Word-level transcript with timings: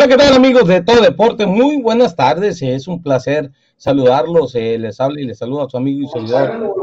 Hola, 0.00 0.08
¿qué 0.08 0.16
tal 0.16 0.32
amigos 0.32 0.66
de 0.66 0.80
Todo 0.80 1.02
Deporte? 1.02 1.44
Muy 1.44 1.82
buenas 1.82 2.16
tardes, 2.16 2.62
es 2.62 2.88
un 2.88 3.02
placer 3.02 3.52
saludarlos. 3.76 4.54
Eh, 4.54 4.78
les 4.78 4.98
habla 4.98 5.20
y 5.20 5.26
les 5.26 5.36
saluda 5.36 5.66
a 5.66 5.68
su 5.68 5.76
amigo 5.76 6.00
y 6.00 6.08
seguidor 6.08 6.74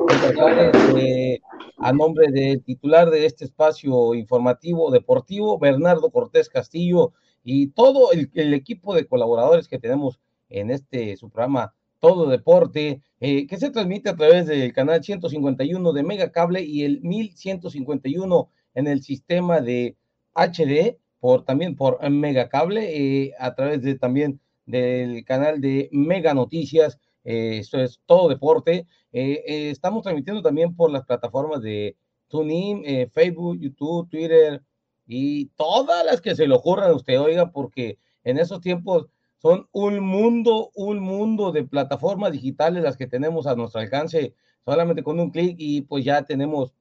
eh, 0.96 1.40
a 1.80 1.94
nombre 1.94 2.28
del 2.32 2.62
titular 2.62 3.10
de 3.10 3.26
este 3.26 3.46
espacio 3.46 4.14
informativo 4.14 4.92
deportivo, 4.92 5.58
Bernardo 5.58 6.12
Cortés 6.12 6.48
Castillo, 6.48 7.14
y 7.44 7.70
todo 7.70 8.12
el, 8.12 8.54
equipo 8.54 8.94
de 8.94 9.08
colaboradores 9.08 9.68
que 9.68 9.80
tenemos 9.80 10.20
en 10.50 10.70
este 10.70 11.18
su 11.18 11.32
programa 11.32 11.74
Todo 12.00 12.30
Deporte, 12.30 13.02
eh, 13.20 13.48
que 13.48 13.58
se 13.58 13.72
transmite 13.72 14.12
a 14.12 14.16
través 14.16 14.46
del 14.46 14.72
canal 14.74 15.04
151 15.04 15.92
de 15.92 16.04
Mega 16.04 16.32
Cable 16.32 16.62
y 16.62 16.84
el 16.84 17.02
1151 17.02 18.50
en 18.76 18.86
el 18.86 19.02
sistema 19.02 19.60
de 19.60 19.96
HD 20.36 21.00
por 21.20 21.44
también 21.46 21.76
por 21.76 22.08
Mega 22.10 22.50
Cable, 22.50 23.26
eh, 23.26 23.34
a 23.40 23.56
través 23.56 23.82
de 23.82 23.96
también 23.96 24.40
del 24.66 25.24
canal 25.26 25.62
de 25.62 25.90
Mega 25.92 26.34
Noticias, 26.34 27.00
eh, 27.24 27.58
esto 27.60 27.80
es 27.80 28.00
todo 28.06 28.30
deporte. 28.30 28.86
Eh, 29.12 29.70
estamos 29.72 30.04
transmitiendo 30.04 30.42
también 30.42 30.76
por 30.76 30.92
las 30.92 31.06
plataformas 31.06 31.62
de 31.62 31.96
TuneIn, 32.28 33.10
Facebook, 33.12 33.58
YouTube, 33.60 34.10
Twitter 34.10 34.62
y 35.08 35.48
todas 35.56 36.06
las 36.06 36.22
que 36.22 36.36
se 36.36 36.48
le 36.48 36.56
ocurran 36.56 36.92
a 36.92 36.96
usted, 36.96 37.20
oiga, 37.20 37.52
porque 37.52 37.98
en 38.24 38.38
esos 38.38 38.60
tiempos 38.62 39.08
son 39.38 39.68
un 39.72 40.00
mundo, 40.00 40.72
un 40.76 41.00
mundo 41.00 41.52
de 41.52 41.64
plataformas 41.64 42.32
digitales 42.32 42.84
las 42.84 42.98
que 42.98 43.08
tenemos 43.08 43.48
a 43.48 43.56
nuestro 43.56 43.80
alcance 43.80 44.34
solamente 44.66 45.04
con 45.04 45.20
un 45.20 45.32
clic 45.32 45.56
y 45.58 45.82
pues 45.82 46.04
ya 46.04 46.24
tenemos 46.24 46.74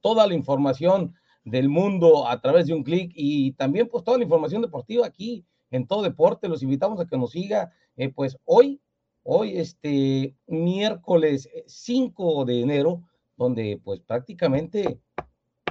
toda 0.00 0.26
la 0.26 0.34
información 0.34 1.14
del 1.46 1.68
mundo 1.68 2.26
a 2.26 2.40
través 2.40 2.66
de 2.66 2.74
un 2.74 2.82
clic 2.82 3.12
y 3.14 3.52
también 3.52 3.88
pues 3.88 4.02
toda 4.02 4.18
la 4.18 4.24
información 4.24 4.62
deportiva 4.62 5.06
aquí 5.06 5.46
en 5.70 5.86
todo 5.86 6.02
deporte. 6.02 6.48
Los 6.48 6.62
invitamos 6.62 7.00
a 7.00 7.06
que 7.06 7.16
nos 7.16 7.30
siga 7.30 7.72
eh, 7.96 8.08
pues 8.08 8.36
hoy, 8.44 8.80
hoy 9.22 9.56
este 9.56 10.34
miércoles 10.48 11.48
5 11.66 12.44
de 12.44 12.60
enero, 12.60 13.04
donde 13.36 13.80
pues 13.82 14.00
prácticamente 14.00 15.00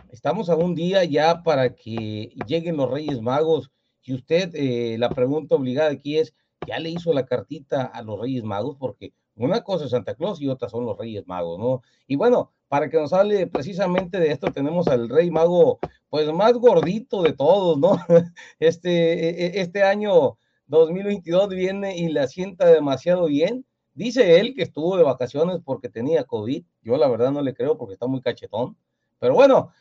estamos 0.09 0.49
a 0.49 0.55
un 0.55 0.75
día 0.75 1.03
ya 1.03 1.43
para 1.43 1.75
que 1.75 2.33
lleguen 2.47 2.77
los 2.77 2.89
Reyes 2.89 3.21
Magos. 3.21 3.69
Y 4.01 4.13
usted, 4.13 4.55
eh, 4.55 4.97
la 4.97 5.09
pregunta 5.09 5.55
obligada 5.55 5.91
aquí 5.91 6.17
es, 6.19 6.33
¿ya 6.65 6.79
le 6.79 6.91
hizo 6.91 7.11
la 7.11 7.25
cartita 7.25 7.83
a 7.83 8.01
los 8.01 8.17
Reyes 8.21 8.45
Magos? 8.45 8.77
Porque 8.79 9.11
una 9.35 9.63
cosa 9.63 9.85
es 9.85 9.91
Santa 9.91 10.15
Claus 10.15 10.41
y 10.41 10.47
otra 10.47 10.69
son 10.69 10.85
los 10.85 10.97
Reyes 10.97 11.27
Magos, 11.27 11.59
¿no? 11.59 11.81
Y 12.07 12.15
bueno, 12.15 12.51
para 12.67 12.89
que 12.89 12.97
nos 12.97 13.13
hable 13.13 13.47
precisamente 13.47 14.19
de 14.19 14.31
esto, 14.31 14.51
tenemos 14.51 14.87
al 14.87 15.09
Rey 15.09 15.29
Mago, 15.29 15.79
pues 16.09 16.31
más 16.33 16.53
gordito 16.53 17.21
de 17.21 17.33
todos, 17.33 17.77
¿no? 17.77 17.97
Este, 18.59 18.89
e, 18.89 19.45
e, 19.47 19.61
este 19.61 19.83
año 19.83 20.37
2022 20.67 21.49
viene 21.49 21.97
y 21.97 22.09
la 22.09 22.27
sienta 22.27 22.65
demasiado 22.67 23.25
bien. 23.27 23.65
Dice 23.93 24.39
él 24.39 24.53
que 24.55 24.63
estuvo 24.63 24.97
de 24.97 25.03
vacaciones 25.03 25.59
porque 25.63 25.89
tenía 25.89 26.23
COVID. 26.25 26.65
Yo 26.81 26.97
la 26.97 27.07
verdad 27.07 27.31
no 27.31 27.41
le 27.41 27.53
creo 27.53 27.77
porque 27.77 27.93
está 27.93 28.07
muy 28.07 28.21
cachetón. 28.21 28.75
Pero 29.19 29.35
bueno, 29.35 29.71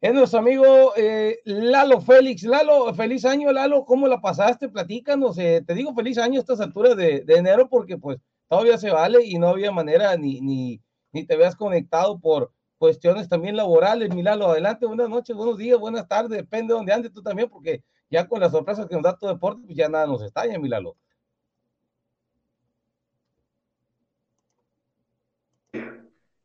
es 0.00 0.12
nuestro 0.12 0.40
amigo 0.40 0.92
eh, 0.96 1.38
Lalo 1.44 2.00
Félix. 2.00 2.42
Lalo, 2.42 2.92
feliz 2.94 3.24
año, 3.24 3.52
Lalo. 3.52 3.84
¿Cómo 3.84 4.08
la 4.08 4.20
pasaste? 4.20 4.68
Platícanos. 4.68 5.38
Eh, 5.38 5.62
te 5.64 5.74
digo 5.74 5.94
feliz 5.94 6.18
año 6.18 6.38
a 6.38 6.40
estas 6.40 6.60
alturas 6.60 6.96
de, 6.96 7.20
de 7.20 7.34
enero 7.36 7.68
porque 7.68 7.96
pues 7.98 8.18
todavía 8.52 8.76
se 8.76 8.90
vale 8.90 9.24
y 9.24 9.38
no 9.38 9.48
había 9.48 9.72
manera 9.72 10.14
ni, 10.18 10.42
ni, 10.42 10.78
ni 11.10 11.24
te 11.24 11.38
veas 11.38 11.56
conectado 11.56 12.20
por 12.20 12.52
cuestiones 12.76 13.26
también 13.26 13.56
laborales. 13.56 14.14
Milalo, 14.14 14.48
adelante, 14.48 14.84
buenas 14.84 15.08
noches, 15.08 15.34
buenos 15.34 15.56
días, 15.56 15.78
buenas 15.78 16.06
tardes, 16.06 16.36
depende 16.36 16.74
de 16.74 16.76
dónde 16.76 16.92
andes 16.92 17.14
tú 17.14 17.22
también, 17.22 17.48
porque 17.48 17.82
ya 18.10 18.28
con 18.28 18.40
las 18.40 18.52
sorpresas 18.52 18.86
que 18.86 18.94
nos 18.94 19.04
da 19.04 19.16
todo 19.16 19.32
deporte, 19.32 19.62
pues 19.64 19.74
ya 19.74 19.88
nada 19.88 20.06
nos 20.06 20.22
estalla, 20.22 20.58
Milalo. 20.58 20.98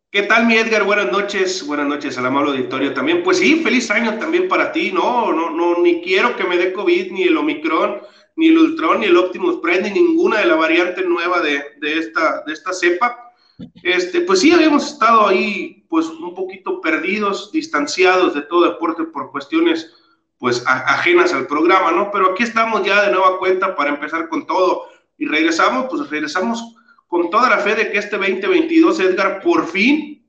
¿Qué 0.10 0.24
tal, 0.24 0.48
mi 0.48 0.56
Edgar? 0.56 0.86
Buenas 0.86 1.12
noches, 1.12 1.68
buenas 1.68 1.88
noches 1.88 2.18
al 2.18 2.26
amable 2.26 2.52
auditorio 2.52 2.94
también. 2.94 3.22
Pues 3.22 3.40
sí, 3.40 3.62
feliz 3.62 3.92
año 3.92 4.18
también 4.18 4.48
para 4.48 4.72
ti. 4.72 4.94
No, 4.94 5.34
no, 5.34 5.50
no, 5.50 5.82
ni 5.82 6.02
quiero 6.02 6.38
que 6.38 6.46
me 6.46 6.56
dé 6.56 6.72
COVID, 6.72 7.12
ni 7.12 7.24
el 7.24 7.36
Omicron, 7.36 8.00
ni 8.38 8.50
el 8.50 8.58
Ultron, 8.60 9.02
ni 9.02 9.08
el 9.08 9.18
Optimus 9.18 9.58
Prime, 9.58 9.90
ni 9.90 10.00
ninguna 10.00 10.40
de 10.40 10.46
la 10.46 10.56
variante 10.56 11.04
nueva 11.04 11.42
de, 11.42 11.60
esta, 11.82 12.44
de 12.46 12.54
esta 12.54 12.72
cepa. 12.72 13.34
Este, 13.82 14.22
pues 14.22 14.42
sí, 14.42 14.52
habíamos 14.52 14.94
estado 14.94 15.28
ahí, 15.28 15.86
pues 15.90 16.06
un 16.06 16.36
poquito 16.36 16.80
perdidos, 16.80 17.52
distanciados 17.52 18.36
de 18.36 18.44
todo 18.44 18.66
deporte 18.66 19.06
por 19.06 19.32
cuestiones, 19.32 19.92
pues 20.38 20.64
ajenas 20.68 21.34
al 21.34 21.48
programa, 21.48 21.92
¿no? 21.92 22.12
Pero 22.12 22.32
aquí 22.32 22.44
estamos 22.44 22.86
ya 22.86 23.08
de 23.08 23.12
nueva 23.12 23.40
cuenta 23.40 23.76
para 23.76 23.90
empezar 23.90 24.30
con 24.30 24.46
todo. 24.46 24.88
Y 25.18 25.26
regresamos, 25.26 25.88
pues 25.90 26.08
regresamos 26.08 26.76
con 27.08 27.32
toda 27.32 27.50
la 27.50 27.58
fe 27.58 27.74
de 27.74 27.92
que 27.92 27.98
este 27.98 28.18
2022, 28.18 29.00
Edgar, 29.00 29.42
por 29.42 29.66
fin, 29.66 30.24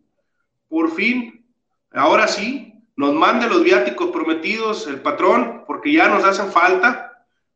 por 0.66 0.90
fin, 0.92 1.44
ahora 1.92 2.26
sí, 2.26 2.72
nos 2.96 3.12
mande 3.12 3.48
los 3.48 3.62
viáticos 3.62 4.10
prometidos, 4.10 4.86
el 4.86 5.02
patrón, 5.02 5.64
porque 5.66 5.92
ya 5.92 6.08
nos 6.08 6.24
hacen 6.24 6.50
falta 6.50 7.07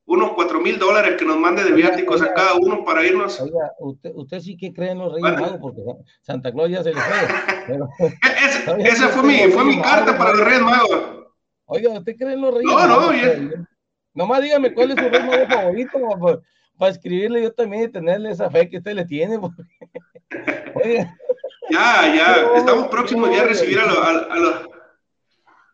unos 0.04 0.32
cuatro 0.32 0.60
mil 0.60 0.78
dólares 0.78 1.16
que 1.18 1.24
nos 1.24 1.38
mande 1.38 1.64
de 1.64 1.72
viáticos 1.72 2.20
a 2.22 2.32
cada 2.34 2.54
uno 2.54 2.84
para 2.84 3.04
irnos. 3.06 3.40
Oiga, 3.40 3.72
usted, 3.78 4.10
usted 4.14 4.40
sí 4.40 4.56
que 4.56 4.72
cree 4.72 4.90
en 4.90 4.98
los 4.98 5.12
Reyes 5.12 5.40
Magos, 5.40 5.58
porque 5.60 5.80
Santa 6.20 6.52
Claus 6.52 6.70
ya 6.70 6.82
se 6.82 6.92
le 6.92 7.00
fue. 7.00 8.12
esa 8.84 9.08
fue 9.08 9.22
mi, 9.22 9.38
fue 9.52 9.64
mi 9.64 9.80
carta 9.80 10.16
para 10.16 10.32
los 10.32 10.44
Reyes 10.44 10.62
Magos. 10.62 11.26
Oiga, 11.66 11.90
¿usted 11.90 12.16
cree 12.16 12.34
en 12.34 12.40
los 12.40 12.54
Reyes 12.54 12.66
Magos? 12.66 12.88
No, 12.88 13.00
no, 13.00 13.12
bien. 13.12 13.68
Nomás 14.14 14.42
dígame 14.42 14.74
cuál 14.74 14.90
es 14.90 14.96
su 14.96 15.08
Rey 15.08 15.22
Mago 15.22 15.46
favorito 15.46 16.42
para, 16.78 16.90
escribirle 16.90 17.42
yo 17.42 17.52
también 17.52 17.84
y 17.84 17.88
tenerle 17.88 18.32
esa 18.32 18.50
fe 18.50 18.68
que 18.68 18.78
usted 18.78 18.94
le 18.94 19.04
tiene. 19.04 19.38
Oiga. 20.84 21.16
Ya, 21.70 22.14
ya, 22.14 22.56
estamos 22.56 22.88
próximos 22.88 23.30
ya 23.30 23.42
a 23.42 23.46
recibir 23.46 23.78
a, 23.78 23.84
a 23.84 24.36
los 24.36 24.71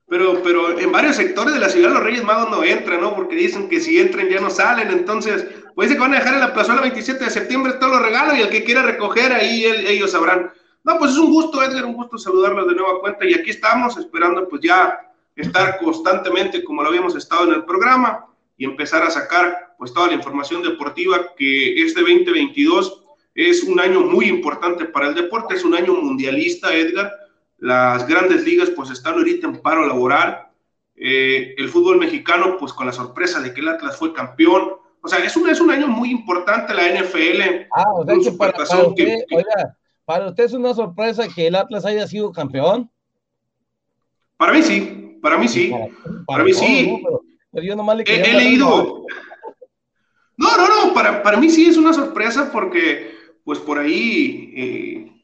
pero, 0.09 0.43
pero 0.43 0.79
en 0.79 0.91
varios 0.91 1.17
sectores 1.17 1.53
de 1.55 1.61
la 1.61 1.69
ciudad 1.69 1.93
los 1.93 2.03
Reyes 2.03 2.25
Magos 2.25 2.51
no 2.51 2.65
entran, 2.65 3.01
¿no? 3.01 3.15
Porque 3.15 3.37
dicen 3.37 3.69
que 3.69 3.81
si 3.81 3.99
entran 3.99 4.29
ya 4.29 4.41
no 4.41 4.49
salen, 4.49 4.91
entonces, 4.91 5.47
pues 5.75 5.93
que 5.93 5.99
van 5.99 6.15
a 6.15 6.19
dejar 6.19 6.35
en 6.35 6.41
la 6.41 6.55
plazuela 6.55 6.81
27 6.81 7.23
de 7.23 7.31
septiembre 7.31 7.75
todos 7.75 7.93
los 7.93 8.03
regalos 8.03 8.37
y 8.37 8.41
el 8.41 8.49
que 8.49 8.65
quiera 8.65 8.83
recoger 8.83 9.33
ahí 9.33 9.65
ellos 9.65 10.13
sabrán. 10.13 10.51
No, 10.83 10.99
pues 10.99 11.13
es 11.13 11.19
un 11.19 11.31
gusto, 11.31 11.63
Edgar, 11.63 11.85
un 11.85 11.93
gusto 11.93 12.17
saludarlos 12.17 12.67
de 12.69 12.75
nueva 12.75 13.01
cuenta 13.01 13.27
y 13.27 13.35
aquí 13.35 13.51
estamos 13.51 13.99
esperando 13.99 14.49
pues 14.49 14.63
ya 14.63 14.99
estar 15.37 15.79
constantemente 15.79 16.65
como 16.65 16.83
lo 16.83 16.89
habíamos 16.89 17.15
estado 17.15 17.45
en 17.45 17.55
el 17.55 17.65
programa 17.65 18.27
y 18.57 18.65
empezar 18.65 19.03
a 19.03 19.11
sacar 19.11 19.75
pues 19.77 19.93
toda 19.93 20.09
la 20.09 20.15
información 20.15 20.63
deportiva 20.63 21.35
que 21.37 21.83
este 21.83 22.01
2022 22.01 23.05
es 23.35 23.63
un 23.63 23.79
año 23.79 24.01
muy 24.01 24.27
importante 24.27 24.87
para 24.87 25.09
el 25.09 25.15
deporte, 25.15 25.55
es 25.55 25.65
un 25.65 25.75
año 25.75 25.95
mundialista, 25.95 26.75
Edgar, 26.75 27.13
las 27.59 28.07
grandes 28.07 28.45
ligas 28.45 28.71
pues 28.71 28.91
están 28.91 29.15
ahorita 29.15 29.47
en 29.47 29.61
paro 29.61 29.87
laboral. 29.87 30.49
Eh, 30.97 31.55
el 31.57 31.69
fútbol 31.69 31.99
mexicano 31.99 32.57
pues 32.59 32.73
con 32.73 32.87
la 32.87 32.93
sorpresa 32.93 33.41
de 33.41 33.53
que 33.53 33.61
el 33.61 33.69
Atlas 33.69 33.97
fue 33.97 34.13
campeón. 34.13 34.75
O 35.01 35.09
sea, 35.09 35.25
es 35.25 35.37
un, 35.37 35.49
es 35.49 35.61
un 35.61 35.71
año 35.71 35.87
muy 35.87 36.11
importante 36.11 36.75
la 36.75 36.89
NFL. 36.89 37.67
Ah, 37.75 37.93
o 37.93 38.05
sea 38.05 38.15
que 38.23 38.33
para, 38.33 38.65
usted, 38.87 39.19
para 40.05 40.29
usted 40.29 40.45
es 40.45 40.53
una 40.53 40.75
sorpresa 40.75 41.29
que 41.35 41.47
el 41.47 41.55
Atlas 41.55 41.85
haya 41.85 42.07
sido 42.07 42.33
campeón. 42.33 42.91
Para 44.37 44.53
mí 44.53 44.63
sí, 44.63 45.19
para 45.21 45.37
mí 45.39 45.49
sí. 45.49 45.73
Para, 46.27 46.45
mí 46.45 46.53
sí. 46.53 47.03
pero, 47.51 47.65
yo 47.65 47.75
nomás 47.75 47.97
le 47.97 48.05
he, 48.07 48.35
leído. 48.35 49.05
No, 50.37 50.57
no, 50.57 50.87
no, 50.87 50.95
para, 50.95 51.23
para 51.25 51.39
mí 51.39 51.51
sí 51.51 51.67
es 51.67 51.77
una 51.77 51.93
sorpresa 51.93 52.51
porque 52.53 53.17
pues 53.45 53.59
por 53.59 53.79
ahí 53.79 54.53
eh, 54.57 55.18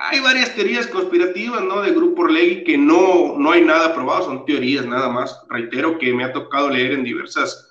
hay 0.00 0.20
varias 0.20 0.54
teorías 0.54 0.86
conspirativas, 0.86 1.60
¿no? 1.62 1.82
De 1.82 1.90
Grupo 1.90 2.22
Orlegui 2.22 2.62
que 2.62 2.78
no, 2.78 3.34
no 3.36 3.50
hay 3.50 3.62
nada 3.62 3.92
probado, 3.94 4.26
son 4.26 4.44
teorías 4.44 4.86
nada 4.86 5.08
más. 5.08 5.40
Reitero 5.48 5.98
que 5.98 6.14
me 6.14 6.22
ha 6.22 6.32
tocado 6.32 6.70
leer 6.70 6.92
en 6.92 7.02
diversas, 7.02 7.68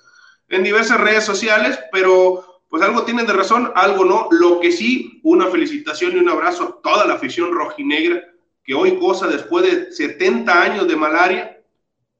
en 0.50 0.62
diversas 0.62 1.00
redes 1.00 1.24
sociales, 1.24 1.78
pero 1.90 2.44
pues 2.68 2.82
algo 2.82 3.04
tienen 3.04 3.26
de 3.26 3.32
razón, 3.32 3.72
algo 3.74 4.04
no. 4.04 4.28
Lo 4.30 4.60
que 4.60 4.70
sí, 4.72 5.20
una 5.24 5.46
felicitación 5.46 6.12
y 6.12 6.16
un 6.16 6.28
abrazo 6.28 6.64
a 6.64 6.82
toda 6.82 7.06
la 7.06 7.14
afición 7.14 7.50
rojinegra 7.50 8.22
que 8.62 8.74
hoy 8.74 8.90
goza 8.90 9.26
después 9.26 9.64
de 9.64 9.90
70 9.90 10.62
años 10.62 10.86
de 10.86 10.96
malaria, 10.96 11.62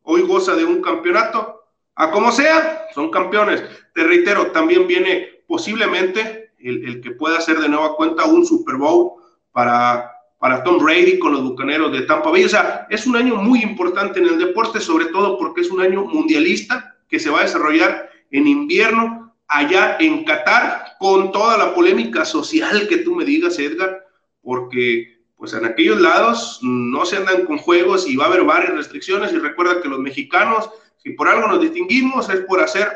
hoy 0.05 0.23
goza 0.23 0.57
de 0.57 0.65
un 0.65 0.81
campeonato. 0.81 1.65
A 1.97 2.11
como 2.11 2.33
sea, 2.33 2.87
son 2.95 3.11
campeones. 3.11 3.63
Te 3.95 4.05
reitero, 4.05 4.53
también 4.53 4.87
viene 4.87 5.43
posiblemente 5.47 6.53
el, 6.61 6.89
el 6.89 7.01
que 7.03 7.11
pueda 7.11 7.37
hacer 7.37 7.59
de 7.61 7.69
nueva 7.69 7.95
cuenta 7.95 8.25
un 8.25 8.47
Super 8.47 8.77
Bowl 8.77 9.18
para, 9.53 10.13
para 10.39 10.63
Tom 10.63 10.79
Brady 10.79 11.19
con 11.19 11.33
los 11.33 11.43
Bucaneros 11.43 11.93
de 11.93 12.03
Tampa 12.03 12.31
Bay. 12.31 12.45
O 12.45 12.49
sea, 12.49 12.87
es 12.91 13.07
un 13.07 13.17
año 13.17 13.37
muy 13.37 13.63
importante 13.63 14.21
en 14.21 14.27
el 14.27 14.39
deporte, 14.39 14.81
sobre 14.81 15.07
todo 15.07 15.39
porque 15.39 15.63
es 15.63 15.71
un 15.71 15.81
año 15.81 16.05
mundialista 16.05 16.97
que 17.09 17.19
se 17.19 17.31
va 17.31 17.41
a 17.41 17.45
desarrollar 17.45 18.11
en 18.31 18.47
invierno 18.47 19.35
allá 19.49 19.97
en 19.99 20.25
Qatar, 20.25 20.97
con 20.99 21.33
toda 21.33 21.57
la 21.57 21.75
polémica 21.75 22.25
social 22.25 22.87
que 22.87 22.99
tú 22.99 23.15
me 23.15 23.25
digas, 23.25 23.59
Edgar, 23.59 24.07
porque 24.43 25.19
pues 25.37 25.55
en 25.55 25.65
aquellos 25.65 26.01
lados 26.01 26.59
no 26.63 27.07
se 27.07 27.17
andan 27.17 27.47
con 27.47 27.59
juegos 27.59 28.09
y 28.09 28.17
va 28.17 28.25
a 28.25 28.29
haber 28.29 28.43
varias 28.43 28.75
restricciones 28.75 29.33
y 29.33 29.39
recuerda 29.39 29.81
que 29.81 29.89
los 29.89 30.01
mexicanos, 30.01 30.69
si 30.97 31.11
por 31.11 31.29
algo 31.29 31.47
nos 31.47 31.61
distinguimos, 31.61 32.29
es 32.29 32.41
por 32.41 32.61
hacer 32.61 32.89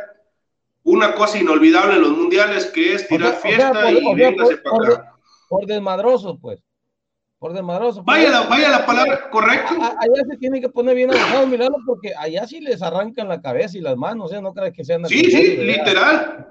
una 0.83 1.15
cosa 1.15 1.39
inolvidable 1.39 1.95
en 1.95 2.03
los 2.03 2.11
mundiales 2.11 2.67
que 2.67 2.95
es 2.95 3.07
tirar 3.07 3.37
fiesta 3.41 3.91
y 3.93 4.15
véngase 4.15 4.57
para 4.59 4.77
acá. 4.77 4.97
Por 4.97 5.12
desmadroso, 5.67 6.39
pues. 6.39 6.63
Por 7.39 7.53
desmadroso. 7.53 8.03
Vaya 8.05 8.31
la, 8.31 8.43
vaya 8.43 8.71
la 8.71 8.87
palabra, 8.87 9.29
correcto. 9.31 9.75
allá 9.75 10.25
se 10.31 10.37
tiene 10.37 10.61
que 10.61 10.69
poner 10.69 10.95
bien 10.95 11.11
abusado, 11.11 11.47
mirarlo, 11.47 11.79
porque 11.85 12.15
allá 12.17 12.47
sí 12.47 12.61
les 12.61 12.83
arrancan 12.83 13.29
la 13.29 13.41
cabeza 13.41 13.77
y 13.79 13.81
las 13.81 13.97
manos, 13.97 14.33
¿eh? 14.33 14.41
No 14.41 14.55
crees 14.55 14.73
que 14.73 14.85
sean. 14.85 15.05
Sí, 15.07 15.25
sí, 15.25 15.57
literal. 15.57 16.47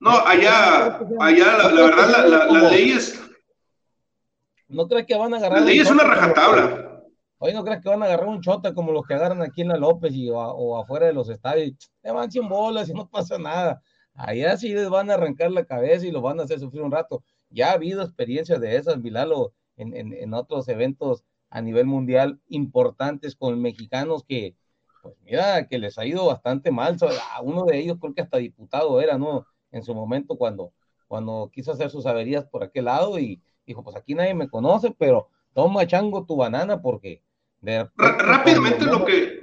No, 0.00 0.10
allá, 0.10 0.98
allá, 1.20 1.56
la, 1.58 1.70
la 1.70 1.82
verdad, 1.82 2.08
la, 2.10 2.26
la, 2.26 2.46
las 2.46 2.72
leyes. 2.72 3.22
No 4.66 4.88
crees 4.88 5.06
que 5.06 5.16
van 5.16 5.32
a 5.34 5.36
agarrar. 5.36 5.60
La 5.60 5.66
ley 5.66 5.78
es 5.78 5.90
una 5.90 6.02
rajatabla. 6.02 6.92
Oye, 7.38 7.54
¿no 7.54 7.64
crees 7.64 7.80
que 7.82 7.88
van 7.88 8.02
a 8.02 8.06
agarrar 8.06 8.28
un 8.28 8.40
chota 8.40 8.72
como 8.72 8.92
los 8.92 9.04
que 9.04 9.14
agarran 9.14 9.42
aquí 9.42 9.62
en 9.62 9.68
la 9.68 9.76
López 9.76 10.14
y, 10.14 10.30
o, 10.30 10.78
afuera 10.78 11.06
de 11.06 11.12
los 11.12 11.28
estadios? 11.28 11.72
Te 12.00 12.10
van 12.12 12.30
100 12.30 12.48
bolas 12.48 12.88
y 12.88 12.94
no 12.94 13.08
pasa 13.08 13.36
nada. 13.36 13.82
Allá 14.14 14.56
sí 14.56 14.72
les 14.72 14.88
van 14.88 15.10
a 15.10 15.14
arrancar 15.14 15.50
la 15.50 15.64
cabeza 15.64 16.06
y 16.06 16.12
lo 16.12 16.20
van 16.20 16.38
a 16.38 16.44
hacer 16.44 16.60
sufrir 16.60 16.82
un 16.82 16.92
rato. 16.92 17.24
Ya 17.52 17.70
ha 17.70 17.74
habido 17.74 18.02
experiencias 18.02 18.60
de 18.60 18.76
esas, 18.76 18.98
Milalo, 18.98 19.52
en, 19.76 19.96
en, 19.96 20.12
en 20.12 20.34
otros 20.34 20.68
eventos 20.68 21.24
a 21.50 21.60
nivel 21.60 21.86
mundial 21.86 22.40
importantes 22.48 23.36
con 23.36 23.60
mexicanos 23.60 24.24
que, 24.26 24.56
pues 25.02 25.14
mira, 25.24 25.66
que 25.68 25.78
les 25.78 25.98
ha 25.98 26.06
ido 26.06 26.26
bastante 26.26 26.70
mal. 26.70 26.96
A 27.34 27.42
uno 27.42 27.64
de 27.64 27.78
ellos 27.78 27.98
creo 28.00 28.14
que 28.14 28.22
hasta 28.22 28.38
diputado 28.38 29.00
era, 29.00 29.18
¿no? 29.18 29.46
En 29.70 29.82
su 29.82 29.94
momento 29.94 30.36
cuando, 30.36 30.72
cuando 31.08 31.50
quiso 31.52 31.72
hacer 31.72 31.90
sus 31.90 32.06
averías 32.06 32.44
por 32.46 32.62
aquel 32.62 32.86
lado 32.86 33.18
y 33.18 33.42
dijo, 33.66 33.82
pues 33.82 33.96
aquí 33.96 34.14
nadie 34.14 34.34
me 34.34 34.48
conoce, 34.48 34.94
pero 34.98 35.28
toma 35.52 35.86
chango 35.86 36.24
tu 36.24 36.36
banana 36.36 36.80
porque 36.80 37.22
Rápidamente 37.96 38.84
lo 38.84 39.04
que... 39.04 39.42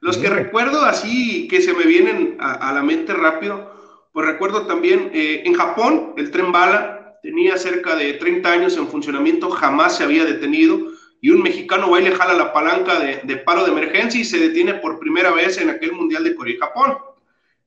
Los 0.00 0.18
que 0.18 0.28
recuerdo 0.28 0.82
así, 0.82 1.46
que 1.46 1.62
se 1.62 1.72
me 1.74 1.84
vienen 1.84 2.36
a, 2.40 2.72
la 2.72 2.82
mente 2.82 3.12
rápido, 3.12 3.71
pues 4.12 4.26
recuerdo 4.26 4.66
también 4.66 5.10
eh, 5.14 5.42
en 5.46 5.54
Japón, 5.54 6.14
el 6.16 6.30
tren 6.30 6.52
bala 6.52 7.18
tenía 7.22 7.56
cerca 7.56 7.96
de 7.96 8.14
30 8.14 8.50
años 8.50 8.76
en 8.76 8.88
funcionamiento, 8.88 9.50
jamás 9.50 9.96
se 9.96 10.04
había 10.04 10.24
detenido 10.24 10.78
y 11.20 11.30
un 11.30 11.40
mexicano 11.40 11.88
va 11.88 12.00
y 12.00 12.04
le 12.04 12.14
jala 12.14 12.34
la 12.34 12.52
palanca 12.52 12.98
de, 12.98 13.36
paro 13.38 13.64
de 13.64 13.70
emergencia 13.70 14.20
y 14.20 14.24
se 14.24 14.38
detiene 14.38 14.74
por 14.74 14.98
primera 14.98 15.30
vez 15.30 15.56
en 15.58 15.70
aquel 15.70 15.92
Mundial 15.92 16.24
de 16.24 16.34
Corea 16.34 16.56
y 16.56 16.58
Japón. 16.58 16.98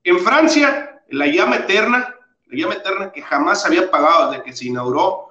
En 0.04 0.20
Francia, 0.20 1.02
la 1.10 1.26
llama 1.26 1.56
eterna, 1.56 2.14
la 2.48 2.58
llama 2.60 2.74
eterna 2.76 3.12
que 3.14 3.22
jamás 3.22 3.62
se 3.62 3.70
había 3.70 3.90
pagado 3.90 4.32
desde 4.32 4.44
que 4.44 4.54
se 4.54 4.68
inauguró, 4.68 5.30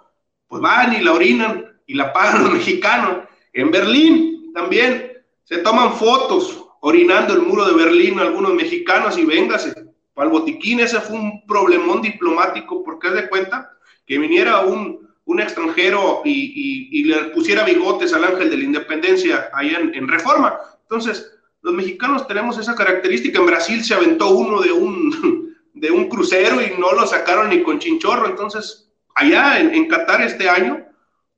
pues 0.48 0.62
van 0.62 0.94
y 0.94 1.00
la 1.00 1.12
orinan 1.12 1.80
y 1.86 1.94
la 1.94 2.12
pagan 2.14 2.44
los 2.44 2.52
mexicanos. 2.54 3.28
En 3.52 3.70
Berlín 3.70 4.52
también 4.54 5.12
se 5.44 5.58
toman 5.58 5.92
fotos 5.92 6.64
orinando 6.80 7.34
el 7.34 7.42
muro 7.42 7.66
de 7.66 7.74
Berlín 7.74 8.18
algunos 8.18 8.54
mexicanos 8.54 9.18
y 9.18 9.26
véngase. 9.26 9.93
Para 10.14 10.28
el 10.28 10.32
botiquín 10.32 10.80
ese 10.80 11.00
fue 11.00 11.16
un 11.16 11.44
problemón 11.46 12.00
diplomático 12.00 12.82
porque 12.84 13.08
es 13.08 13.14
de 13.14 13.28
cuenta 13.28 13.70
que 14.06 14.18
viniera 14.18 14.60
un, 14.60 15.08
un 15.24 15.40
extranjero 15.40 16.22
y, 16.24 16.88
y, 16.90 17.04
le 17.04 17.24
pusiera 17.24 17.64
bigotes 17.64 18.12
al 18.12 18.24
ángel 18.24 18.50
de 18.50 18.58
la 18.58 18.64
independencia 18.64 19.50
allá 19.52 19.80
en, 19.80 20.08
Reforma. 20.08 20.58
Entonces, 20.82 21.32
los 21.62 21.74
mexicanos 21.74 22.26
tenemos 22.28 22.58
esa 22.58 22.74
característica. 22.74 23.38
En 23.38 23.46
Brasil 23.46 23.84
se 23.84 23.94
aventó 23.94 24.30
uno 24.30 24.60
de 24.60 24.72
un, 24.72 25.56
de 25.74 25.90
un 25.90 26.08
crucero 26.08 26.60
y 26.62 26.78
no 26.78 26.92
lo 26.92 27.06
sacaron 27.06 27.50
ni 27.50 27.62
con 27.62 27.78
chinchorro. 27.78 28.26
Entonces, 28.26 28.90
allá 29.14 29.58
en, 29.58 29.74
en 29.74 29.88
Qatar 29.88 30.22
este 30.22 30.48
año 30.48 30.84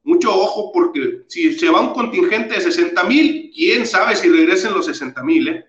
mucho 0.06 0.32
ojo 0.32 0.70
porque 0.72 1.24
si 1.26 1.52
se 1.52 1.68
va 1.68 1.80
un 1.80 1.92
contingente 1.92 2.54
de 2.54 2.60
60 2.60 3.02
mil, 3.04 3.50
quién 3.52 3.84
sabe 3.84 4.14
si 4.14 4.28
regresen 4.28 4.72
los 4.72 4.86
60 4.86 5.22
mil, 5.24 5.48
¿eh? 5.48 5.65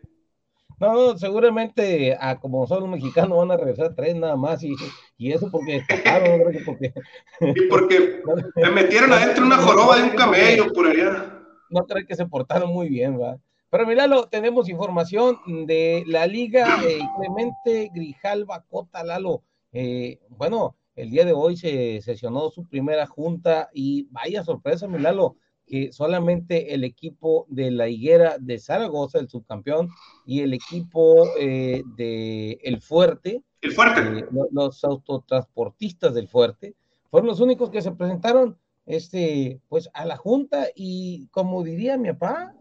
No, 0.80 1.18
seguramente 1.18 2.16
a 2.20 2.40
como 2.40 2.68
son 2.68 2.82
los 2.82 2.90
mexicanos 2.90 3.38
van 3.38 3.52
a 3.52 3.58
regresar 3.58 3.96
tres 3.96 4.16
nada 4.16 4.36
más 4.36 4.64
y, 4.64 4.76
y 5.18 5.32
eso 5.32 5.50
porque 5.52 5.78
escaparon, 5.78 6.40
creo 6.40 6.52
que 6.52 6.60
porque... 6.66 6.94
Y 7.40 7.68
porque 7.68 8.22
me 8.56 8.70
metieron 8.84 9.12
adentro 9.12 9.44
una 9.44 9.58
joroba 9.58 9.98
de 9.98 10.04
un 10.04 10.10
camello 10.12 10.72
por 10.74 10.88
allá. 10.88 11.34
No 11.70 11.86
creo 11.86 12.06
que 12.06 12.16
se 12.16 12.28
portaron 12.28 12.72
muy 12.72 12.90
bien, 12.90 13.20
va. 13.20 13.40
Pero 13.70 13.86
míralo, 13.86 14.28
tenemos 14.30 14.70
información 14.70 15.40
de 15.66 16.04
la 16.08 16.26
Liga 16.26 16.80
eh, 16.86 17.00
Clemente 17.18 17.92
Grijalva 17.94 18.64
Cota 18.70 19.04
Lalo. 19.04 19.44
Eh, 19.74 20.20
bueno, 20.30 20.78
el 20.96 21.10
día 21.10 21.26
de 21.26 21.34
hoy 21.34 21.58
se 21.58 22.02
sesionó 22.02 22.50
su 22.50 22.68
primera 22.68 23.06
junta 23.08 23.70
y 23.74 24.08
vaya 24.12 24.44
sorpresa, 24.44 24.88
Milalo, 24.88 25.36
que 25.68 25.92
solamente 25.92 26.74
el 26.74 26.84
equipo 26.86 27.46
de 27.50 27.72
la 27.72 27.90
Higuera 27.90 28.38
de 28.40 28.58
Zaragoza, 28.58 29.20
el 29.20 29.30
subcampeón, 29.30 29.90
y 30.26 30.42
el 30.42 30.54
equipo 30.54 31.28
eh, 31.38 31.84
de 31.98 32.58
El 32.64 32.82
Fuerte, 32.82 33.44
el 33.62 33.74
Fuerte. 33.74 34.20
Eh, 34.20 34.26
los 34.52 34.84
autotransportistas 34.84 36.14
del 36.16 36.30
Fuerte, 36.30 36.74
fueron 37.12 37.28
los 37.28 37.42
únicos 37.42 37.70
que 37.70 37.82
se 37.82 37.92
presentaron 37.92 38.58
este, 38.86 39.60
pues, 39.68 39.90
a 39.94 40.06
la 40.06 40.16
junta 40.16 40.68
y 40.74 41.28
como 41.32 41.64
diría 41.64 41.98
mi 41.98 42.14
papá, 42.14 42.56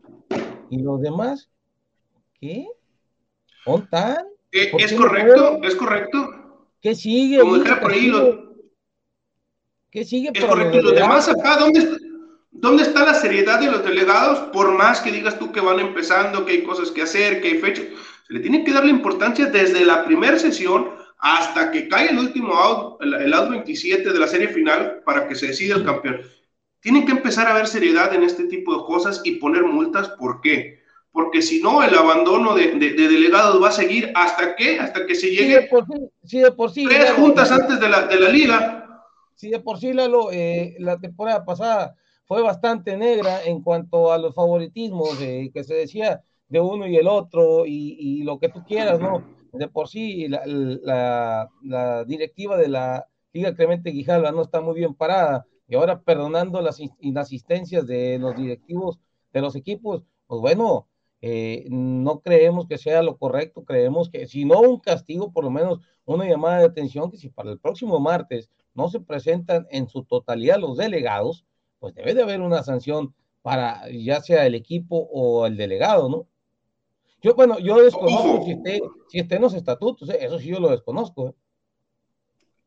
y 0.68 0.82
los 0.82 1.00
demás, 1.00 1.48
¿qué? 2.40 2.66
¿Contan? 3.64 4.26
Eh, 4.50 4.72
es 4.78 4.92
correcto, 4.92 5.60
es 5.62 5.76
correcto. 5.76 6.18
¿Qué 6.80 6.94
sigue? 6.94 7.40
Como 7.40 7.62
por 7.62 7.92
ahí 7.92 8.12
¿Qué 9.90 10.04
sigue? 10.04 10.30
Es 10.34 10.44
correcto. 10.44 10.82
los 10.82 10.94
demás 10.94 11.28
acá, 11.28 11.58
¿dónde, 11.58 11.80
¿dónde 12.60 12.82
está 12.82 13.04
la 13.04 13.14
seriedad 13.14 13.60
de 13.60 13.70
los 13.70 13.84
delegados? 13.84 14.50
Por 14.52 14.72
más 14.72 15.00
que 15.00 15.12
digas 15.12 15.38
tú 15.38 15.52
que 15.52 15.60
van 15.60 15.80
empezando, 15.80 16.44
que 16.44 16.52
hay 16.52 16.62
cosas 16.62 16.90
que 16.90 17.02
hacer, 17.02 17.40
que 17.40 17.48
hay 17.48 17.58
fechas, 17.58 17.84
se 18.26 18.32
le 18.34 18.40
tiene 18.40 18.64
que 18.64 18.72
dar 18.72 18.84
la 18.84 18.90
importancia 18.90 19.46
desde 19.46 19.84
la 19.84 20.04
primera 20.04 20.38
sesión 20.38 20.90
hasta 21.18 21.70
que 21.70 21.88
cae 21.88 22.10
el 22.10 22.18
último 22.18 22.54
out, 22.54 23.02
el, 23.02 23.14
el 23.14 23.32
out 23.32 23.50
27 23.50 24.12
de 24.12 24.18
la 24.18 24.26
serie 24.26 24.48
final 24.48 25.02
para 25.04 25.26
que 25.28 25.34
se 25.34 25.48
decida 25.48 25.76
el 25.76 25.84
campeón. 25.84 26.20
Tienen 26.80 27.06
que 27.06 27.12
empezar 27.12 27.46
a 27.46 27.54
ver 27.54 27.66
seriedad 27.66 28.14
en 28.14 28.22
este 28.22 28.44
tipo 28.44 28.76
de 28.76 28.84
cosas 28.84 29.20
y 29.24 29.32
poner 29.36 29.64
multas. 29.64 30.08
¿Por 30.10 30.40
qué? 30.40 30.86
porque 31.16 31.40
si 31.40 31.62
no, 31.62 31.82
el 31.82 31.94
abandono 31.96 32.54
de, 32.54 32.72
delegados 32.74 33.60
va 33.62 33.68
a 33.70 33.72
seguir 33.72 34.12
hasta 34.14 34.54
que, 34.54 34.78
hasta 34.78 35.06
que 35.06 35.14
se 35.14 35.30
llegue 35.30 35.66
sí, 36.24 36.40
de 36.40 36.52
por 36.52 36.70
sí, 36.70 36.84
tres 36.84 37.12
juntas 37.12 37.50
antes 37.50 37.80
de 37.80 37.88
la, 37.88 38.06
de 38.06 38.20
la 38.20 38.28
liga. 38.28 39.02
Sí, 39.34 39.48
de 39.48 39.58
por 39.58 39.80
sí, 39.80 39.94
Lalo, 39.94 40.30
eh, 40.30 40.76
la 40.78 40.98
temporada 40.98 41.42
pasada 41.42 41.96
fue 42.26 42.42
bastante 42.42 42.96
negra 42.96 43.42
en 43.44 43.62
cuanto 43.62 44.12
a 44.12 44.18
los 44.18 44.34
favoritismos 44.34 45.20
eh, 45.20 45.50
que 45.54 45.64
se 45.64 45.74
decía 45.74 46.22
de 46.48 46.60
uno 46.60 46.86
y 46.86 46.96
el 46.96 47.08
otro 47.08 47.64
y, 47.66 48.22
lo 48.22 48.38
que 48.38 48.48
tú 48.48 48.64
quieras, 48.64 49.00
¿no? 49.00 49.24
De 49.52 49.68
por 49.68 49.88
sí, 49.88 50.28
la, 50.28 51.48
directiva 52.06 52.56
de 52.56 52.68
la 52.68 53.08
Liga 53.32 53.54
Clemente 53.54 53.90
Guijalba 53.90 54.32
no 54.32 54.42
está 54.42 54.60
muy 54.60 54.74
bien 54.74 54.94
parada 54.94 55.46
y 55.68 55.76
ahora 55.76 56.00
perdonando 56.02 56.60
las 56.60 56.80
inasistencias 57.00 57.86
de 57.86 58.18
los 58.18 58.36
directivos 58.36 59.00
de 59.32 59.40
los 59.40 59.56
equipos, 59.56 60.04
pues 60.26 60.40
bueno, 60.40 60.88
eh, 61.20 61.66
no 61.70 62.20
creemos 62.20 62.66
que 62.66 62.78
sea 62.78 63.02
lo 63.02 63.18
correcto, 63.18 63.64
creemos 63.64 64.10
que 64.10 64.26
si 64.26 64.44
no 64.44 64.60
un 64.60 64.78
castigo, 64.80 65.32
por 65.32 65.44
lo 65.44 65.50
menos 65.50 65.80
una 66.04 66.26
llamada 66.26 66.58
de 66.58 66.66
atención, 66.66 67.10
que 67.10 67.16
si 67.16 67.28
para 67.28 67.50
el 67.50 67.58
próximo 67.58 67.98
martes 67.98 68.50
no 68.74 68.88
se 68.88 69.00
presentan 69.00 69.66
en 69.70 69.88
su 69.88 70.04
totalidad 70.04 70.58
los 70.58 70.76
delegados, 70.76 71.44
pues 71.78 71.94
debe 71.94 72.14
de 72.14 72.22
haber 72.22 72.40
una 72.40 72.62
sanción 72.62 73.14
para 73.42 73.88
ya 73.90 74.20
sea 74.20 74.46
el 74.46 74.54
equipo 74.54 75.08
o 75.12 75.46
el 75.46 75.56
delegado, 75.56 76.08
¿no? 76.08 76.26
Yo, 77.22 77.34
bueno, 77.34 77.58
yo 77.58 77.82
desconozco 77.82 78.44
si 78.44 78.52
esté, 78.52 78.82
si 79.08 79.18
esté 79.18 79.36
en 79.36 79.42
los 79.42 79.54
estatutos, 79.54 80.08
¿eh? 80.10 80.18
eso 80.20 80.38
sí 80.38 80.48
yo 80.48 80.60
lo 80.60 80.70
desconozco. 80.70 81.34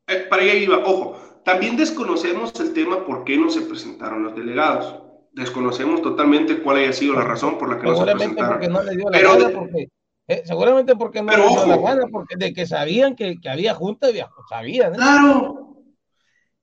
¿eh? 0.06 0.26
para 0.28 0.42
allá 0.42 0.54
iba, 0.54 0.78
ojo, 0.78 1.16
también 1.44 1.76
desconocemos 1.76 2.58
el 2.60 2.72
tema 2.72 3.04
por 3.06 3.24
qué 3.24 3.36
no 3.36 3.48
se 3.50 3.62
presentaron 3.62 4.24
los 4.24 4.34
delegados 4.34 5.10
desconocemos 5.32 6.02
totalmente 6.02 6.62
cuál 6.62 6.78
haya 6.78 6.92
sido 6.92 7.14
la 7.14 7.24
razón 7.24 7.58
por 7.58 7.70
la 7.70 7.78
que 7.78 7.86
no 7.86 7.96
se 7.96 8.12
presentaron. 8.12 8.52
Porque 8.52 8.68
no 8.68 8.82
le 8.82 8.96
dio 8.96 9.10
la 9.10 9.18
pero, 9.18 9.38
gana, 9.38 9.58
porque, 9.58 9.88
eh, 10.28 10.42
seguramente 10.44 10.96
porque 10.96 11.22
no 11.22 11.32
le 11.32 11.48
dio 11.48 11.66
la 11.66 11.76
gana, 11.76 12.06
porque 12.10 12.36
de 12.36 12.52
que 12.52 12.66
sabían 12.66 13.14
que, 13.14 13.40
que 13.40 13.48
había 13.48 13.74
junta, 13.74 14.08
sabían. 14.48 14.94
¿eh? 14.94 14.96
Claro. 14.96 15.76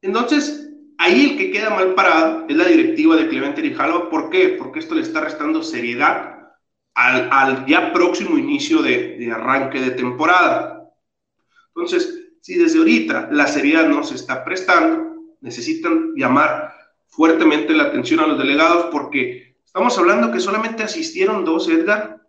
Entonces, 0.02 0.67
ahí 0.98 1.32
el 1.32 1.38
que 1.38 1.52
queda 1.52 1.70
mal 1.70 1.94
parado 1.94 2.46
es 2.48 2.56
la 2.56 2.66
directiva 2.66 3.16
de 3.16 3.28
Clemente 3.28 3.62
Rijalo. 3.62 4.10
¿Por 4.10 4.30
qué? 4.30 4.56
Porque 4.58 4.80
esto 4.80 4.96
le 4.96 5.02
está 5.02 5.22
restando 5.22 5.64
seriedad 5.64 6.54
al, 6.94 7.30
al 7.32 7.66
ya 7.66 7.94
próximo 7.94 8.38
inicio 8.38 8.82
de, 8.82 9.18
de 9.18 9.32
arranque 9.32 9.80
de 9.80 9.92
temporada. 9.92 10.92
Entonces, 11.76 12.32
si 12.42 12.56
desde 12.56 12.80
ahorita 12.80 13.30
la 13.32 13.48
seriedad 13.48 13.88
no 13.88 14.04
se 14.04 14.16
está 14.16 14.44
prestando, 14.44 15.36
necesitan 15.42 16.14
llamar 16.16 16.74
fuertemente 17.08 17.74
la 17.74 17.84
atención 17.84 18.20
a 18.20 18.28
los 18.28 18.38
delegados 18.38 18.88
porque 18.92 19.58
estamos 19.66 19.98
hablando 19.98 20.32
que 20.32 20.40
solamente 20.40 20.84
asistieron 20.84 21.46
dos, 21.46 21.70
Edgar. 21.70 22.22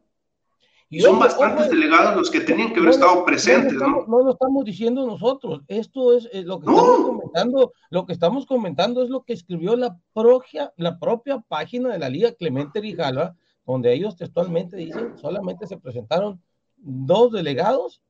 Y 0.91 1.01
son 1.01 1.19
bastantes 1.19 1.69
delegados 1.69 2.17
los 2.17 2.31
que 2.31 2.41
tenían 2.41 2.73
que 2.73 2.81
haber 2.81 2.93
estado 2.93 3.25
presentes, 3.25 3.75
¿no? 3.75 4.07
No, 4.07 4.23
lo 4.23 4.31
estamos 4.33 4.65
diciendo 4.65 5.07
nosotros. 5.07 5.61
Esto 5.69 6.17
es 6.17 6.29
eh, 6.33 6.43
lo 6.43 6.59
que 6.61 6.67
estamos 6.67 7.07
comentando. 7.07 7.73
Lo 7.91 8.07
que 8.07 8.13
estamos 8.15 8.47
comentando 8.47 9.03
es 9.03 9.11
lo 9.11 9.23
que 9.23 9.35
escribió 9.35 9.77
la 9.77 9.99
propia, 10.15 10.73
la 10.77 10.99
propia 10.99 11.45
página 11.47 11.91
de 11.91 11.99
la 11.99 12.09
Liga 12.09 12.33
Clemente 12.33 12.81
Rijala, 12.81 13.37
donde 13.67 13.93
ellos 13.93 14.17
textualmente 14.17 14.77
dicen 14.77 15.19
solamente 15.19 15.67
se 15.67 15.77
presentaron 15.77 16.41
dos 16.79 17.33
delegados 17.33 18.03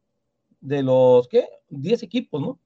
de 0.61 0.83
los, 0.83 1.29
¿qué? 1.29 1.49
10 1.71 2.03
equipos, 2.05 2.41
¿no? 2.41 2.59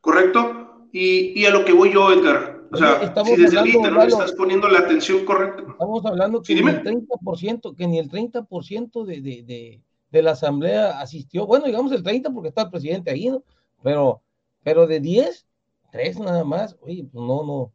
Correcto. 0.00 0.88
Y, 0.92 1.44
a 1.44 1.50
lo 1.50 1.64
que 1.64 1.72
voy 1.72 1.92
yo, 1.92 2.12
Edgar. 2.12 2.55
O 2.72 2.76
sea, 2.76 3.24
si 3.24 3.36
desde 3.36 3.58
ahorita 3.58 3.90
no 3.90 4.02
estás 4.02 4.32
poniendo 4.32 4.68
la 4.68 4.80
atención 4.80 5.24
correcta. 5.24 5.62
Estamos 5.68 6.04
hablando 6.04 6.42
que 6.42 6.54
ni 6.54 6.68
el 6.68 6.82
30%, 6.82 7.76
que 7.76 7.86
ni 7.86 7.98
el 7.98 8.10
30% 8.10 9.04
de, 9.04 9.20
de, 9.20 9.42
de, 9.42 9.82
de 10.10 10.22
la 10.22 10.32
asamblea 10.32 11.00
asistió. 11.00 11.46
Bueno, 11.46 11.66
digamos 11.66 11.92
el 11.92 12.02
30 12.02 12.30
porque 12.30 12.48
está 12.48 12.62
el 12.62 12.70
presidente 12.70 13.10
ahí, 13.10 13.28
¿no? 13.28 13.44
Pero, 13.82 14.22
pero 14.62 14.86
de 14.86 15.00
10, 15.00 15.46
3 15.92 16.20
nada 16.20 16.44
más. 16.44 16.76
Oye, 16.80 17.04
pues 17.04 17.24
no, 17.24 17.44
no, 17.44 17.72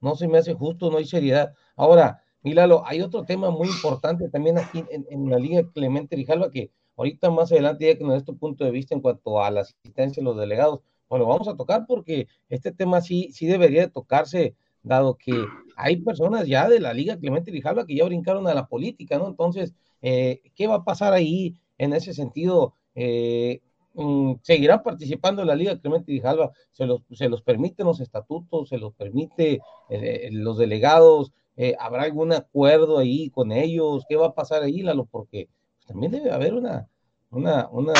no 0.00 0.14
se 0.16 0.28
me 0.28 0.38
hace 0.38 0.54
justo, 0.54 0.90
no 0.90 0.98
hay 0.98 1.06
seriedad. 1.06 1.52
Ahora, 1.76 2.22
Milalo, 2.42 2.82
hay 2.86 3.00
otro 3.00 3.24
tema 3.24 3.50
muy 3.50 3.68
importante 3.68 4.28
también 4.28 4.58
aquí 4.58 4.84
en, 4.90 5.28
la 5.28 5.38
Liga 5.38 5.68
Clemente 5.72 6.16
Rijalva 6.16 6.50
que 6.50 6.70
ahorita 6.96 7.30
más 7.30 7.50
adelante 7.50 7.86
ya 7.86 7.98
que 7.98 8.04
nos 8.04 8.14
dé 8.14 8.22
tu 8.22 8.38
punto 8.38 8.64
de 8.64 8.70
vista 8.70 8.94
en 8.94 9.00
cuanto 9.00 9.42
a 9.42 9.50
la 9.50 9.62
asistencia 9.62 10.20
de 10.20 10.24
los 10.24 10.36
delegados, 10.36 10.80
bueno, 11.08 11.26
vamos 11.26 11.48
a 11.48 11.56
tocar 11.56 11.86
porque 11.86 12.28
este 12.48 12.72
tema 12.72 13.00
sí, 13.00 13.30
sí 13.32 13.46
debería 13.46 13.82
de 13.82 13.90
tocarse, 13.90 14.54
dado 14.82 15.16
que 15.16 15.32
hay 15.76 15.96
personas 15.96 16.46
ya 16.46 16.68
de 16.68 16.80
la 16.80 16.92
Liga 16.92 17.18
Clemente 17.18 17.50
Rijalva 17.50 17.86
que 17.86 17.96
ya 17.96 18.04
brincaron 18.04 18.46
a 18.46 18.54
la 18.54 18.66
política, 18.66 19.18
¿no? 19.18 19.28
Entonces, 19.28 19.74
eh, 20.02 20.40
¿qué 20.54 20.66
va 20.66 20.76
a 20.76 20.84
pasar 20.84 21.12
ahí 21.12 21.60
en 21.78 21.92
ese 21.92 22.14
sentido? 22.14 22.74
Eh, 22.94 23.60
mm, 23.94 24.34
¿Seguirán 24.42 24.82
participando 24.82 25.42
en 25.42 25.48
la 25.48 25.54
Liga 25.54 25.78
Clemente 25.78 26.12
Rijalva? 26.12 26.52
¿Se 26.72 26.86
los, 26.86 27.02
se 27.12 27.28
los 27.28 27.42
permiten 27.42 27.86
los 27.86 28.00
estatutos? 28.00 28.68
¿Se 28.68 28.78
los 28.78 28.94
permite 28.94 29.60
eh, 29.90 30.28
los 30.32 30.58
delegados? 30.58 31.32
Eh, 31.60 31.74
¿Habrá 31.80 32.04
algún 32.04 32.32
acuerdo 32.32 32.98
ahí 32.98 33.30
con 33.30 33.50
ellos? 33.50 34.04
¿Qué 34.08 34.14
va 34.14 34.28
a 34.28 34.34
pasar 34.34 34.62
ahí, 34.62 34.82
Lalo? 34.82 35.06
Porque 35.06 35.48
pues, 35.76 35.86
también 35.86 36.12
debe 36.12 36.30
haber 36.30 36.54
una, 36.54 36.88
una, 37.30 37.68
una, 37.72 37.94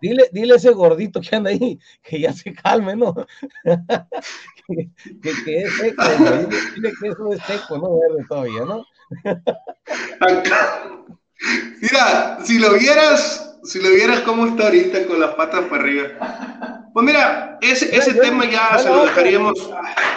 Dile, 0.00 0.28
dile 0.32 0.54
a 0.54 0.56
ese 0.56 0.70
gordito 0.70 1.20
que 1.20 1.36
anda 1.36 1.50
ahí 1.50 1.78
que 2.02 2.20
ya 2.20 2.32
se 2.32 2.52
calme, 2.52 2.96
¿no? 2.96 3.14
que, 3.64 4.88
que, 5.44 5.58
es 5.58 5.76
seco, 5.76 6.02
dile, 6.74 6.92
que 7.00 7.08
eso 7.08 7.32
es 7.32 7.42
seco, 7.42 7.78
no 7.78 7.98
verde 7.98 8.24
todavía, 8.28 8.64
¿no? 8.64 8.84
mira, 11.80 12.38
si 12.44 12.58
lo 12.58 12.74
vieras, 12.74 13.58
si 13.64 13.82
lo 13.82 13.90
vieras 13.90 14.20
cómo 14.20 14.46
está 14.46 14.64
ahorita 14.64 15.06
con 15.06 15.20
las 15.20 15.34
patas 15.34 15.64
para 15.66 15.82
arriba. 15.82 16.90
Pues 16.92 17.06
mira, 17.06 17.58
ese, 17.60 17.96
ese 17.96 18.14
tema 18.14 18.50
ya 18.50 18.78
se 18.78 18.88
lo 18.88 19.04
dejaríamos. 19.04 19.70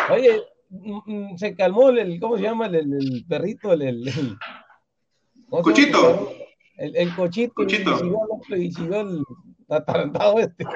Oye, 0.10 0.42
Mm, 0.72 1.00
mm, 1.06 1.38
se 1.38 1.54
calmó 1.54 1.90
el, 1.90 2.18
¿cómo 2.20 2.38
se 2.38 2.44
llama? 2.44 2.68
El, 2.68 2.76
el 2.76 3.26
perrito, 3.28 3.74
el, 3.74 3.82
el, 3.82 4.08
el 4.08 4.38
cochito. 5.62 6.32
El, 6.78 6.96
el, 6.96 7.14
cochito. 7.14 7.54
cochito. 7.54 8.00
Y 8.56 8.72
siguió, 8.72 9.02
el 9.02 9.24
atarantado 9.78 10.40
este. 10.40 10.66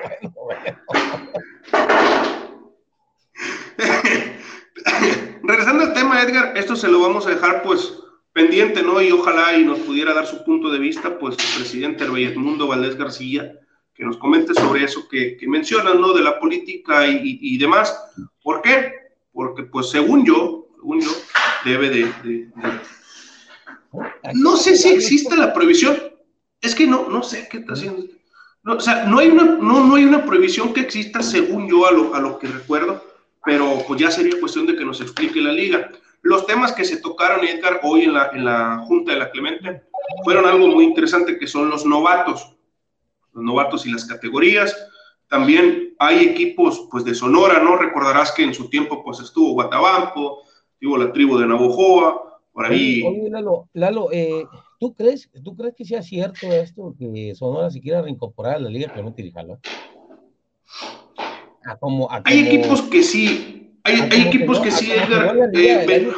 Regresando 5.43 5.83
al 5.83 5.93
tema, 5.93 6.21
Edgar, 6.21 6.57
esto 6.57 6.75
se 6.75 6.87
lo 6.87 6.99
vamos 7.01 7.27
a 7.27 7.31
dejar 7.31 7.61
pues 7.63 7.99
pendiente, 8.33 8.81
¿no? 8.83 9.01
Y 9.01 9.11
ojalá 9.11 9.57
y 9.57 9.63
nos 9.63 9.79
pudiera 9.79 10.13
dar 10.13 10.25
su 10.25 10.43
punto 10.43 10.69
de 10.69 10.79
vista, 10.79 11.17
pues 11.19 11.37
el 11.37 11.61
presidente 11.61 12.05
del 12.05 12.37
Mundo 12.37 12.67
Valdés 12.67 12.97
García, 12.97 13.59
que 13.93 14.03
nos 14.03 14.17
comente 14.17 14.53
sobre 14.53 14.83
eso 14.83 15.07
que, 15.07 15.37
que 15.37 15.47
mencionan, 15.47 16.01
¿no? 16.01 16.13
De 16.13 16.21
la 16.21 16.39
política 16.39 17.07
y, 17.07 17.15
y, 17.15 17.39
y 17.55 17.57
demás. 17.57 17.97
¿Por 18.41 18.61
qué? 18.61 19.05
porque 19.35 19.63
pues 19.63 19.89
según 19.89 20.25
yo, 20.25 20.69
según 20.77 21.01
yo, 21.01 21.11
debe 21.65 21.89
de, 21.89 22.49
No 24.33 24.55
sé 24.55 24.77
si 24.77 24.93
existe 24.93 25.35
la 25.35 25.53
prohibición, 25.53 25.97
es 26.61 26.73
que 26.73 26.87
no, 26.87 27.09
no 27.09 27.21
sé 27.21 27.47
qué 27.51 27.57
está 27.57 27.73
haciendo. 27.73 28.05
No, 28.65 28.73
o 28.73 28.79
sea, 28.79 29.05
no 29.05 29.19
hay, 29.19 29.29
una, 29.29 29.43
no, 29.43 29.85
no 29.85 29.95
hay 29.95 30.05
una 30.05 30.25
prohibición 30.25 30.73
que 30.73 30.81
exista 30.81 31.21
según 31.21 31.69
yo 31.69 31.87
a 31.87 31.91
lo, 31.91 32.15
a 32.15 32.19
lo 32.19 32.39
que 32.39 32.47
recuerdo, 32.47 33.01
pero 33.45 33.83
pues 33.87 34.01
ya 34.01 34.09
sería 34.09 34.39
cuestión 34.39 34.65
de 34.65 34.75
que 34.75 34.83
nos 34.83 34.99
explique 35.01 35.39
la 35.39 35.51
liga. 35.51 35.91
Los 36.23 36.47
temas 36.47 36.73
que 36.73 36.83
se 36.83 36.97
tocaron, 36.97 37.45
Edgar, 37.45 37.79
hoy 37.83 38.01
en 38.05 38.13
la, 38.13 38.31
en 38.33 38.43
la 38.43 38.79
Junta 38.87 39.11
de 39.11 39.19
la 39.19 39.29
Clemente, 39.29 39.83
fueron 40.23 40.47
algo 40.47 40.67
muy 40.67 40.85
interesante, 40.85 41.37
que 41.37 41.45
son 41.45 41.69
los 41.69 41.85
novatos, 41.85 42.55
los 43.33 43.43
novatos 43.43 43.85
y 43.85 43.91
las 43.91 44.05
categorías, 44.05 44.75
también 45.27 45.93
hay 45.99 46.25
equipos 46.25 46.87
pues 46.89 47.03
de 47.05 47.13
Sonora, 47.13 47.59
¿no? 47.59 47.75
Recordarás 47.75 48.31
que 48.31 48.43
en 48.43 48.53
su 48.53 48.69
tiempo 48.69 49.03
pues 49.03 49.19
estuvo 49.19 49.53
Guatabampo, 49.53 50.41
estuvo 50.73 50.97
la 50.97 51.11
tribu 51.11 51.37
de 51.37 51.45
Navojoa, 51.45 52.41
por 52.51 52.65
ahí. 52.65 53.03
Oye, 53.03 53.29
Lalo, 53.29 53.69
Lalo 53.73 54.11
eh, 54.11 54.47
¿tú, 54.79 54.93
crees, 54.93 55.29
¿tú 55.43 55.55
crees 55.55 55.73
que 55.75 55.85
sea 55.85 56.01
cierto 56.01 56.51
esto 56.51 56.95
que 56.97 57.33
Sonora 57.35 57.69
se 57.69 57.81
quiera 57.81 58.01
reincorporar 58.01 58.55
a 58.55 58.59
la 58.59 58.69
Liga 58.69 58.91
Clemente 58.91 59.21
Rijala? 59.21 59.59
como, 61.79 62.07
Hay 62.23 62.47
equipos 62.47 62.81
que 62.83 63.03
sí, 63.03 63.79
hay, 63.83 64.01
hay 64.11 64.21
equipos 64.27 64.59
que, 64.59 64.71
sí, 64.71 64.91
Edgar. 64.91 65.35
Eh, 65.53 66.11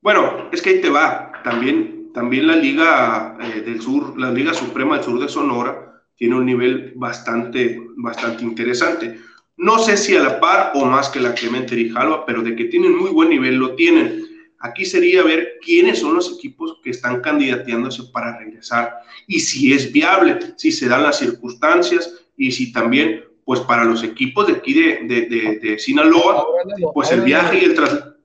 bueno, 0.00 0.48
es 0.52 0.60
que 0.60 0.70
ahí 0.70 0.80
te 0.80 0.90
va. 0.90 1.32
También, 1.44 2.12
también 2.12 2.46
la 2.46 2.56
Liga 2.56 3.38
eh, 3.40 3.60
del 3.60 3.80
Sur, 3.80 4.18
la 4.18 4.32
Liga 4.32 4.52
Suprema 4.52 4.96
del 4.96 5.04
Sur 5.04 5.20
de 5.20 5.28
Sonora, 5.28 6.02
tiene 6.16 6.36
un 6.36 6.46
nivel 6.46 6.92
bastante, 6.96 7.80
bastante 7.96 8.44
interesante. 8.44 9.18
No 9.56 9.78
sé 9.78 9.96
si 9.96 10.16
a 10.16 10.22
la 10.22 10.40
par 10.40 10.72
o 10.74 10.84
más 10.84 11.08
que 11.08 11.20
la 11.20 11.34
Clemente 11.34 11.74
Rijalva, 11.74 12.26
pero 12.26 12.42
de 12.42 12.56
que 12.56 12.64
tienen 12.64 12.96
muy 12.96 13.10
buen 13.10 13.28
nivel 13.28 13.56
lo 13.56 13.74
tienen. 13.74 14.31
Aquí 14.62 14.84
sería 14.84 15.24
ver 15.24 15.58
quiénes 15.60 15.98
son 15.98 16.14
los 16.14 16.32
equipos 16.32 16.78
que 16.84 16.90
están 16.90 17.20
candidateándose 17.20 18.04
para 18.12 18.38
regresar 18.38 19.00
y 19.26 19.40
si 19.40 19.72
es 19.72 19.90
viable, 19.90 20.38
si 20.56 20.70
se 20.70 20.88
dan 20.88 21.02
las 21.02 21.18
circunstancias 21.18 22.14
y 22.36 22.52
si 22.52 22.72
también, 22.72 23.24
pues 23.44 23.58
para 23.60 23.84
los 23.84 24.04
equipos 24.04 24.46
de 24.46 24.52
aquí 24.52 24.72
de, 24.72 25.58
de, 25.60 25.78
Sinaloa, 25.80 26.46
pues 26.94 27.10
el 27.10 27.22
viaje 27.22 27.58
y 27.58 27.64
el 27.64 27.74
traslado. 27.74 28.16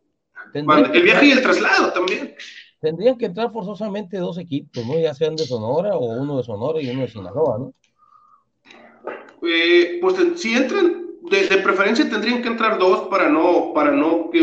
El 0.53 1.01
viaje 1.01 1.25
y 1.25 1.32
el 1.32 1.41
traslado 1.41 1.91
también. 1.91 2.36
Tendrían 2.79 3.17
que 3.17 3.25
entrar 3.25 3.51
forzosamente 3.51 4.17
dos 4.17 4.38
equipos, 4.38 4.86
¿no? 4.86 5.00
Ya 5.00 5.15
sean 5.15 5.36
de 5.36 5.46
Sonora 5.46 5.96
o 5.96 6.06
uno 6.06 6.38
de 6.38 6.44
Sonora 6.44 6.79
y 6.79 6.89
uno 6.91 7.01
de 7.01 7.08
Sinaloa, 7.08 7.58
¿no? 7.58 7.74
Eh, 9.41 9.98
pues 10.01 10.15
si 10.36 10.53
entran, 10.53 11.06
de, 11.29 11.57
preferencia 11.57 12.10
tendrían 12.10 12.41
que 12.41 12.48
entrar 12.48 12.77
dos 12.77 13.07
para 13.10 13.29
no, 13.29 13.72
para 13.74 13.91
no 13.91 14.29
que, 14.31 14.39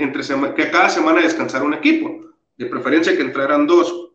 entre 0.00 0.22
que 0.54 0.70
cada 0.70 0.88
semana 0.88 1.20
descansar 1.20 1.62
un 1.62 1.74
equipo. 1.74 2.20
De 2.56 2.66
preferencia 2.66 3.16
que 3.16 3.22
entraran 3.22 3.66
dos. 3.66 4.10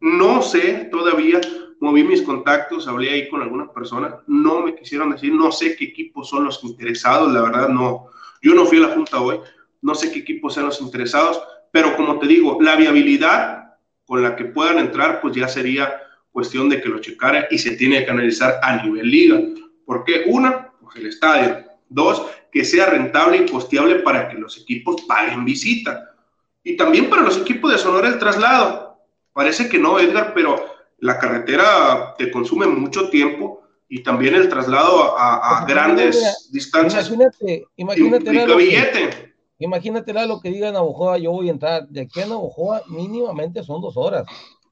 No 0.00 0.42
sé 0.42 0.88
todavía, 0.90 1.40
moví 1.80 2.04
mis 2.04 2.22
contactos, 2.22 2.88
hablé 2.88 3.10
ahí 3.10 3.28
con 3.28 3.42
algunas 3.42 3.70
personas, 3.70 4.14
no 4.26 4.60
me 4.60 4.74
quisieron 4.74 5.10
decir, 5.10 5.32
no 5.32 5.52
sé 5.52 5.76
qué 5.76 5.84
equipos 5.84 6.28
son 6.28 6.44
los 6.44 6.62
interesados, 6.64 7.32
la 7.32 7.42
verdad 7.42 7.68
no, 7.68 8.06
yo 8.42 8.54
no 8.54 8.66
fui 8.66 8.78
a 8.78 8.88
la 8.88 8.94
junta 8.94 9.20
hoy, 9.20 9.38
no 9.80 9.94
sé 9.94 10.12
qué 10.12 10.20
equipos 10.20 10.54
sean 10.54 10.66
los 10.66 10.80
interesados, 10.80 11.40
pero 11.70 11.96
como 11.96 12.18
te 12.18 12.26
digo, 12.26 12.58
la 12.60 12.76
viabilidad 12.76 13.78
con 14.04 14.22
la 14.22 14.36
que 14.36 14.44
puedan 14.44 14.78
entrar, 14.78 15.20
pues 15.20 15.34
ya 15.34 15.48
sería 15.48 15.92
cuestión 16.30 16.68
de 16.68 16.80
que 16.80 16.88
lo 16.88 17.00
checara 17.00 17.46
y 17.50 17.58
se 17.58 17.76
tiene 17.76 18.04
que 18.04 18.10
analizar 18.10 18.58
a 18.62 18.82
nivel 18.82 19.10
liga. 19.10 19.40
¿Por 19.84 20.04
qué? 20.04 20.24
Una, 20.26 20.61
pues 20.92 21.04
el 21.04 21.10
estadio. 21.10 21.64
Dos, 21.88 22.22
que 22.50 22.64
sea 22.64 22.86
rentable 22.86 23.38
y 23.38 23.50
costeable 23.50 23.96
para 23.96 24.28
que 24.28 24.36
los 24.36 24.58
equipos 24.58 25.02
paguen 25.02 25.44
visita. 25.44 26.14
Y 26.62 26.76
también 26.76 27.10
para 27.10 27.22
los 27.22 27.38
equipos 27.38 27.72
de 27.72 27.78
Sonora 27.78 28.08
el 28.08 28.18
traslado. 28.18 28.98
Parece 29.32 29.68
que 29.68 29.78
no, 29.78 29.98
Edgar, 29.98 30.32
pero 30.34 30.64
la 30.98 31.18
carretera 31.18 32.14
te 32.16 32.30
consume 32.30 32.66
mucho 32.66 33.10
tiempo 33.10 33.62
y 33.88 34.02
también 34.02 34.34
el 34.34 34.48
traslado 34.48 35.18
a, 35.18 35.64
grandes 35.68 36.48
distancias. 36.52 37.08
Imagínate, 37.08 37.66
imagínate. 37.76 38.56
billete. 38.56 39.34
Imagínate 39.58 40.12
lo 40.26 40.40
que 40.40 40.50
diga 40.50 40.72
Navojoa, 40.72 41.18
yo 41.18 41.30
voy 41.30 41.48
a 41.48 41.52
entrar 41.52 41.86
de 41.88 42.00
aquí 42.00 42.20
a 42.20 42.26
Navojoa 42.26 42.82
mínimamente 42.88 43.62
son 43.62 43.80
dos 43.80 43.96
horas. 43.96 44.24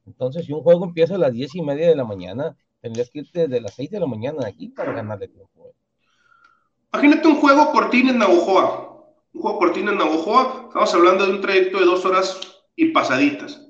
Entonces, 0.07 0.47
si 0.47 0.53
un 0.53 0.63
juego 0.63 0.85
empieza 0.85 1.15
a 1.15 1.19
las 1.19 1.33
diez 1.33 1.55
y 1.55 1.63
media 1.63 1.89
de 1.89 1.95
la 1.95 2.05
mañana, 2.05 2.57
tendrías 2.81 3.11
que 3.11 3.21
irte 3.21 3.47
desde 3.47 3.61
las 3.61 3.75
seis 3.75 3.91
de 3.91 4.01
la 4.01 4.07
mañana 4.07 4.47
aquí 4.47 4.69
para 4.69 4.93
ganarle 4.93 5.29
tiempo. 5.29 5.50
Imagínate 6.93 7.29
un 7.29 7.37
juego 7.37 7.71
cortina 7.71 8.11
en 8.11 8.19
Navojoa. 8.19 9.05
Un 9.33 9.41
juego 9.41 9.59
cortina 9.59 9.93
en 9.93 9.99
Navojoa, 9.99 10.65
estamos 10.67 10.93
hablando 10.93 11.25
de 11.25 11.33
un 11.33 11.41
trayecto 11.41 11.79
de 11.79 11.85
dos 11.85 12.05
horas 12.05 12.41
y 12.75 12.87
pasaditas. 12.87 13.65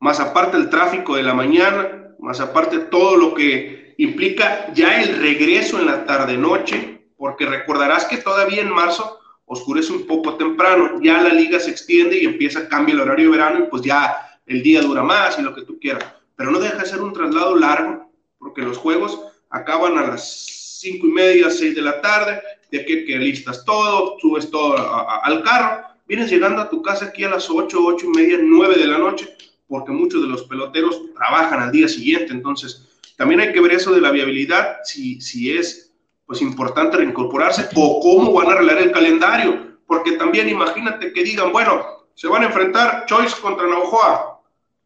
Más 0.00 0.18
aparte 0.18 0.56
el 0.56 0.68
tráfico 0.68 1.14
de 1.14 1.22
la 1.22 1.34
mañana, 1.34 2.16
más 2.18 2.40
aparte 2.40 2.78
todo 2.80 3.16
lo 3.16 3.34
que 3.34 3.94
implica 3.98 4.72
ya 4.72 5.00
el 5.00 5.18
regreso 5.18 5.78
en 5.78 5.86
la 5.86 6.04
tarde-noche, 6.04 7.06
porque 7.16 7.46
recordarás 7.46 8.06
que 8.06 8.16
todavía 8.16 8.62
en 8.62 8.74
marzo 8.74 9.20
oscurece 9.44 9.92
un 9.92 10.08
poco 10.08 10.34
temprano, 10.34 11.00
ya 11.00 11.22
la 11.22 11.32
liga 11.32 11.60
se 11.60 11.70
extiende 11.70 12.18
y 12.18 12.24
empieza, 12.24 12.68
cambia 12.68 12.94
el 12.94 13.02
horario 13.02 13.26
de 13.26 13.38
verano 13.38 13.58
y 13.60 13.68
pues 13.68 13.82
ya 13.82 14.40
el 14.46 14.64
día 14.64 14.82
dura 14.82 15.04
más 15.04 15.38
y 15.38 15.42
lo 15.42 15.54
que 15.54 15.62
tú 15.62 15.78
quieras, 15.78 16.04
pero 16.34 16.50
no 16.50 16.58
deja 16.58 16.78
de 16.78 16.86
ser 16.86 17.02
un 17.02 17.12
traslado 17.12 17.54
largo, 17.54 18.10
porque 18.38 18.62
los 18.62 18.78
juegos 18.78 19.20
acaban 19.48 19.96
a 19.98 20.08
las 20.08 20.61
cinco 20.82 21.06
y 21.06 21.12
media, 21.12 21.48
seis 21.48 21.74
de 21.74 21.82
la 21.82 22.00
tarde, 22.00 22.42
de 22.70 22.80
aquí 22.80 23.04
que 23.04 23.16
listas 23.18 23.64
todo, 23.64 24.16
subes 24.20 24.50
todo 24.50 24.74
al 25.22 25.42
carro, 25.42 25.84
vienes 26.06 26.30
llegando 26.30 26.60
a 26.60 26.68
tu 26.68 26.82
casa 26.82 27.06
aquí 27.06 27.22
a 27.24 27.30
las 27.30 27.48
ocho, 27.48 27.84
ocho 27.84 28.06
y 28.06 28.16
media, 28.16 28.38
nueve 28.42 28.76
de 28.76 28.86
la 28.86 28.98
noche, 28.98 29.28
porque 29.68 29.92
muchos 29.92 30.20
de 30.22 30.28
los 30.28 30.42
peloteros 30.42 31.00
trabajan 31.14 31.62
al 31.62 31.72
día 31.72 31.88
siguiente, 31.88 32.32
entonces 32.32 33.00
también 33.16 33.40
hay 33.40 33.52
que 33.52 33.60
ver 33.60 33.72
eso 33.72 33.92
de 33.92 34.00
la 34.00 34.10
viabilidad, 34.10 34.78
si, 34.84 35.20
si 35.20 35.56
es 35.56 35.92
pues 36.26 36.42
importante 36.42 36.96
reincorporarse 36.96 37.68
o 37.76 38.00
cómo 38.00 38.32
van 38.32 38.48
a 38.48 38.52
arreglar 38.52 38.78
el 38.78 38.92
calendario, 38.92 39.78
porque 39.86 40.12
también 40.12 40.48
imagínate 40.48 41.12
que 41.12 41.22
digan, 41.22 41.52
bueno, 41.52 41.86
se 42.14 42.26
van 42.26 42.42
a 42.42 42.46
enfrentar 42.46 43.06
Choice 43.06 43.36
contra 43.40 43.66
Navajoa, 43.66 44.40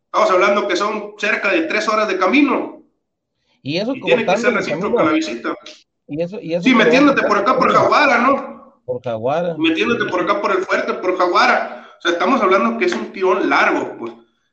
estamos 0.04 0.30
hablando 0.30 0.68
que 0.68 0.76
son 0.76 1.14
cerca 1.18 1.50
de 1.50 1.62
tres 1.62 1.88
horas 1.88 2.08
de 2.08 2.18
camino, 2.18 2.76
y 3.66 3.78
eso 3.78 3.94
tiene 3.94 4.24
que 4.24 4.36
ser 4.36 4.54
recíproca 4.54 5.02
la 5.02 5.10
visita. 5.10 5.56
Y 6.08 6.22
eso, 6.22 6.38
y 6.40 6.54
eso 6.54 6.62
sí, 6.62 6.74
metiéndote 6.74 7.22
por 7.22 7.38
acá 7.38 7.58
por 7.58 7.72
Jaguara, 7.72 8.18
¿no? 8.18 8.80
Por 8.84 9.02
Jaguara. 9.02 9.56
Metiéndote 9.58 10.04
por 10.06 10.20
acá 10.20 10.40
por 10.40 10.52
el 10.52 10.58
fuerte, 10.58 10.94
por 10.94 11.18
Jaguara. 11.18 11.88
O 11.98 12.02
sea, 12.02 12.12
estamos 12.12 12.40
hablando 12.40 12.78
que 12.78 12.84
es 12.84 12.94
un 12.94 13.12
tirón 13.12 13.48
largo, 13.48 13.96
pues. 13.98 14.12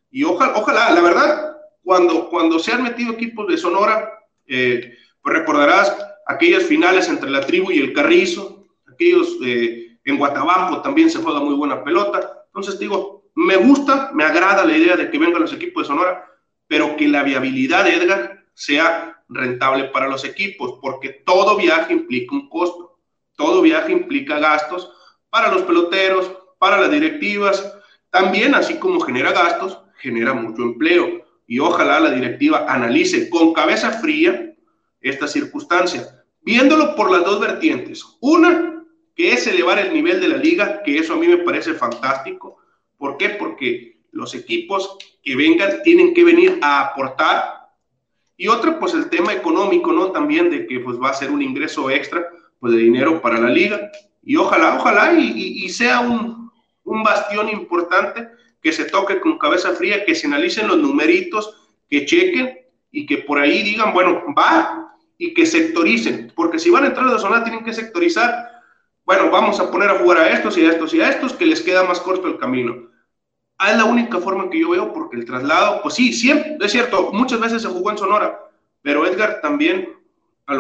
Y 0.10 0.24
ojalá, 0.24 0.53
ojalá, 0.55 0.91
la 0.91 1.01
verdad, 1.01 1.57
cuando, 1.83 2.29
cuando 2.29 2.60
se 2.60 2.72
han 2.72 2.83
metido 2.83 3.13
equipos 3.13 3.48
de 3.48 3.57
Sonora, 3.57 4.19
eh, 4.48 4.95
pues 5.22 5.38
recordarás 5.38 5.95
aquellas 6.25 6.63
finales 6.63 7.07
entre 7.07 7.29
la 7.29 7.41
tribu 7.41 7.72
y 7.72 7.79
el 7.79 7.93
Carrizo, 7.93 8.65
aquellos 8.91 9.38
eh, 9.43 9.98
en 10.05 10.17
Guatabampo 10.17 10.81
también 10.81 11.10
se 11.10 11.19
juega 11.19 11.39
muy 11.39 11.55
buena 11.55 11.83
pelota. 11.83 12.45
Entonces 12.48 12.79
digo, 12.79 13.24
me 13.36 13.57
gusta, 13.57 14.12
me 14.13 14.24
agrada 14.24 14.65
la 14.65 14.77
idea 14.77 14.95
de 14.95 15.10
que 15.10 15.17
vengan 15.17 15.41
los 15.41 15.53
equipos 15.53 15.83
de 15.83 15.88
Sonora, 15.88 16.25
pero 16.67 16.95
que 16.95 17.07
la 17.07 17.24
viabilidad 17.24 17.83
de 17.83 17.95
Edgar 17.95 18.45
sea 18.53 19.12
rentable 19.33 19.85
para 19.85 20.07
los 20.07 20.25
equipos, 20.25 20.79
porque 20.81 21.09
todo 21.25 21.57
viaje 21.57 21.93
implica 21.93 22.35
un 22.35 22.49
costo, 22.49 22.99
todo 23.35 23.61
viaje 23.61 23.91
implica 23.91 24.39
gastos 24.39 24.91
para 25.29 25.51
los 25.51 25.63
peloteros, 25.63 26.31
para 26.59 26.79
las 26.79 26.91
directivas, 26.91 27.75
también 28.09 28.55
así 28.55 28.75
como 28.75 28.99
genera 28.99 29.31
gastos, 29.31 29.79
genera 29.97 30.33
mucho 30.33 30.61
empleo 30.61 31.25
y 31.47 31.59
ojalá 31.59 31.99
la 31.99 32.11
directiva 32.11 32.65
analice 32.67 33.29
con 33.29 33.53
cabeza 33.53 33.91
fría 33.91 34.53
esta 35.01 35.27
circunstancia, 35.27 36.23
viéndolo 36.41 36.95
por 36.95 37.11
las 37.11 37.25
dos 37.25 37.39
vertientes. 37.39 38.03
Una, 38.21 38.83
que 39.15 39.33
es 39.33 39.45
elevar 39.47 39.79
el 39.79 39.93
nivel 39.93 40.21
de 40.21 40.29
la 40.29 40.37
liga, 40.37 40.81
que 40.83 40.97
eso 40.97 41.13
a 41.13 41.17
mí 41.17 41.27
me 41.27 41.39
parece 41.39 41.73
fantástico. 41.73 42.57
¿Por 42.97 43.17
qué? 43.17 43.29
Porque 43.29 43.99
los 44.11 44.33
equipos 44.33 44.97
que 45.21 45.35
vengan 45.35 45.81
tienen 45.83 46.13
que 46.13 46.23
venir 46.23 46.59
a 46.61 46.81
aportar 46.81 47.52
y 48.43 48.50
otra, 48.50 48.77
pues 48.77 48.93
el 48.93 49.09
tema 49.09 49.31
económico, 49.31 49.93
¿no? 49.93 50.12
También 50.12 50.50
de 50.50 50.67
que 50.67 50.81
pues 50.81 51.01
va 51.01 51.12
a 51.12 51.13
ser 51.13 51.31
un 51.31 51.41
ingreso 51.41 51.89
extra, 51.89 52.27
pues 52.59 52.73
de 52.73 52.79
dinero 52.79 53.21
para 53.21 53.39
la 53.39 53.47
liga. 53.47 53.89
Y 54.21 54.35
ojalá, 54.35 54.75
ojalá, 54.75 55.13
y, 55.13 55.69
sea 55.69 56.01
un, 56.01 56.51
un, 56.83 57.03
bastión 57.03 57.47
importante 57.47 58.27
que 58.62 58.73
se 58.73 58.83
toque 58.83 59.21
con 59.21 59.38
cabeza 59.38 59.71
fría, 59.71 60.03
que 60.03 60.13
se 60.13 60.27
analicen 60.27 60.67
los 60.67 60.77
numeritos, 60.77 61.71
que 61.89 62.05
chequen 62.05 62.59
y 62.91 63.05
que 63.05 63.19
por 63.19 63.39
ahí 63.39 63.63
digan, 63.63 63.93
bueno, 63.93 64.21
va 64.38 64.93
y 65.17 65.33
que 65.33 65.45
sectoricen, 65.45 66.33
porque 66.35 66.59
si 66.59 66.69
van 66.69 66.83
a 66.83 66.88
entrar 66.88 67.07
a 67.07 67.13
la 67.13 67.19
zona 67.19 67.45
tienen 67.45 67.63
que 67.63 67.71
sectorizar. 67.71 68.50
Bueno, 69.05 69.31
vamos 69.31 69.57
a 69.62 69.71
poner 69.71 69.89
a 69.89 70.00
jugar 70.00 70.17
a 70.17 70.29
estos 70.31 70.57
y 70.57 70.65
a 70.65 70.71
estos 70.71 70.93
y 70.93 71.00
a 71.00 71.07
estos, 71.12 71.31
que 71.31 71.45
les 71.45 71.62
queda 71.62 71.85
más 71.85 72.01
corto 72.01 72.27
el 72.27 72.38
camino. 72.38 72.89
Ah, 73.57 73.72
es 73.72 73.77
la 73.77 73.86
única 73.86 74.19
forma 74.19 74.50
que 74.50 74.60
yo 74.60 74.72
veo, 74.72 74.93
porque 74.93 75.15
el 75.15 75.25
traslado, 75.25 75.81
pues 75.81 75.95
sí, 75.95 76.12
siempre, 76.12 76.57
es 76.60 76.72
cierto, 76.72 77.12
muchas 77.13 77.39
veces 77.39 77.62
se 77.62 77.67
jugó 77.67 77.91
en 77.91 77.98
Sonora, 77.98 78.39
pero 78.81 79.05
Edgar 79.05 79.39
también, 79.41 79.89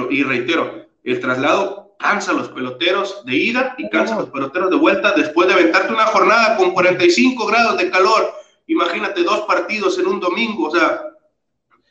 y 0.09 0.23
reitero, 0.23 0.85
el 1.03 1.19
traslado 1.19 1.95
cansa 1.97 2.31
a 2.31 2.35
los 2.35 2.49
peloteros 2.49 3.23
de 3.25 3.35
ida 3.35 3.75
y 3.77 3.89
cansa 3.89 4.15
a 4.15 4.19
los 4.19 4.29
peloteros 4.29 4.69
de 4.69 4.77
vuelta 4.77 5.13
después 5.15 5.47
de 5.47 5.53
aventarte 5.53 5.93
una 5.93 6.05
jornada 6.07 6.57
con 6.57 6.71
45 6.73 7.45
grados 7.45 7.77
de 7.77 7.89
calor. 7.89 8.33
Imagínate 8.67 9.23
dos 9.23 9.41
partidos 9.41 9.97
en 9.99 10.07
un 10.07 10.19
domingo, 10.19 10.67
o 10.67 10.71
sea, 10.71 11.01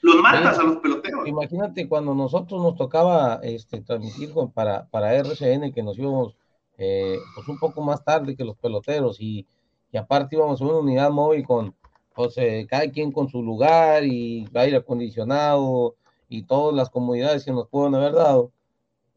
los 0.03 0.16
matas 0.16 0.59
a 0.59 0.62
los 0.62 0.76
peloteros. 0.79 1.26
Imagínate 1.26 1.88
cuando 1.88 2.14
nosotros 2.14 2.62
nos 2.62 2.76
tocaba 2.76 3.40
este, 3.42 3.81
transmitir 3.81 4.33
para, 4.55 4.87
para 4.88 5.14
RCN, 5.14 5.72
que 5.72 5.83
nos 5.83 5.98
íbamos 5.98 6.35
eh, 6.76 7.18
pues 7.35 7.48
un 7.48 7.59
poco 7.59 7.83
más 7.83 8.05
tarde 8.05 8.37
que 8.37 8.44
los 8.44 8.57
peloteros 8.57 9.18
y 9.20 9.46
y 9.92 9.98
aparte 9.98 10.37
íbamos 10.37 10.61
a 10.61 10.64
una 10.64 10.78
unidad 10.78 11.11
móvil 11.11 11.46
con, 11.46 11.74
pues, 12.14 12.37
eh, 12.38 12.66
cada 12.68 12.90
quien 12.90 13.12
con 13.12 13.28
su 13.28 13.42
lugar 13.42 14.05
y 14.05 14.48
aire 14.55 14.78
acondicionado 14.78 15.96
y 16.28 16.44
todas 16.44 16.74
las 16.74 16.90
comodidades 16.90 17.44
que 17.44 17.52
nos 17.52 17.68
pueden 17.68 17.94
haber 17.94 18.14
dado. 18.14 18.52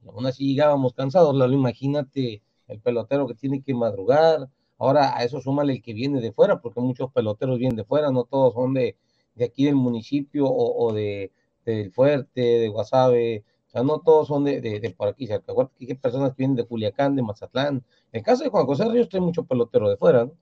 aún 0.08 0.26
así 0.28 0.48
llegábamos 0.50 0.94
cansados, 0.94 1.36
Lalo, 1.36 1.54
imagínate 1.54 2.42
el 2.68 2.80
pelotero 2.82 3.28
que 3.28 3.36
tiene 3.36 3.62
que 3.64 3.74
madrugar. 3.74 4.50
Ahora 4.78 5.18
a 5.18 5.24
eso 5.24 5.40
súmale 5.42 5.74
el 5.74 5.82
que 5.82 5.94
viene 5.94 6.22
de 6.22 6.34
fuera, 6.34 6.62
porque 6.62 6.82
muchos 6.82 7.12
peloteros 7.12 7.58
vienen 7.60 7.78
de 7.78 7.86
fuera, 7.86 8.12
no 8.12 8.26
todos 8.26 8.54
son 8.54 8.74
de, 8.74 8.98
de 9.36 9.46
aquí 9.46 9.66
del 9.66 9.76
municipio 9.76 10.48
o, 10.50 10.94
de, 10.94 11.32
del 11.66 11.92
Fuerte, 11.92 12.42
de 12.42 12.70
Guasave, 12.70 13.46
o 13.68 13.70
sea, 13.72 13.84
no 13.84 14.00
todos 14.00 14.28
son 14.28 14.44
de, 14.46 14.62
de, 14.62 14.90
por 14.92 15.08
aquí 15.10 15.28
cerca. 15.28 15.54
que 15.78 15.86
hay 15.88 15.96
personas 15.96 16.32
que 16.32 16.36
vienen 16.40 16.56
de 16.58 16.66
Culiacán, 16.66 17.16
de 17.16 17.24
Mazatlán. 17.24 17.76
En 18.12 18.20
el 18.20 18.24
caso 18.24 18.44
de 18.44 18.50
Juan 18.50 18.66
José 18.66 18.86
Ríos, 18.90 19.10
hay 19.14 19.22
mucho 19.22 19.46
pelotero 19.46 19.90
de 19.90 19.98
fuera, 19.98 20.26
¿no? 20.26 20.34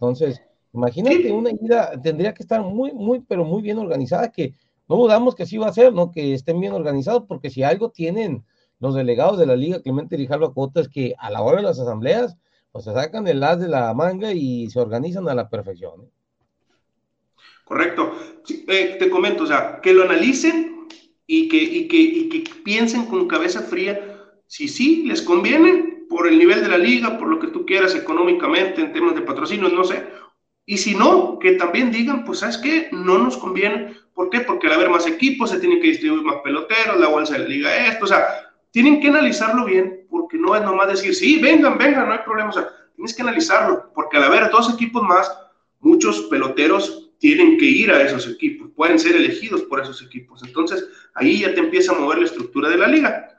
Entonces, 0.00 0.40
imagínate 0.72 1.32
una 1.32 1.50
ida, 1.50 2.00
tendría 2.00 2.32
que 2.32 2.42
estar 2.42 2.62
muy, 2.62 2.92
muy, 2.92 3.20
pero 3.20 3.44
muy 3.44 3.62
bien 3.62 3.78
organizada, 3.78 4.30
que 4.30 4.54
no 4.88 4.96
dudamos 4.96 5.34
que 5.34 5.44
sí 5.44 5.58
va 5.58 5.68
a 5.68 5.72
ser, 5.72 5.92
¿no? 5.92 6.12
Que 6.12 6.34
estén 6.34 6.60
bien 6.60 6.72
organizados, 6.72 7.24
porque 7.26 7.50
si 7.50 7.62
algo 7.62 7.90
tienen 7.90 8.44
los 8.78 8.94
delegados 8.94 9.38
de 9.38 9.46
la 9.46 9.56
Liga 9.56 9.82
Clemente 9.82 10.16
Rijalva 10.16 10.54
Cota 10.54 10.80
es 10.80 10.88
que 10.88 11.14
a 11.18 11.30
la 11.30 11.42
hora 11.42 11.56
de 11.56 11.64
las 11.64 11.80
asambleas, 11.80 12.36
pues 12.70 12.84
se 12.84 12.92
sacan 12.92 13.26
el 13.26 13.42
as 13.42 13.58
de 13.58 13.68
la 13.68 13.92
manga 13.92 14.32
y 14.32 14.70
se 14.70 14.78
organizan 14.78 15.28
a 15.28 15.34
la 15.34 15.48
perfección. 15.48 16.02
¿eh? 16.02 16.10
Correcto. 17.64 18.12
Eh, 18.68 18.96
te 18.98 19.10
comento, 19.10 19.42
o 19.42 19.46
sea, 19.46 19.80
que 19.82 19.92
lo 19.92 20.04
analicen 20.04 20.86
y 21.26 21.48
que, 21.48 21.62
y, 21.62 21.88
que, 21.88 21.96
y 21.96 22.28
que 22.28 22.50
piensen 22.64 23.06
con 23.06 23.26
cabeza 23.26 23.62
fría 23.62 24.14
si 24.46 24.68
sí 24.68 25.04
les 25.06 25.20
conviene 25.22 25.97
por 26.08 26.26
el 26.26 26.38
nivel 26.38 26.62
de 26.62 26.68
la 26.68 26.78
liga, 26.78 27.18
por 27.18 27.28
lo 27.28 27.38
que 27.38 27.48
tú 27.48 27.66
quieras 27.66 27.94
económicamente, 27.94 28.80
en 28.80 28.92
temas 28.92 29.14
de 29.14 29.22
patrocinios, 29.22 29.72
no 29.72 29.84
sé. 29.84 30.06
Y 30.66 30.76
si 30.76 30.94
no, 30.94 31.38
que 31.38 31.52
también 31.52 31.90
digan, 31.90 32.24
pues, 32.24 32.40
¿sabes 32.40 32.58
qué? 32.58 32.88
No 32.92 33.18
nos 33.18 33.36
conviene. 33.36 33.96
¿Por 34.14 34.30
qué? 34.30 34.40
Porque 34.40 34.66
al 34.66 34.74
haber 34.74 34.90
más 34.90 35.06
equipos 35.06 35.50
se 35.50 35.60
tienen 35.60 35.80
que 35.80 35.88
distribuir 35.88 36.22
más 36.22 36.36
peloteros, 36.44 36.98
la 36.98 37.08
bolsa 37.08 37.34
de 37.34 37.40
la 37.40 37.48
liga 37.48 37.88
esto, 37.88 38.04
o 38.04 38.08
sea, 38.08 38.26
tienen 38.70 39.00
que 39.00 39.08
analizarlo 39.08 39.64
bien, 39.64 40.06
porque 40.10 40.36
no 40.36 40.54
es 40.54 40.62
nomás 40.62 40.88
decir, 40.88 41.14
sí, 41.14 41.40
vengan, 41.40 41.78
vengan, 41.78 42.06
no 42.06 42.12
hay 42.12 42.20
problema, 42.20 42.50
o 42.50 42.52
sea, 42.52 42.68
tienes 42.94 43.14
que 43.14 43.22
analizarlo, 43.22 43.90
porque 43.94 44.16
al 44.16 44.24
haber 44.24 44.50
dos 44.50 44.72
equipos 44.74 45.02
más, 45.02 45.32
muchos 45.80 46.22
peloteros 46.22 47.10
tienen 47.18 47.58
que 47.58 47.64
ir 47.64 47.90
a 47.90 48.02
esos 48.02 48.28
equipos, 48.28 48.70
pueden 48.76 48.98
ser 48.98 49.16
elegidos 49.16 49.62
por 49.62 49.80
esos 49.80 50.02
equipos. 50.02 50.42
Entonces, 50.44 50.88
ahí 51.14 51.40
ya 51.40 51.54
te 51.54 51.60
empieza 51.60 51.92
a 51.92 51.98
mover 51.98 52.18
la 52.18 52.26
estructura 52.26 52.68
de 52.68 52.76
la 52.76 52.88
liga. 52.88 53.30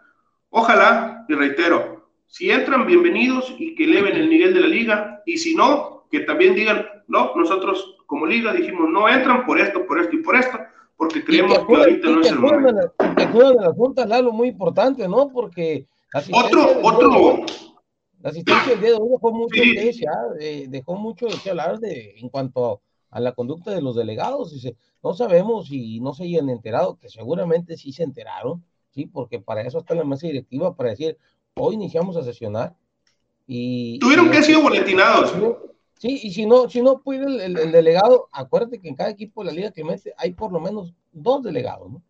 Ojalá, 0.49 1.25
y 1.29 1.33
reitero, 1.33 1.98
si 2.29 2.51
entran, 2.51 2.85
bienvenidos 2.85 3.53
y 3.57 3.73
que 3.73 3.85
eleven 3.85 4.15
el 4.15 4.29
nivel 4.29 4.53
de 4.53 4.59
la 4.61 4.67
liga. 4.67 5.23
Y 5.25 5.37
si 5.37 5.55
no, 5.55 6.05
que 6.11 6.21
también 6.21 6.53
digan, 6.53 6.85
no, 7.07 7.35
nosotros 7.35 7.97
como 8.05 8.27
liga 8.27 8.53
dijimos, 8.53 8.87
no 8.89 9.09
entran 9.09 9.45
por 9.45 9.59
esto, 9.59 9.85
por 9.85 9.99
esto 9.99 10.15
y 10.15 10.21
por 10.21 10.35
esto, 10.35 10.57
porque 10.95 11.23
creemos 11.23 11.59
que 11.59 11.75
ahorita 11.75 12.09
no 12.09 12.21
es 12.21 12.31
el 12.31 12.39
momento. 12.39 12.93
Te 12.97 13.25
de 13.25 13.55
las 13.55 13.75
juntas, 13.75 14.07
Lalo, 14.07 14.31
muy 14.31 14.49
importante, 14.49 15.07
¿no? 15.07 15.29
Porque... 15.29 15.87
Otro, 16.31 16.79
otro... 16.83 17.45
La 18.21 18.29
asistencia 18.29 18.73
del 18.73 18.81
día 18.81 18.89
de 18.89 18.95
hoy 18.95 19.09
dejó 19.11 19.31
mucho, 19.31 19.61
sí. 19.63 20.05
de, 20.39 20.67
dejó 20.67 20.95
mucho 20.95 21.27
de 21.27 21.49
hablar 21.49 21.79
de, 21.79 22.15
en 22.17 22.29
cuanto 22.29 22.81
a 23.09 23.19
la 23.19 23.31
conducta 23.31 23.71
de 23.71 23.81
los 23.81 23.95
delegados. 23.95 24.51
Dice, 24.51 24.75
no 25.01 25.13
sabemos 25.13 25.67
si 25.67 25.99
no 25.99 26.13
se 26.13 26.25
hayan 26.25 26.49
enterado, 26.49 26.97
que 26.97 27.09
seguramente 27.09 27.77
sí 27.77 27.91
se 27.93 28.03
enteraron, 28.03 28.63
sí, 28.91 29.05
porque 29.05 29.39
para 29.39 29.61
eso 29.61 29.79
está 29.79 29.95
la 29.95 30.03
mesa 30.03 30.27
directiva, 30.27 30.75
para 30.75 30.89
decir, 30.89 31.17
hoy 31.59 31.75
iniciamos 31.75 32.17
a 32.17 32.23
sesionar. 32.23 32.75
Y, 33.47 33.99
Tuvieron 33.99 34.25
que 34.25 34.37
haber 34.37 34.43
sido 34.43 34.61
boletinados. 34.61 35.33
Sí, 35.97 36.19
y 36.23 36.31
si 36.31 36.45
no, 36.45 36.69
si 36.69 36.81
no 36.81 37.01
puede 37.01 37.45
el, 37.45 37.71
delegado, 37.71 38.29
acuérdate 38.31 38.79
que 38.79 38.87
en 38.87 38.95
cada 38.95 39.09
equipo 39.09 39.43
de 39.43 39.47
la 39.47 39.51
Liga 39.53 39.71
que 39.71 39.83
mete 39.83 40.13
hay 40.17 40.31
por 40.31 40.51
lo 40.51 40.59
menos 40.59 40.93
dos 41.11 41.43
delegados, 41.43 41.91
¿no? 41.91 42.01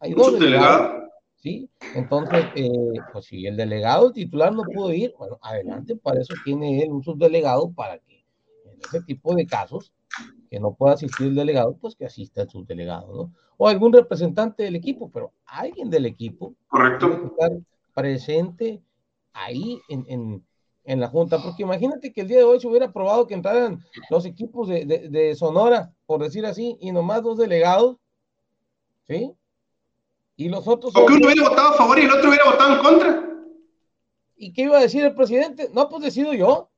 Hay 0.00 0.12
dos 0.12 0.38
delegados. 0.38 1.04
Sí, 1.36 1.68
entonces, 1.94 2.46
eh, 2.54 2.70
pues 3.12 3.26
si 3.26 3.46
el 3.46 3.56
delegado, 3.56 4.08
el 4.08 4.12
titular 4.12 4.52
no 4.52 4.62
pudo 4.62 4.92
ir, 4.92 5.14
bueno, 5.18 5.38
adelante, 5.42 5.94
para 5.96 6.20
eso 6.20 6.34
tiene 6.44 6.82
él 6.82 6.90
un 6.90 7.02
subdelegado 7.02 7.70
para 7.72 7.98
que 7.98 8.24
en 8.64 8.80
ese 8.80 9.02
tipo 9.02 9.34
de 9.34 9.46
casos 9.46 9.92
que 10.50 10.60
no 10.60 10.74
pueda 10.74 10.94
asistir 10.94 11.28
el 11.28 11.34
delegado, 11.34 11.76
pues 11.80 11.96
que 11.96 12.06
asista 12.06 12.42
el 12.42 12.48
subdelegado, 12.48 13.14
¿no? 13.14 13.32
O 13.56 13.68
algún 13.68 13.92
representante 13.92 14.62
del 14.62 14.76
equipo, 14.76 15.10
pero 15.10 15.32
alguien 15.46 15.90
del 15.90 16.06
equipo. 16.06 16.54
Correcto 16.68 17.34
presente 17.94 18.82
ahí 19.32 19.80
en, 19.88 20.44
la 20.84 21.08
Junta, 21.08 21.40
porque 21.42 21.62
imagínate 21.62 22.12
que 22.12 22.20
el 22.20 22.28
día 22.28 22.38
de 22.38 22.44
hoy 22.44 22.60
se 22.60 22.68
hubiera 22.68 22.86
aprobado 22.86 23.26
que 23.26 23.34
entraran 23.34 23.82
los 24.10 24.26
equipos 24.26 24.68
de, 24.68 25.34
Sonora, 25.36 25.94
por 26.04 26.22
decir 26.22 26.44
así, 26.44 26.76
y 26.80 26.92
nomás 26.92 27.22
dos 27.22 27.38
delegados, 27.38 27.96
¿sí? 29.06 29.32
Y 30.36 30.48
los 30.48 30.66
otros... 30.68 30.94
O 30.94 31.06
que 31.06 31.14
uno 31.14 31.26
hubiera 31.26 31.48
votado 31.48 31.68
a 31.68 31.74
favor 31.74 31.98
y 31.98 32.02
el 32.02 32.10
otro 32.10 32.28
hubiera 32.28 32.50
votado 32.50 32.74
en 32.74 32.82
contra. 32.82 33.24
¿Y 34.36 34.52
qué 34.52 34.62
iba 34.62 34.78
a 34.78 34.82
decir 34.82 35.04
el 35.04 35.14
presidente? 35.14 35.70
No, 35.72 35.88
pues 35.88 36.02
decido 36.02 36.34
yo. 36.34 36.70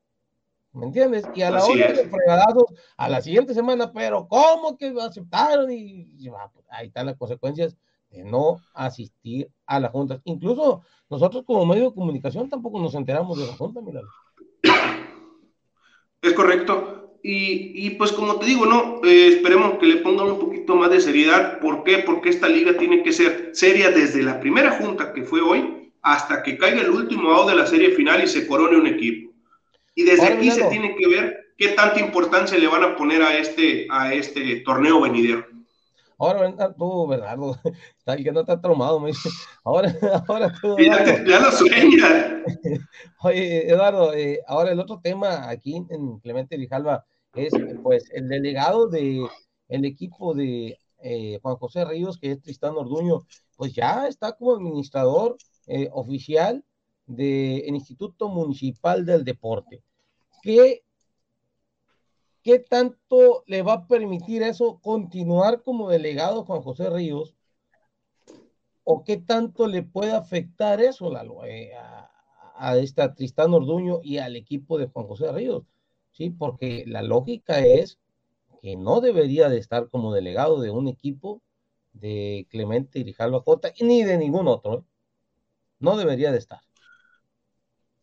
¿Me 0.73 0.85
entiendes? 0.85 1.25
Y 1.35 1.41
a 1.41 1.51
la 1.51 1.65
hora 1.65 1.91
de 1.91 2.07
fregadazos, 2.07 2.65
a 2.99 3.09
la 3.09 3.23
siguiente 3.23 3.55
semana, 3.55 3.91
pero 3.93 4.29
¿cómo 4.29 4.77
que 4.77 4.95
aceptaron? 5.01 5.71
Y, 5.73 6.29
pues, 6.29 6.67
ahí 6.69 6.89
están 6.89 7.07
las 7.07 7.17
consecuencias 7.17 7.75
de 8.17 8.25
no 8.25 8.61
asistir 8.75 9.49
a 9.67 9.79
la 9.79 9.89
junta. 9.89 10.21
Incluso 10.25 10.83
nosotros 11.11 11.45
como 11.47 11.67
medio 11.67 11.91
de 11.91 11.95
comunicación 11.95 12.49
tampoco 12.49 12.81
nos 12.81 12.95
enteramos 12.95 13.39
de 13.39 13.47
la 13.47 13.53
junta, 13.53 13.81
mira. 13.81 14.01
Es 16.23 16.33
correcto. 16.33 17.19
Y, 17.29 17.91
pues 17.91 18.13
como 18.13 18.37
te 18.37 18.47
digo, 18.47 18.67
no, 18.67 19.01
eh, 19.03 19.29
esperemos 19.29 19.79
que 19.79 19.87
le 19.87 19.97
pongan 19.97 20.29
un 20.29 20.39
poquito 20.39 20.77
más 20.77 20.91
de 20.91 21.01
seriedad. 21.01 21.59
¿Por 21.59 21.83
qué? 21.83 21.99
Porque 21.99 22.29
esta 22.29 22.49
liga 22.49 22.79
tiene 22.79 23.03
que 23.03 23.13
ser 23.13 23.51
seria 23.53 23.91
desde 23.91 24.23
la 24.23 24.39
primera 24.39 24.79
junta 24.79 25.13
que 25.13 25.25
fue 25.25 25.41
hoy 25.41 25.93
hasta 26.03 26.45
que 26.45 26.57
caiga 26.57 26.83
el 26.83 26.91
último 26.91 27.33
out 27.33 27.49
de 27.49 27.57
la 27.57 27.67
serie 27.67 27.91
final 27.97 28.23
y 28.23 28.29
se 28.29 28.47
corone 28.47 28.77
un 28.77 28.87
equipo. 28.87 29.33
Y 29.97 30.05
desde 30.05 30.27
aquí 30.27 30.53
se 30.53 30.65
tiene 30.67 30.95
que 30.95 31.09
ver 31.09 31.53
qué 31.59 31.69
tanta 31.69 31.99
importancia 31.99 32.57
le 32.59 32.69
van 32.69 32.85
a 32.85 32.97
poner 32.97 33.23
a 33.23 33.37
este, 33.37 33.89
a 33.91 34.15
este 34.15 34.61
torneo 34.61 35.01
venidero. 35.01 35.56
Ahora, 36.19 36.75
tú, 36.75 37.07
Bernardo, 37.07 37.57
que 38.25 38.33
no 38.33 38.41
está 38.41 38.61
traumado, 38.61 38.99
me 39.01 39.09
dice. 39.09 39.29
Ahora, 39.65 39.95
ahora 40.29 40.53
tú. 40.61 40.77
Ya, 40.79 41.25
ya, 41.25 41.41
lo 41.41 41.53
sueña. 41.53 42.43
Oye, 43.23 43.69
Eduardo, 43.71 44.15
eh, 44.15 44.41
ahora 44.47 44.73
el 44.73 44.81
otro 44.81 45.01
tema 45.03 45.49
aquí 45.51 45.77
en 45.91 46.19
Clemente 46.21 46.57
Vijalba 46.57 47.05
es, 47.35 47.53
pues, 47.83 48.09
el 48.13 48.29
delegado 48.29 48.89
de 48.89 49.27
el 49.69 49.85
equipo 49.85 50.35
de 50.35 50.79
eh, 51.03 51.39
Juan 51.43 51.57
José 51.57 51.85
Ríos, 51.85 52.19
que 52.19 52.33
es 52.33 52.41
Tristán 52.41 52.77
Orduño, 52.77 53.27
pues 53.57 53.75
ya 53.75 54.07
está 54.09 54.33
como 54.33 54.55
administrador 54.55 55.37
eh, 55.67 55.89
oficial 55.93 56.65
del 57.07 57.75
Instituto 57.75 58.29
Municipal 58.29 59.05
del 59.05 59.25
Deporte. 59.25 59.83
¿Qué 60.43 60.83
¿Qué 62.47 62.61
tanto 62.61 63.43
le 63.49 63.63
va 63.63 63.73
a 63.73 63.87
permitir 63.89 64.45
eso 64.45 64.79
continuar 64.81 65.65
como 65.65 65.89
delegado 65.89 66.45
Juan 66.45 66.63
José 66.63 66.89
Ríos? 66.91 67.35
¿O 68.85 69.03
qué 69.03 69.17
tanto 69.17 69.67
le 69.67 69.83
puede 69.83 70.13
afectar 70.13 70.81
eso 70.81 71.11
eh, 71.45 71.73
a, 71.75 72.77
esta 72.77 73.15
Tristán 73.15 73.53
Orduño 73.53 73.99
y 74.01 74.19
al 74.19 74.37
equipo 74.37 74.79
de 74.79 74.87
Juan 74.87 75.09
José 75.09 75.33
Ríos? 75.33 75.65
Sí, 76.13 76.31
porque 76.31 76.85
la 76.87 77.03
lógica 77.03 77.59
es 77.59 77.99
que 78.63 78.77
no 78.77 79.01
debería 79.01 79.49
de 79.49 79.59
estar 79.59 79.89
como 79.89 80.15
delegado 80.15 80.61
de 80.61 80.71
un 80.71 80.87
equipo 80.87 81.43
de 81.95 82.47
Clemente 82.49 83.01
Grijalva 83.01 83.41
Jota 83.41 83.73
ni 83.81 84.05
de 84.05 84.19
ningún 84.19 84.47
otro. 84.47 84.75
¿eh? 84.75 84.83
No 85.81 85.97
debería 85.97 86.31
de 86.31 86.39
estar. 86.39 86.61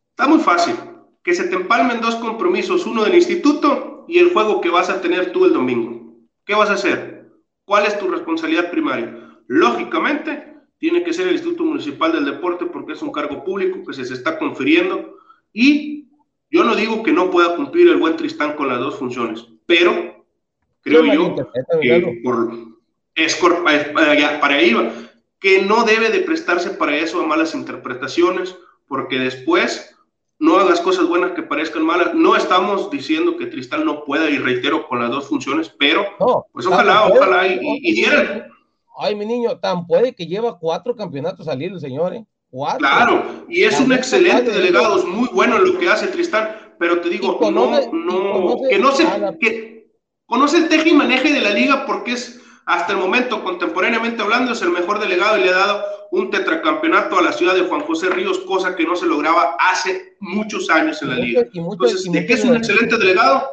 Está 0.10 0.28
muy 0.28 0.40
fácil. 0.40 0.76
Que 1.24 1.34
se 1.34 1.48
te 1.48 1.56
empalmen 1.56 2.02
dos 2.02 2.16
compromisos, 2.16 2.86
uno 2.86 3.06
del 3.06 3.16
instituto 3.16 3.93
y 4.08 4.20
el 4.20 4.32
juego 4.32 4.62
que 4.62 4.70
vas 4.70 4.90
a 4.90 5.02
tener 5.02 5.32
tú 5.32 5.46
el 5.46 5.54
domingo. 5.54 6.16
¿Qué 6.46 6.56
vas 6.56 6.70
a 6.70 6.74
hacer? 6.74 7.32
¿Cuál 7.66 7.86
es 7.86 7.98
tu 7.98 8.08
responsabilidad 8.10 8.72
primaria? 8.72 9.38
Lógicamente, 9.48 10.54
tiene 10.78 11.04
que 11.04 11.14
ser 11.14 11.28
el 11.28 11.36
Instituto 11.36 11.64
Municipal 11.64 12.12
del 12.12 12.26
Deporte 12.26 12.66
porque 12.66 12.94
es 12.94 13.02
un 13.02 13.12
cargo 13.12 13.44
público 13.44 13.84
que 13.86 13.94
se, 13.94 14.14
está 14.14 14.38
confiriendo 14.38 15.18
y 15.54 16.10
yo 16.50 16.64
no 16.64 16.76
digo 16.76 17.04
que 17.04 17.14
no 17.14 17.32
pueda 17.32 17.56
cumplir 17.56 17.88
el 17.88 17.98
buen 17.98 18.18
Tristán 18.18 18.56
con 18.56 18.68
las 18.68 18.80
dos 18.80 19.00
funciones, 19.00 19.48
pero 19.66 20.26
creo 20.82 21.06
yo 21.06 21.36
que 21.36 22.22
por, 22.22 22.54
es, 23.16 23.36
para, 23.36 24.40
para 24.42 24.56
ahí 24.56 24.76
que 25.40 25.62
no 25.62 25.84
debe 25.84 26.10
de 26.10 26.20
prestarse 26.20 26.72
para 26.72 26.98
eso 26.98 27.22
a 27.22 27.28
malas 27.28 27.56
interpretaciones 27.56 28.56
porque 28.88 29.18
después 29.18 29.93
no 30.44 30.58
hagas 30.58 30.82
cosas 30.82 31.08
buenas 31.08 31.32
que 31.32 31.42
parezcan 31.42 31.86
malas. 31.86 32.14
No 32.14 32.36
estamos 32.36 32.92
diciendo 32.92 33.38
que 33.38 33.46
Tristal 33.46 33.86
no 33.86 34.04
pueda, 34.04 34.30
y 34.30 34.38
reitero, 34.38 34.90
con 34.90 35.00
las 35.00 35.10
dos 35.10 35.30
funciones, 35.30 35.74
pero 35.80 36.06
pues 36.52 36.66
ojalá, 36.66 37.08
ojalá 37.08 37.48
y, 37.48 37.62
y, 37.82 38.06
Ay, 39.00 39.16
mi 39.16 39.26
niño, 39.26 39.58
tan 39.60 39.88
puede 39.88 40.14
que 40.14 40.28
lleva 40.28 40.60
cuatro 40.60 40.98
campeonatos 40.98 41.48
al 41.48 41.62
hilo, 41.62 41.80
señores. 41.80 42.24
¿eh? 42.24 42.26
Cuatro. 42.50 42.80
Claro, 42.80 43.46
y 43.48 43.64
es 43.64 43.80
un 43.80 43.94
excelente 43.94 44.52
delegado, 44.52 45.00
es 45.00 45.06
muy 45.06 45.30
bueno 45.30 45.56
en 45.56 45.64
lo 45.64 45.80
que 45.80 45.88
hace 45.88 46.08
Tristal, 46.08 46.76
pero 46.78 47.00
te 47.00 47.08
digo, 47.08 47.40
no, 47.50 47.72
no, 47.94 48.58
que 48.70 48.78
no 48.78 48.92
se, 48.92 49.08
que 49.40 49.94
conoce 50.26 50.58
el 50.58 50.68
teje 50.68 50.90
y 50.90 50.94
maneje 50.94 51.32
de 51.32 51.40
la 51.40 51.52
liga 51.52 51.86
porque 51.86 52.12
es 52.12 52.42
hasta 52.66 52.94
el 52.94 53.00
momento, 53.00 53.44
contemporáneamente 53.44 54.22
hablando, 54.22 54.54
es 54.54 54.62
el 54.62 54.70
mejor 54.70 55.00
delegado 55.00 55.38
y 55.38 55.44
le 55.44 55.50
ha 55.50 55.58
dado 55.58 55.86
un 56.12 56.30
tetracampeonato 56.30 57.18
a 57.18 57.22
la 57.22 57.34
ciudad 57.34 57.56
de 57.56 57.64
Juan 57.64 57.82
José 57.82 58.10
Ríos, 58.10 58.40
cosa 58.40 58.76
que 58.76 58.86
no 58.86 58.96
se 58.96 59.06
lograba 59.06 59.58
hace 59.60 60.16
muchos 60.20 60.70
años 60.70 61.02
en 61.02 61.10
la 61.10 61.16
liga. 61.16 61.44
Entonces, 61.54 62.10
¿de 62.10 62.26
qué 62.26 62.34
es 62.34 62.44
un 62.44 62.56
excelente 62.56 62.98
delegado? 62.98 63.50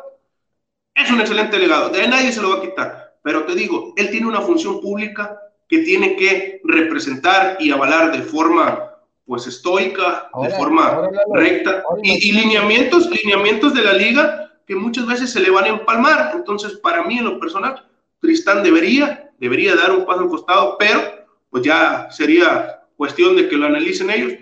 Es 0.95 1.11
un 1.11 1.21
excelente 1.21 1.57
delegado, 1.57 1.89
de 1.89 2.07
nadie 2.07 2.33
se 2.33 2.43
lo 2.43 2.51
va 2.51 2.57
a 2.57 2.61
quitar. 2.61 3.15
Pero 3.23 3.45
te 3.45 3.55
digo, 3.55 3.95
él 3.97 4.11
tiene 4.11 4.27
una 4.27 4.43
función 4.43 4.81
pública 4.81 5.41
que 5.69 5.79
tiene 5.79 6.17
que 6.17 6.61
representar 6.65 7.57
y 7.61 7.71
avalar 7.71 8.13
de 8.13 8.23
forma 8.23 8.87
pues 9.25 9.47
estoica, 9.47 10.29
de 10.43 10.51
forma 10.51 11.09
recta, 11.33 11.85
y, 12.03 12.29
y, 12.29 12.33
lineamientos, 12.33 13.09
lineamientos 13.09 13.73
de 13.75 13.85
la 13.85 13.93
liga 13.93 14.51
que 14.67 14.75
muchas 14.75 15.07
veces 15.07 15.31
se 15.31 15.39
le 15.39 15.51
van 15.51 15.65
a 15.65 15.69
empalmar. 15.69 16.33
Entonces, 16.35 16.73
para 16.79 17.05
mí 17.05 17.19
en 17.19 17.25
lo 17.25 17.39
personal, 17.39 17.90
Tristán 18.21 18.63
debería, 18.63 19.33
debería 19.39 19.75
dar 19.75 19.93
un 19.93 20.05
paso 20.05 20.21
al 20.21 20.29
costado, 20.29 20.77
pero 20.79 21.01
pues 21.49 21.65
ya 21.65 22.09
sería 22.11 22.87
cuestión 22.97 23.35
de 23.37 23.49
que 23.49 23.57
lo 23.57 23.67
analicen 23.67 24.11
ellos. 24.11 24.35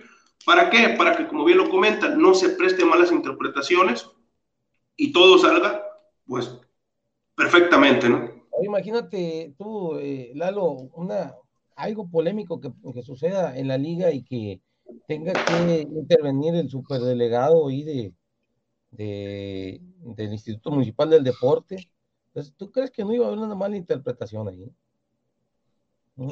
¿Para 0.44 0.68
qué? 0.70 0.90
Para 0.90 1.16
que, 1.16 1.26
como 1.26 1.44
bien 1.44 1.58
lo 1.58 1.70
comentan, 1.70 2.20
no 2.20 2.34
se 2.34 2.50
preste 2.50 2.84
malas 2.84 3.12
interpretaciones 3.12 4.08
y 4.96 5.12
todo 5.12 5.38
salga, 5.38 5.82
pues, 6.26 6.58
perfectamente, 7.34 8.08
¿no? 8.08 8.30
Imagínate 8.62 9.54
tú, 9.56 9.96
eh, 9.98 10.32
Lalo, 10.34 10.72
una, 10.94 11.34
algo 11.76 12.10
polémico 12.10 12.60
que, 12.60 12.72
que, 12.92 13.02
suceda 13.02 13.56
en 13.56 13.68
la 13.68 13.78
liga 13.78 14.10
y 14.10 14.24
que 14.24 14.60
tenga 15.06 15.32
que 15.32 15.82
intervenir 15.82 16.56
el 16.56 16.68
superdelegado 16.68 17.70
y 17.70 17.84
de, 17.84 18.12
de, 18.90 19.80
del 20.00 20.32
Instituto 20.32 20.72
Municipal 20.72 21.10
del 21.10 21.22
Deporte 21.22 21.88
¿tú 22.56 22.70
crees 22.70 22.90
que 22.90 23.04
no 23.04 23.12
iba 23.12 23.24
a 23.24 23.28
haber 23.28 23.40
una 23.40 23.54
mala 23.54 23.76
interpretación 23.76 24.48
ahí? 24.48 24.72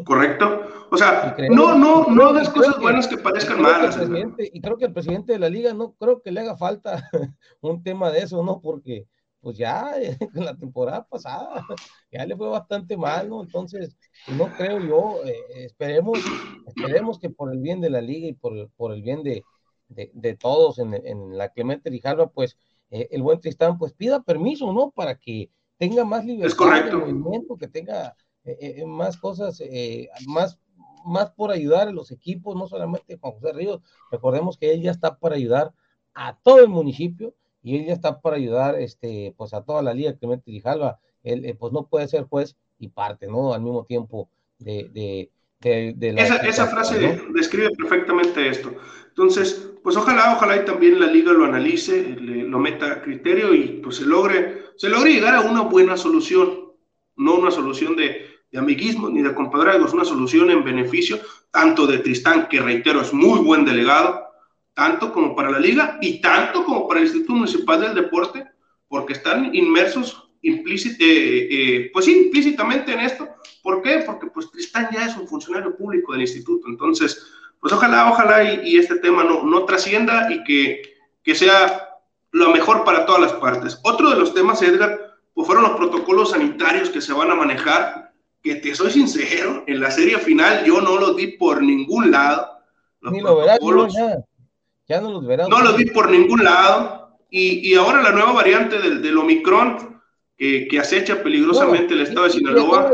Correcto. 0.05 0.62
O 0.90 0.97
sea, 0.97 1.37
no, 1.51 1.79
no, 1.79 2.07
no 2.09 2.29
hagas 2.29 2.49
cosas 2.51 2.81
buenas 2.81 3.07
que 3.07 3.19
parezcan 3.19 3.62
malas. 3.62 3.97
y 4.38 4.61
creo 4.61 4.77
que 4.77 4.87
el 4.87 4.92
presidente 4.92 5.33
de 5.33 5.38
la 5.38 5.49
liga 5.49 5.73
no 5.75 5.92
creo 5.92 6.21
que 6.23 6.33
le 6.33 6.40
haga 6.40 6.57
falta 6.57 7.09
un 7.61 7.83
tema 7.83 8.11
de 8.11 8.21
eso, 8.21 8.42
¿no? 8.42 8.61
Porque 8.61 9.07
pues 9.40 9.57
ya 9.57 9.92
en 10.35 10.45
la 10.45 10.57
temporada 10.57 11.07
pasada 11.07 11.64
ya 12.11 12.27
le 12.27 12.37
fue 12.37 12.49
bastante 12.49 12.97
mal, 12.97 13.29
¿no? 13.29 13.42
Entonces, 13.42 13.97
no 14.27 14.53
creo 14.57 14.81
yo, 14.81 15.25
eh, 15.25 15.37
esperemos, 15.66 16.19
esperemos 16.66 17.21
que 17.21 17.31
por 17.31 17.53
el 17.53 17.61
bien 17.61 17.81
de 17.81 17.90
la 17.90 18.01
liga 18.01 18.27
y 18.27 18.33
por, 18.33 18.69
por 18.71 18.92
el 18.92 19.03
bien 19.03 19.23
de, 19.23 19.45
de, 19.88 20.35
todos 20.35 20.81
en, 20.81 20.95
en, 20.95 21.38
la 21.38 21.51
Clemente 21.51 21.90
Rijalba, 21.90 22.27
pues 22.27 22.59
eh, 22.90 23.07
el 23.12 23.23
buen 23.23 23.40
Tristán 23.40 23.79
pues 23.79 23.92
pida 23.92 24.21
permiso, 24.21 24.73
¿no? 24.73 24.90
Para 24.90 25.14
que 25.14 25.49
tenga 25.79 26.05
más 26.05 26.25
libertad 26.25 26.85
de 26.85 26.97
movimiento, 26.97 27.57
que 27.57 27.69
tenga 27.69 28.17
eh, 28.45 28.57
eh, 28.61 28.75
eh, 28.79 28.87
más 28.87 29.17
cosas, 29.17 29.62
más, 30.27 30.59
más 31.05 31.31
por 31.33 31.51
ayudar 31.51 31.89
a 31.89 31.93
los 31.93 32.11
equipos, 32.11 32.57
no 32.57 32.69
solamente 32.69 33.19
Juan 33.19 33.35
José 33.35 33.53
Ríos. 33.53 33.83
Recordemos 34.11 34.57
que 34.57 34.73
él 34.73 34.83
ya 34.83 34.91
está 34.91 35.19
para 35.19 35.37
ayudar 35.37 35.73
a 36.15 36.39
todo 36.43 36.61
el 36.61 36.69
municipio 36.69 37.35
y 37.62 37.77
él 37.77 37.87
ya 37.87 37.93
está 37.93 38.21
para 38.21 38.37
ayudar 38.37 38.79
este, 38.81 39.35
pues 39.37 39.53
a 39.53 39.62
toda 39.62 39.83
la 39.83 39.95
liga 39.95 40.17
Clemente 40.17 40.51
Grijalva. 40.51 41.01
Él 41.23 41.57
pues 41.59 41.73
no 41.73 41.87
puede 41.89 42.07
ser 42.09 42.25
juez 42.25 42.57
y 42.79 42.89
parte, 42.89 43.27
¿no? 43.27 43.53
Al 43.53 43.61
mismo 43.61 43.85
tiempo 43.85 44.29
de, 44.59 44.89
de, 44.93 45.33
esa, 45.62 46.66
frase 46.66 47.21
describe 47.31 47.71
perfectamente 47.71 48.49
esto. 48.49 48.75
Entonces, 49.09 49.71
pues 49.83 49.97
ojalá, 49.97 50.35
ojalá 50.35 50.57
y 50.57 50.64
también 50.64 51.01
la 51.01 51.07
liga 51.07 51.33
lo 51.33 51.45
analice, 51.45 52.16
lo 52.21 52.59
meta 52.59 52.92
a 52.92 53.03
criterio 53.03 53.55
y 53.55 53.81
pues 53.83 53.97
se 53.97 54.05
logre, 54.05 54.64
se 54.77 54.88
logre 54.88 55.12
llegar 55.12 55.35
a 55.35 55.40
una 55.40 55.62
buena 55.62 55.97
solución, 55.97 56.73
no 57.16 57.35
una 57.37 57.51
solución 57.51 57.97
de, 57.97 58.27
de 58.51 58.59
amiguismo 58.59 59.09
ni 59.09 59.23
de 59.23 59.35
compadrazgo, 59.35 59.87
es 59.87 59.92
una 59.95 60.05
solución 60.05 60.51
en 60.51 60.64
beneficio 60.64 61.19
tanto 61.51 61.87
de 61.87 61.99
Tristán, 61.99 62.49
que 62.49 62.61
reitero 62.61 63.01
es 63.01 63.14
muy 63.14 63.40
buen 63.40 63.64
delegado, 63.64 64.27
tanto 64.75 65.11
como 65.11 65.35
para 65.35 65.51
la 65.51 65.59
liga 65.59 65.99
y 66.03 66.21
tanto 66.21 66.64
como 66.64 66.87
para 66.87 67.01
el 67.01 67.07
Instituto 67.07 67.33
Municipal 67.33 67.81
del 67.81 67.95
Deporte, 67.95 68.47
porque 68.88 69.14
están 69.14 69.55
inmersos 69.55 70.26
implícit, 70.47 71.01
eh, 71.01 71.49
eh, 71.51 71.91
pues 71.93 72.09
implícitamente 72.09 72.93
en 72.93 73.01
esto. 73.01 73.29
¿Por 73.63 73.83
qué? 73.83 74.03
Porque 74.07 74.29
pues 74.29 74.51
Tristán 74.51 74.89
ya 74.93 75.07
es 75.07 75.17
un 75.17 75.27
funcionario 75.27 75.77
público 75.77 76.13
del 76.13 76.23
instituto. 76.23 76.69
Entonces, 76.69 77.27
pues 77.61 77.73
ojalá, 77.73 78.11
ojalá 78.11 78.45
y, 78.45 78.77
este 78.79 78.97
tema 78.99 79.25
no, 79.25 79.43
no 79.43 79.65
trascienda 79.65 80.33
y 80.33 80.45
que, 80.45 80.83
que, 81.23 81.35
sea 81.35 81.89
lo 82.31 82.51
mejor 82.51 82.85
para 82.85 83.07
todas 83.07 83.21
las 83.21 83.33
partes. 83.35 83.81
Otro 83.83 84.11
de 84.11 84.17
los 84.17 84.35
temas, 84.35 84.63
Edgar, 84.63 85.17
pues 85.35 85.47
fueron 85.47 85.65
los 85.65 85.77
protocolos 85.77 86.31
sanitarios 86.31 86.91
que 86.91 87.01
se 87.01 87.13
van 87.13 87.31
a 87.31 87.35
manejar, 87.35 88.13
que 88.43 88.57
te 88.57 88.75
soy 88.75 88.93
sincero, 88.93 89.65
en 89.67 89.81
la 89.81 89.91
serie 89.91 90.19
final 90.19 90.65
yo 90.65 90.81
no 90.81 90.97
los 90.99 91.17
vi 91.17 91.37
por 91.37 91.63
ningún 91.63 92.13
lado. 92.13 92.49
Ni 93.01 93.21
lo 93.21 93.37
verás, 93.37 93.59
ya. 93.93 94.19
ya 94.89 95.01
no 95.01 95.11
los 95.11 95.27
verás. 95.27 95.49
No 95.49 95.61
los 95.61 95.77
vi 95.77 95.87
por 95.87 96.11
ningún 96.11 96.43
lado 96.43 97.19
Y, 97.31 97.69
y 97.69 97.75
ahora 97.75 98.03
la 98.03 98.13
nueva 98.13 98.33
variante 98.33 98.79
del, 98.79 99.03
del 99.03 99.19
Omicron, 99.19 99.96
que, 100.37 100.68
que, 100.68 100.79
acecha 100.79 101.22
peligrosamente 101.22 101.94
el 101.94 102.03
estado 102.03 102.27
de 102.27 102.33
Sinaloa. 102.33 102.92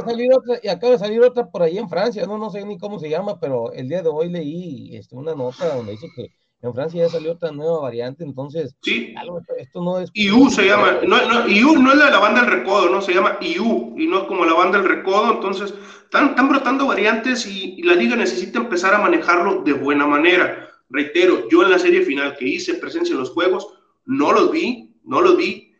Y 0.62 0.68
acaba, 0.68 0.92
de 0.92 0.98
salir 0.98 1.20
otra 1.22 1.50
por 1.50 1.62
ahí 1.62 1.78
en 1.78 1.88
Francia, 1.88 2.24
no, 2.26 2.38
no 2.38 2.50
sé 2.50 2.64
ni 2.64 2.78
cómo 2.78 2.98
se 2.98 3.10
llama, 3.10 3.40
pero 3.40 3.72
el 3.72 3.88
día 3.88 4.02
de 4.02 4.08
hoy 4.08 4.28
leí 4.28 4.96
este, 4.96 5.16
una 5.16 5.34
nota 5.34 5.74
donde 5.74 5.92
dice 5.92 6.08
que 6.14 6.32
en 6.62 6.72
Francia 6.72 7.02
ya 7.02 7.08
salió 7.08 7.32
otra 7.32 7.50
nueva 7.50 7.80
variante, 7.80 8.22
entonces. 8.22 8.76
Sí. 8.82 9.12
esto, 9.58 9.82
no 9.82 9.98
es. 9.98 10.10
IU 10.14 10.48
se 10.48 10.66
llama. 10.66 11.00
No, 11.04 11.28
no, 11.28 11.48
IU 11.48 11.74
no 11.76 11.90
es 11.90 11.98
la 11.98 12.04
de 12.06 12.10
la 12.12 12.20
banda 12.20 12.42
del 12.42 12.52
recodo, 12.52 12.88
no 12.88 13.02
se 13.02 13.12
llama 13.12 13.36
IU 13.40 13.94
y 13.98 14.06
no 14.06 14.20
es 14.20 14.24
como 14.28 14.44
la 14.44 14.54
banda 14.54 14.78
del 14.78 14.88
recodo. 14.88 15.32
Entonces, 15.32 15.74
están, 16.04 16.30
están 16.30 16.48
brotando 16.48 16.86
variantes 16.86 17.46
y, 17.48 17.82
la 17.82 17.94
liga 17.94 18.14
necesita 18.14 18.60
empezar 18.60 18.94
a 18.94 18.98
manejarlo 18.98 19.62
de 19.62 19.72
buena 19.72 20.06
manera. 20.06 20.68
Reitero, 20.88 21.48
yo 21.50 21.64
en 21.64 21.70
la 21.70 21.80
serie 21.80 22.02
final 22.02 22.36
que 22.36 22.46
hice 22.46 22.74
presencia 22.74 23.14
en 23.14 23.18
los 23.18 23.30
juegos, 23.30 23.66
no 24.04 24.30
los 24.30 24.52
vi, 24.52 24.94
no 25.02 25.20
los 25.20 25.36
vi 25.36 25.71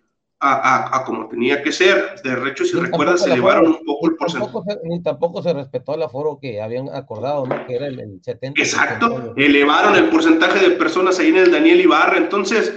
a, 0.43 1.05
como 1.07 1.29
tenía 1.29 1.63
que 1.63 1.71
ser. 1.71 2.21
De 2.23 2.51
hecho, 2.51 2.65
si 2.65 2.77
recuerdas, 2.77 3.23
se 3.23 3.33
elevaron 3.33 3.67
un 3.69 3.85
poco 3.85 4.09
el 4.09 4.17
porcentaje. 4.17 4.81
Ni 4.85 5.01
tampoco 5.03 5.43
se 5.43 5.53
respetó 5.53 5.95
el 5.95 6.03
aforo 6.03 6.39
que 6.41 6.61
habían 6.61 6.89
acordado, 6.89 7.47
¿no? 7.47 7.67
Que 7.67 7.77
era 7.77 7.87
el, 7.87 8.21
70. 8.21 8.61
Exacto, 8.61 9.35
elevaron 9.37 9.95
el 9.95 10.09
porcentaje 10.11 10.69
de 10.69 10.77
personas 10.77 11.19
ahí 11.19 11.29
en 11.29 11.37
el 11.37 11.53
Daniel 11.53 11.81
Ibarra. 11.81 12.17
Entonces, 12.17 12.73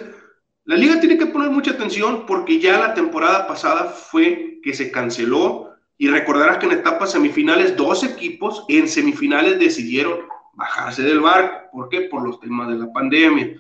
la 0.66 0.76
liga 0.76 1.00
tiene 1.00 1.18
que 1.18 1.26
poner 1.26 1.50
mucha 1.50 1.72
atención 1.72 2.26
porque 2.28 2.60
ya 2.60 2.80
la 2.80 2.94
temporada 2.94 3.48
pasada 3.48 3.86
fue 3.86 4.60
que 4.64 4.74
se 4.74 4.92
canceló. 4.92 5.72
Y 5.98 6.10
recordarás 6.10 6.58
que 6.58 6.66
en 6.66 6.74
etapas 6.74 7.14
semifinales, 7.14 7.78
dos 7.78 8.04
equipos 8.04 8.66
en 8.68 8.88
semifinales 8.88 9.60
decidieron 9.60 10.20
bajarse 10.54 11.04
del 11.04 11.22
barco. 11.22 11.70
¿Por 11.72 11.90
qué? 11.90 12.02
Por 12.02 12.28
los 12.28 12.40
temas 12.40 12.68
de 12.68 12.76
la 12.76 12.92
pandemia. 12.92 13.56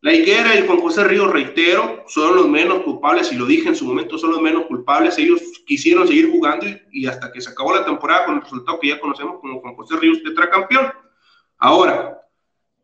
La 0.00 0.12
Higuera 0.12 0.56
y 0.56 0.64
Juan 0.64 0.78
José 0.78 1.02
Ríos, 1.04 1.32
reitero, 1.32 2.04
son 2.06 2.36
los 2.36 2.48
menos 2.48 2.82
culpables, 2.84 3.32
y 3.32 3.36
lo 3.36 3.46
dije 3.46 3.68
en 3.68 3.74
su 3.74 3.84
momento, 3.84 4.16
son 4.16 4.30
los 4.30 4.40
menos 4.40 4.66
culpables. 4.66 5.18
Ellos 5.18 5.40
quisieron 5.66 6.06
seguir 6.06 6.30
jugando 6.30 6.66
y, 6.92 7.06
hasta 7.06 7.32
que 7.32 7.40
se 7.40 7.50
acabó 7.50 7.74
la 7.74 7.84
temporada 7.84 8.26
con 8.26 8.36
el 8.36 8.42
resultado 8.42 8.78
que 8.78 8.88
ya 8.88 9.00
conocemos 9.00 9.40
como 9.40 9.60
Juan 9.60 9.74
José 9.74 9.96
Ríos 9.96 10.22
tetracampeón. 10.22 10.92
Ahora, 11.58 12.20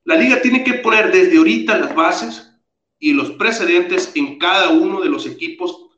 la 0.02 0.16
liga 0.16 0.42
tiene 0.42 0.64
que 0.64 0.74
poner 0.74 1.12
desde 1.12 1.38
ahorita 1.38 1.78
las 1.78 1.94
bases 1.94 2.52
y 2.98 3.12
los 3.12 3.30
precedentes 3.32 4.10
en 4.16 4.38
cada 4.38 4.70
uno 4.70 5.00
de 5.00 5.08
los 5.08 5.24
equipos 5.26 5.90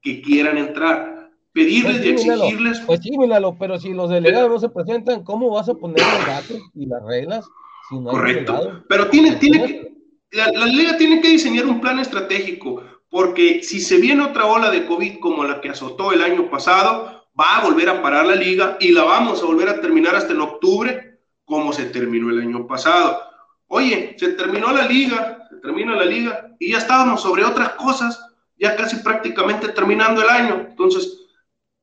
que 0.00 0.22
quieran 0.22 0.56
entrar. 0.56 1.30
Pedirles 1.52 1.98
pues 1.98 2.06
y 2.06 2.30
exigirles. 2.30 2.80
Pues 2.86 3.00
sí, 3.02 3.10
míralo, 3.18 3.56
pero 3.58 3.78
si 3.78 3.92
los 3.92 4.08
delegados 4.08 4.48
no 4.48 4.58
se 4.58 4.70
presentan, 4.70 5.22
¿cómo 5.22 5.50
vas 5.50 5.68
a 5.68 5.74
poner 5.74 5.98
los 5.98 6.26
datos 6.26 6.62
y 6.74 6.86
las 6.86 7.04
reglas? 7.04 7.44
Si 7.90 7.98
no 7.98 8.10
Correcto. 8.10 8.84
Pero 8.88 9.08
tiene, 9.08 9.36
tiene 9.36 9.66
que 9.66 10.01
la, 10.32 10.66
liga 10.66 10.96
tiene 10.96 11.20
que 11.20 11.28
diseñar 11.28 11.66
un 11.66 11.80
plan 11.80 11.98
estratégico, 11.98 12.82
porque 13.10 13.62
si 13.62 13.80
se 13.80 13.98
viene 13.98 14.24
otra 14.24 14.46
ola 14.46 14.70
de 14.70 14.86
COVID 14.86 15.18
como 15.20 15.44
la 15.44 15.60
que 15.60 15.68
azotó 15.68 16.12
el 16.12 16.22
año 16.22 16.50
pasado, 16.50 17.26
va 17.38 17.58
a 17.58 17.64
volver 17.64 17.88
a 17.88 18.02
parar 18.02 18.26
la 18.26 18.34
liga 18.34 18.76
y 18.80 18.92
la 18.92 19.04
vamos 19.04 19.42
a 19.42 19.46
volver 19.46 19.68
a 19.68 19.80
terminar 19.80 20.16
hasta 20.16 20.32
en 20.32 20.40
octubre, 20.40 21.18
como 21.44 21.72
se 21.72 21.86
terminó 21.86 22.30
el 22.30 22.40
año 22.40 22.66
pasado. 22.66 23.20
Oye, 23.66 24.16
se 24.18 24.32
terminó 24.32 24.72
la 24.72 24.86
liga, 24.86 25.46
se 25.50 25.56
termina 25.56 25.94
la 25.94 26.04
liga 26.04 26.48
y 26.58 26.72
ya 26.72 26.78
estábamos 26.78 27.20
sobre 27.20 27.44
otras 27.44 27.70
cosas, 27.70 28.18
ya 28.58 28.76
casi 28.76 28.96
prácticamente 28.96 29.68
terminando 29.68 30.22
el 30.22 30.28
año. 30.28 30.66
Entonces, 30.70 31.18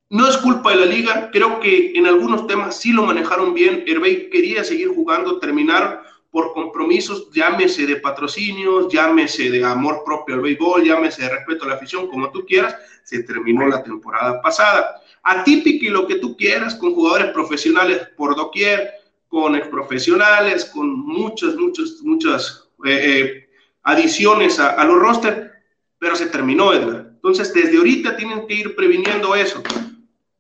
no 0.09 0.27
es 0.27 0.37
culpa 0.37 0.71
de 0.71 0.77
la 0.77 0.85
liga, 0.85 1.29
creo 1.31 1.59
que 1.59 1.93
en 1.93 2.07
algunos 2.07 2.47
temas 2.47 2.77
sí 2.77 2.91
lo 2.91 3.03
manejaron 3.03 3.53
bien. 3.53 3.83
Hervey 3.85 4.29
quería 4.31 4.63
seguir 4.63 4.89
jugando, 4.89 5.39
terminar 5.39 6.08
por 6.31 6.53
compromisos, 6.53 7.29
llámese 7.31 7.87
de 7.87 7.95
patrocinios, 7.95 8.91
llámese 8.91 9.49
de 9.49 9.63
amor 9.63 10.03
propio 10.05 10.35
al 10.35 10.41
béisbol, 10.41 10.83
llámese 10.83 11.23
de 11.23 11.29
respeto 11.29 11.65
a 11.65 11.69
la 11.69 11.73
afición, 11.75 12.07
como 12.07 12.29
tú 12.31 12.45
quieras, 12.45 12.75
se 13.03 13.23
terminó 13.23 13.67
la 13.67 13.81
temporada 13.81 14.41
pasada. 14.41 15.01
Atípico 15.23 15.85
y 15.85 15.89
lo 15.89 16.07
que 16.07 16.15
tú 16.15 16.37
quieras, 16.37 16.75
con 16.75 16.93
jugadores 16.93 17.31
profesionales 17.31 18.07
por 18.15 18.35
doquier, 18.35 18.91
con 19.27 19.55
exprofesionales, 19.55 20.65
con 20.65 20.99
muchas, 20.99 21.55
muchas, 21.55 22.01
muchas 22.01 22.69
eh, 22.85 22.99
eh, 23.03 23.49
adiciones 23.83 24.59
a, 24.59 24.71
a 24.71 24.85
los 24.85 24.99
roster, 24.99 25.51
pero 25.97 26.15
se 26.15 26.27
terminó, 26.27 26.73
Edgar. 26.73 27.09
Entonces, 27.15 27.53
desde 27.53 27.77
ahorita 27.77 28.15
tienen 28.15 28.47
que 28.47 28.53
ir 28.53 28.75
previniendo 28.75 29.35
eso. 29.35 29.61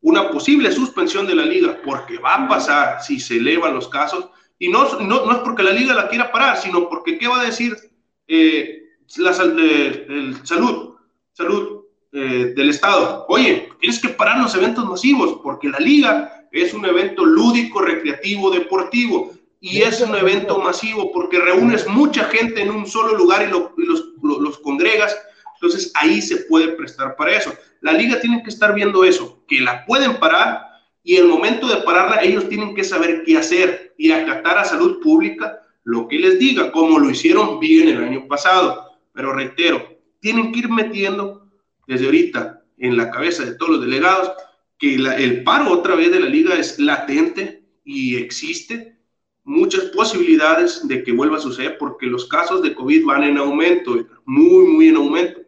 Una 0.01 0.29
posible 0.31 0.71
suspensión 0.71 1.27
de 1.27 1.35
la 1.35 1.43
liga, 1.43 1.81
porque 1.83 2.17
va 2.17 2.35
a 2.35 2.47
pasar 2.47 3.03
si 3.03 3.19
se 3.19 3.37
elevan 3.37 3.73
los 3.73 3.89
casos, 3.89 4.29
y 4.59 4.67
no, 4.67 4.99
no, 4.99 5.31
es 5.31 5.37
porque 5.39 5.63
la 5.63 5.71
liga 5.71 5.93
la 5.93 6.09
quiera 6.09 6.31
parar, 6.31 6.57
sino 6.57 6.89
porque 6.89 7.17
¿qué 7.17 7.27
va 7.27 7.39
a 7.39 7.45
decir 7.45 7.77
eh, 8.27 8.83
la 9.15 9.31
el 9.31 10.35
salud, 10.43 10.95
salud 11.31 11.85
eh, 12.11 12.53
del 12.55 12.69
Estado? 12.69 13.25
Oye, 13.29 13.69
tienes 13.79 13.99
que 13.99 14.09
parar 14.09 14.37
los 14.39 14.53
eventos 14.55 14.85
masivos, 14.85 15.39
porque 15.41 15.69
la 15.69 15.79
liga 15.79 16.47
es 16.51 16.73
un 16.73 16.85
evento 16.85 17.25
lúdico, 17.25 17.79
recreativo, 17.79 18.51
deportivo, 18.51 19.31
y 19.61 19.81
es 19.81 20.01
un 20.01 20.13
evento 20.15 20.59
masivo 20.59 21.11
porque 21.11 21.39
reúnes 21.39 21.87
mucha 21.87 22.25
gente 22.25 22.61
en 22.61 22.71
un 22.71 22.85
solo 22.85 23.17
lugar 23.17 23.45
y, 23.47 23.51
los, 23.51 23.71
los 24.21 24.57
congregas, 24.59 25.17
entonces 25.55 25.91
ahí 25.95 26.21
se 26.21 26.37
puede 26.37 26.69
prestar 26.69 27.15
para 27.15 27.35
eso. 27.35 27.53
La 27.79 27.93
liga 27.93 28.19
tiene 28.19 28.43
que 28.43 28.49
estar 28.49 28.73
viendo 28.73 29.05
eso, 29.05 29.41
que 29.47 29.61
la 29.61 29.85
pueden 29.85 30.17
parar 30.17 30.68
y 31.09 31.15
el 31.15 31.25
momento 31.25 31.67
de 31.67 31.77
pararla 31.77 32.21
ellos 32.21 32.47
tienen 32.49 32.75
que 32.75 32.83
saber 32.83 33.23
qué 33.25 33.35
hacer 33.35 33.95
y 33.97 34.11
acatar 34.11 34.59
a 34.59 34.63
salud 34.63 34.99
pública 34.99 35.59
lo 35.83 36.07
que 36.07 36.19
les 36.19 36.37
diga, 36.37 36.71
como 36.71 36.99
lo 36.99 37.09
hicieron 37.09 37.59
bien 37.59 37.87
el 37.87 38.03
año 38.03 38.27
pasado. 38.27 38.91
Pero 39.11 39.33
reitero, 39.33 39.97
tienen 40.19 40.51
que 40.51 40.59
ir 40.59 40.69
metiendo 40.69 41.49
desde 41.87 42.05
ahorita 42.05 42.63
en 42.77 42.95
la 42.95 43.09
cabeza 43.09 43.43
de 43.43 43.55
todos 43.55 43.71
los 43.71 43.81
delegados 43.81 44.33
que 44.77 44.93
el 44.93 45.43
paro 45.43 45.71
otra 45.71 45.95
vez 45.95 46.11
de 46.11 46.19
la 46.19 46.29
liga 46.29 46.53
es 46.53 46.77
latente 46.77 47.63
y 47.83 48.15
existe 48.17 48.95
muchas 49.43 49.85
posibilidades 49.85 50.87
de 50.87 51.01
que 51.01 51.11
vuelva 51.11 51.37
a 51.37 51.41
suceder 51.41 51.79
porque 51.79 52.05
los 52.05 52.27
casos 52.27 52.61
de 52.61 52.75
COVID 52.75 53.03
van 53.05 53.23
en 53.23 53.39
aumento, 53.39 53.97
muy, 54.25 54.67
muy 54.67 54.89
en 54.89 54.97
aumento. 54.97 55.41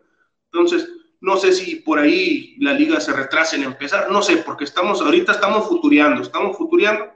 Entonces, 0.52 0.89
no 1.21 1.38
sé 1.38 1.53
si 1.53 1.77
por 1.77 1.99
ahí 1.99 2.55
la 2.60 2.73
liga 2.73 2.99
se 2.99 3.13
retrase 3.13 3.55
en 3.55 3.63
empezar, 3.63 4.12
no 4.12 4.21
sé, 4.21 4.38
porque 4.38 4.65
estamos, 4.65 5.01
ahorita 5.01 5.31
estamos 5.31 5.67
futureando, 5.67 6.21
estamos 6.21 6.57
futureando 6.57 7.12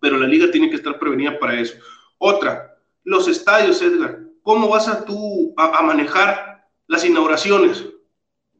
pero 0.00 0.18
la 0.18 0.26
liga 0.26 0.50
tiene 0.50 0.70
que 0.70 0.76
estar 0.76 0.98
prevenida 0.98 1.38
para 1.38 1.58
eso. 1.58 1.74
Otra, 2.18 2.78
los 3.04 3.28
estadios, 3.28 3.80
Edgar. 3.82 4.20
¿Cómo 4.42 4.68
vas 4.68 4.88
a 4.88 5.04
tú 5.04 5.52
a, 5.56 5.82
manejar 5.82 6.68
las 6.86 7.04
inauguraciones? 7.04 7.84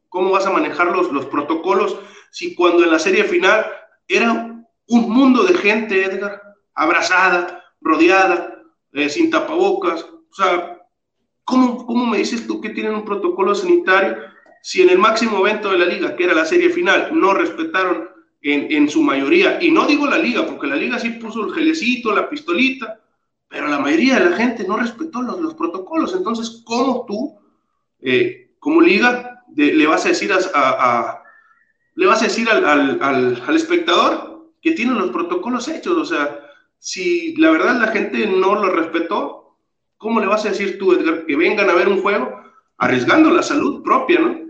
¿Cómo 0.09 0.31
vas 0.31 0.47
a 0.47 0.51
manejar 0.51 0.89
los, 0.89 1.12
los 1.12 1.27
protocolos 1.27 1.97
si 2.31 2.55
cuando 2.55 2.83
en 2.83 2.91
la 2.91 2.99
serie 2.99 3.25
final 3.25 3.65
era 4.09 4.33
un 4.89 5.11
mundo 5.11 5.45
de 5.45 5.55
gente, 5.55 6.05
Edgar, 6.05 6.43
abrazada, 6.75 7.65
rodeada, 7.81 8.62
eh, 8.93 9.09
sin 9.09 9.31
tapabocas? 9.31 10.03
O 10.03 10.35
sea, 10.35 10.83
¿cómo, 11.45 11.87
¿cómo 11.87 12.07
me 12.07 12.19
dices 12.19 12.47
tú 12.47 12.61
que 12.61 12.71
tienen 12.71 12.95
un 12.95 13.05
protocolo 13.05 13.55
sanitario 13.55 14.17
si 14.67 14.83
en 14.83 14.91
el 14.91 14.99
máximo 14.99 15.47
evento 15.47 15.71
de 15.71 15.79
la 15.79 15.85
liga, 15.85 16.17
que 16.17 16.25
era 16.25 16.35
la 16.35 16.45
serie 16.45 16.71
final, 16.71 17.11
no 17.13 17.33
respetaron 17.33 18.09
en, 18.43 18.91
su 18.91 19.01
mayoría. 19.01 19.63
Y 19.63 19.71
no 19.71 19.87
digo 19.87 20.09
la 20.09 20.19
liga, 20.19 20.45
porque 20.45 20.67
la 20.67 20.75
liga 20.75 20.99
sí 20.99 21.11
puso 21.11 21.47
el 21.47 21.55
gelecito, 21.55 22.13
la 22.13 22.29
pistolita, 22.29 23.01
pero 23.47 23.69
la 23.69 23.79
mayoría 23.79 24.19
de 24.19 24.29
la 24.29 24.37
gente 24.37 24.67
no 24.67 24.77
respetó 24.77 25.23
los, 25.23 25.41
los 25.41 25.55
protocolos. 25.55 26.17
Entonces, 26.17 26.65
¿cómo 26.65 27.05
tú, 27.07 27.39
eh, 28.01 28.57
como 28.59 28.81
liga, 28.81 29.45
le 29.55 29.87
vas 29.87 30.05
a 30.05 30.09
decir 30.09 30.33
a, 30.33 31.23
le 31.95 32.07
vas 32.07 32.23
a 32.23 32.25
decir 32.25 32.51
al, 32.51 32.65
al, 32.65 33.41
al, 33.47 33.55
espectador 33.55 34.51
que 34.61 34.73
tiene 34.73 34.95
los 34.95 35.11
protocolos 35.11 35.69
hechos? 35.69 35.97
O 35.97 36.05
sea, 36.05 36.41
si 36.81 37.37
la 37.37 37.53
verdad 37.53 37.81
la 37.81 37.93
gente 37.93 38.27
no 38.27 38.57
lo 38.57 38.73
respetó, 38.73 39.59
¿cómo 39.97 40.19
le 40.19 40.27
vas 40.27 40.45
a 40.45 40.49
decir 40.49 40.77
tú, 40.77 40.93
Edgar, 40.93 41.25
que 41.25 41.37
vengan 41.37 41.71
a 41.71 41.75
ver 41.75 41.87
un 41.87 42.03
juego 42.03 42.43
arriesgando 42.79 43.31
la 43.31 43.45
salud 43.45 43.85
propia, 43.85 44.19
¿no? 44.19 44.46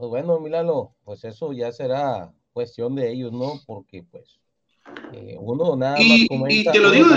Pues 0.00 0.08
bueno, 0.08 0.40
Milano, 0.40 0.94
pues 1.04 1.24
eso 1.24 1.52
ya 1.52 1.70
será 1.72 2.32
cuestión 2.54 2.94
de 2.94 3.12
ellos, 3.12 3.32
¿no? 3.32 3.60
Porque 3.66 4.02
pues 4.02 4.40
eh, 5.12 5.36
uno 5.38 5.76
nada 5.76 5.98
más 5.98 6.26
comenta, 6.26 6.70
y 6.70 6.72
te 6.72 6.78
lo 6.78 6.90
digo, 6.90 7.08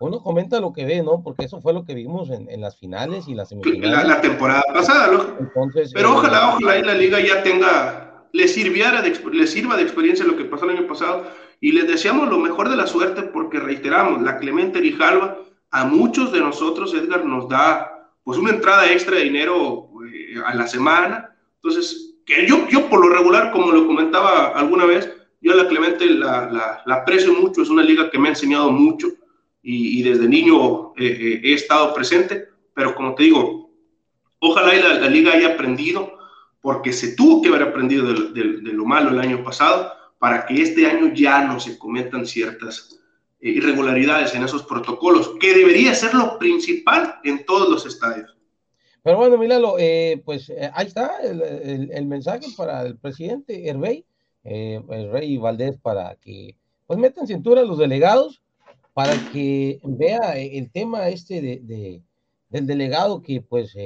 uno, 0.00 0.20
comenta, 0.20 0.58
lo 0.58 0.72
que 0.72 0.84
ve, 0.84 1.04
¿no? 1.04 1.22
Porque 1.22 1.44
eso 1.44 1.60
fue 1.60 1.72
lo 1.72 1.84
que 1.84 1.94
vimos 1.94 2.30
en, 2.30 2.50
en 2.50 2.60
las 2.60 2.76
finales 2.76 3.28
y 3.28 3.34
las 3.36 3.50
semifinales. 3.50 4.08
La, 4.08 4.20
temporada 4.20 4.64
pasada, 4.74 5.12
¿no? 5.12 5.38
Entonces, 5.38 5.92
Pero 5.94 6.08
eh, 6.08 6.12
ojalá, 6.16 6.56
ojalá 6.56 6.82
la 6.82 6.94
liga 6.94 7.20
ya 7.20 7.44
tenga, 7.44 8.26
le 8.32 8.48
sirviera, 8.48 9.00
de, 9.00 9.16
le 9.32 9.46
sirva 9.46 9.76
de 9.76 9.84
experiencia 9.84 10.26
lo 10.26 10.36
que 10.36 10.46
pasó 10.46 10.64
el 10.64 10.76
año 10.76 10.88
pasado 10.88 11.28
y 11.60 11.70
les 11.70 11.86
deseamos 11.86 12.28
lo 12.28 12.38
mejor 12.38 12.70
de 12.70 12.76
la 12.76 12.88
suerte 12.88 13.22
porque 13.22 13.60
reiteramos, 13.60 14.20
la 14.20 14.38
Clemente 14.38 14.80
Rijalva 14.80 15.38
a 15.70 15.84
muchos 15.84 16.32
de 16.32 16.40
nosotros, 16.40 16.92
Edgar, 16.92 17.24
nos 17.24 17.48
da 17.48 18.10
pues 18.24 18.36
una 18.36 18.50
entrada 18.50 18.90
extra 18.90 19.14
de 19.16 19.22
dinero 19.22 19.90
eh, 20.12 20.40
a 20.44 20.56
la 20.56 20.66
semana 20.66 21.30
entonces, 21.64 22.16
que 22.26 22.46
yo, 22.46 22.68
yo 22.68 22.90
por 22.90 23.00
lo 23.00 23.08
regular, 23.08 23.50
como 23.50 23.72
lo 23.72 23.86
comentaba 23.86 24.48
alguna 24.48 24.84
vez, 24.84 25.10
yo 25.40 25.52
a 25.52 25.56
la 25.56 25.66
Clemente 25.66 26.06
la, 26.06 26.82
la, 26.84 26.94
aprecio 26.94 27.32
mucho, 27.32 27.62
es 27.62 27.70
una 27.70 27.82
liga 27.82 28.10
que 28.10 28.18
me 28.18 28.28
ha 28.28 28.32
enseñado 28.32 28.70
mucho 28.70 29.08
y, 29.62 30.02
desde 30.02 30.28
niño 30.28 30.92
eh, 30.96 31.06
eh, 31.06 31.40
he 31.42 31.54
estado 31.54 31.94
presente, 31.94 32.48
pero 32.74 32.94
como 32.94 33.14
te 33.14 33.22
digo, 33.22 33.64
Ojalá 34.46 34.74
y 34.76 34.82
la, 34.82 35.08
liga 35.08 35.32
haya 35.32 35.54
aprendido, 35.54 36.18
porque 36.60 36.92
se 36.92 37.16
tuvo 37.16 37.40
que 37.40 37.48
haber 37.48 37.62
aprendido 37.62 38.12
de, 38.12 38.44
lo 38.44 38.84
malo 38.84 39.08
el 39.08 39.18
año 39.18 39.42
pasado, 39.42 39.90
para 40.18 40.44
que 40.44 40.60
este 40.60 40.86
año 40.86 41.14
ya 41.14 41.46
no 41.46 41.58
se 41.58 41.78
cometan 41.78 42.26
ciertas 42.26 43.00
eh, 43.40 43.48
irregularidades 43.48 44.34
en 44.34 44.44
esos 44.44 44.64
protocolos, 44.64 45.32
que 45.40 45.54
debería 45.54 45.94
ser 45.94 46.12
lo 46.12 46.38
principal 46.38 47.20
en 47.24 47.46
todos 47.46 47.70
los 47.70 47.86
estadios. 47.86 48.33
Pero 49.04 49.18
bueno, 49.18 49.38
Milalo, 49.38 49.76
eh, 49.78 50.20
pues 50.24 50.50
eh, 50.50 50.68
ahí 50.74 50.86
está 50.88 51.18
el, 51.22 52.06
mensaje 52.06 52.46
para 52.56 52.82
el 52.82 52.96
presidente 52.96 53.68
Hervey, 53.68 54.04
el 54.42 55.12
rey 55.12 55.36
Valdés, 55.36 55.78
para 55.78 56.16
que 56.16 56.56
pues 56.88 56.98
metan 56.98 57.28
cintura 57.28 57.60
a 57.60 57.64
los 57.64 57.78
delegados, 57.78 58.42
para 58.92 59.12
que 59.32 59.78
vea 59.84 60.36
el 60.36 60.70
tema 60.72 61.08
este 61.08 61.40
de, 61.40 62.02
del 62.48 62.66
delegado 62.66 63.22
que 63.22 63.40
pues 63.40 63.76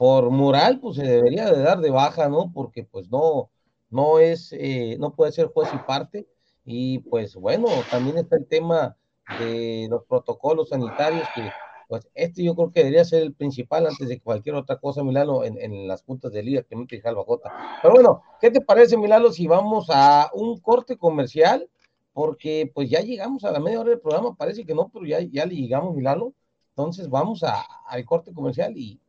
por 0.00 0.30
moral, 0.30 0.80
pues 0.80 0.96
se 0.96 1.02
debería 1.02 1.52
de 1.52 1.62
dar 1.62 1.78
de 1.80 1.90
baja, 1.90 2.30
¿no? 2.30 2.50
Porque 2.54 2.84
pues 2.84 3.10
no, 3.10 3.50
no 3.90 4.18
es, 4.18 4.50
eh, 4.54 4.96
no 4.98 5.14
puede 5.14 5.30
ser 5.30 5.48
juez 5.48 5.68
y 5.74 5.76
parte. 5.86 6.26
Y 6.64 7.00
pues 7.00 7.34
bueno, 7.34 7.68
también 7.90 8.16
está 8.16 8.36
el 8.36 8.46
tema 8.46 8.96
de 9.38 9.88
los 9.90 10.02
protocolos 10.06 10.70
sanitarios 10.70 11.28
que 11.34 11.50
pues 11.90 12.08
este 12.14 12.44
yo 12.44 12.54
creo 12.54 12.70
que 12.70 12.84
debería 12.84 13.04
ser 13.04 13.20
el 13.20 13.34
principal 13.34 13.84
antes 13.84 14.08
de 14.08 14.20
cualquier 14.20 14.54
otra 14.54 14.76
cosa, 14.76 15.02
Milano, 15.02 15.42
en, 15.42 15.60
en 15.60 15.88
las 15.88 16.04
puntas 16.04 16.30
de 16.30 16.44
liga 16.44 16.62
que 16.62 16.76
me 16.76 16.86
fija 16.86 17.12
Bajota. 17.12 17.50
Pero 17.82 17.94
bueno, 17.94 18.22
¿qué 18.40 18.48
te 18.52 18.60
parece, 18.60 18.96
Milano, 18.96 19.32
si 19.32 19.48
vamos 19.48 19.88
a 19.92 20.30
un 20.32 20.60
corte 20.60 20.96
comercial? 20.96 21.68
Porque 22.12 22.70
pues 22.72 22.88
ya 22.88 23.00
llegamos 23.00 23.42
a 23.42 23.50
la 23.50 23.58
media 23.58 23.80
hora 23.80 23.90
del 23.90 23.98
programa, 23.98 24.36
parece 24.36 24.64
que 24.64 24.72
no, 24.72 24.88
pero 24.88 25.04
ya, 25.04 25.18
ya 25.18 25.44
le 25.46 25.56
llegamos, 25.56 25.96
Milano. 25.96 26.32
Entonces 26.76 27.10
vamos 27.10 27.42
a, 27.42 27.60
al 27.88 28.04
corte 28.04 28.32
comercial 28.32 28.72
y 28.76 29.00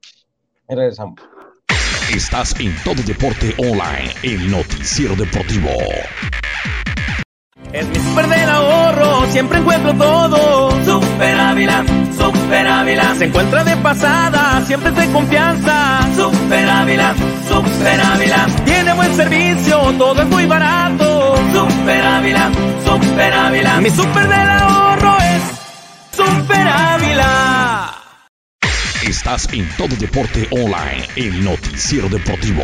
regresamos. 0.68 1.22
Estás 2.12 2.60
en 2.60 2.74
Todo 2.84 3.04
Deporte 3.06 3.54
Online, 3.60 4.10
el 4.24 4.50
noticiero 4.50 5.16
deportivo. 5.16 5.70
Es 7.74 7.88
mi 7.88 7.96
super 7.96 8.28
del 8.28 8.50
ahorro, 8.50 9.26
siempre 9.32 9.60
encuentro 9.60 9.94
todo. 9.94 10.72
Super 10.84 11.40
Ávila, 11.40 11.86
Super 12.18 12.68
Ávila. 12.68 13.16
Se 13.16 13.26
encuentra 13.26 13.64
de 13.64 13.78
pasada, 13.78 14.62
siempre 14.68 14.90
es 14.90 14.96
de 14.98 15.08
confianza. 15.12 16.02
Super 16.18 16.70
Ávila, 16.70 17.16
Super 17.48 18.02
Ávila. 18.02 18.48
Tiene 18.66 18.94
buen 18.94 19.16
servicio, 19.16 19.80
todo 19.98 20.22
es 20.22 20.28
muy 20.28 20.46
barato. 20.46 21.38
Super 21.54 22.06
Ávila, 22.06 22.52
Super 22.86 23.34
Ávila. 23.34 23.80
Mi 23.80 23.90
super 23.90 24.28
del 24.28 24.50
ahorro 24.50 25.18
es 25.20 25.42
Super 26.18 26.68
Ávila. 26.68 27.96
Estás 29.04 29.48
en 29.54 29.68
Todo 29.78 29.96
Deporte 29.96 30.48
Online, 30.52 31.08
el 31.16 31.44
noticiero 31.44 32.10
deportivo. 32.10 32.64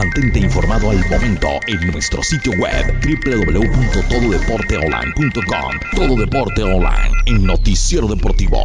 Mantente 0.00 0.38
informado 0.38 0.88
al 0.88 0.98
momento 1.10 1.60
en 1.66 1.86
nuestro 1.88 2.22
sitio 2.22 2.52
web 2.52 2.86
www.tododeporteonline.com. 3.02 5.80
Todo 5.94 6.16
Deporte 6.16 6.62
Online, 6.62 7.12
el 7.26 7.44
noticiero 7.44 8.08
deportivo. 8.08 8.62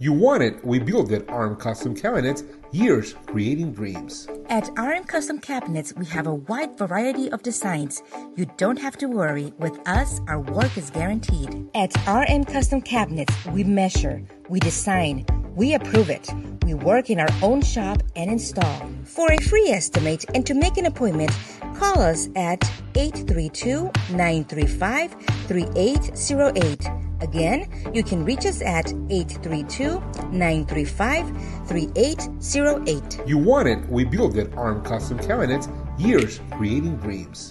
You 0.00 0.12
want 0.12 0.42
it, 0.42 0.56
we 0.64 0.80
build 0.80 1.12
it. 1.12 1.24
RM 1.28 1.54
Custom 1.56 1.94
Cabinets, 1.94 2.42
years 2.72 3.14
creating 3.26 3.72
dreams. 3.72 4.26
At 4.48 4.68
RM 4.76 5.04
Custom 5.04 5.38
Cabinets, 5.38 5.94
we 5.96 6.04
have 6.06 6.26
a 6.26 6.34
wide 6.34 6.76
variety 6.76 7.30
of 7.30 7.44
designs. 7.44 8.02
You 8.36 8.46
don't 8.56 8.80
have 8.80 8.98
to 8.98 9.06
worry. 9.06 9.52
With 9.58 9.78
us, 9.86 10.20
our 10.26 10.40
work 10.40 10.76
is 10.76 10.90
guaranteed. 10.90 11.68
At 11.76 11.94
RM 12.08 12.44
Custom 12.44 12.80
Cabinets, 12.80 13.32
we 13.52 13.62
measure, 13.62 14.20
we 14.48 14.58
design, 14.58 15.26
we 15.58 15.74
approve 15.74 16.08
it. 16.08 16.30
We 16.64 16.74
work 16.74 17.10
in 17.10 17.18
our 17.18 17.28
own 17.42 17.60
shop 17.62 18.02
and 18.14 18.30
install. 18.30 18.88
For 19.04 19.30
a 19.32 19.36
free 19.42 19.68
estimate 19.70 20.24
and 20.34 20.46
to 20.46 20.54
make 20.54 20.76
an 20.76 20.86
appointment, 20.86 21.32
call 21.76 22.00
us 22.00 22.28
at 22.36 22.62
832 22.94 23.90
935 24.10 25.16
3808. 25.48 26.88
Again, 27.20 27.92
you 27.92 28.04
can 28.04 28.24
reach 28.24 28.46
us 28.46 28.62
at 28.62 28.92
832 29.10 29.98
935 30.30 31.26
3808. 31.66 33.20
You 33.26 33.38
want 33.38 33.66
it, 33.66 33.88
we 33.90 34.04
build 34.04 34.38
it. 34.38 34.54
Arm 34.56 34.84
Custom 34.84 35.18
Cabinets, 35.18 35.68
years 35.98 36.40
creating 36.52 36.96
dreams. 36.98 37.50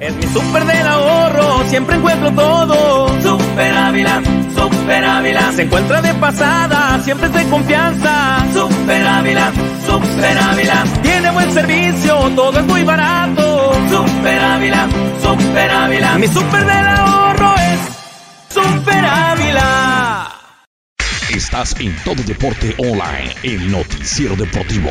Es 0.00 0.14
mi 0.14 0.22
super 0.22 0.64
del 0.64 0.86
ahorro, 0.86 1.64
siempre 1.68 1.96
encuentro 1.96 2.30
todo. 2.32 3.08
Super 3.20 3.74
Ávila, 3.74 4.22
Super 4.62 5.04
Ávila. 5.04 5.52
Se 5.52 5.62
encuentra 5.62 6.00
de 6.00 6.14
pasada, 6.14 7.00
siempre 7.02 7.26
es 7.26 7.32
de 7.32 7.44
confianza. 7.48 8.46
Super 8.52 9.06
Ávila, 9.06 9.52
Super 9.84 10.38
Ávila. 10.38 10.84
Tiene 11.02 11.30
buen 11.32 11.52
servicio, 11.52 12.30
todo 12.36 12.60
es 12.60 12.66
muy 12.66 12.84
barato. 12.84 13.72
Super 13.90 14.40
Ávila, 14.40 14.88
Super 15.20 15.70
Ávila. 15.70 16.18
Mi 16.18 16.28
super 16.28 16.64
del 16.64 16.86
ahorro 16.86 17.54
es 17.56 18.54
Super 18.54 19.04
Ávila. 19.04 20.32
Estás 21.34 21.74
en 21.80 21.96
Todo 22.04 22.22
Deporte 22.22 22.76
Online, 22.78 23.34
el 23.42 23.68
noticiero 23.68 24.36
deportivo. 24.36 24.90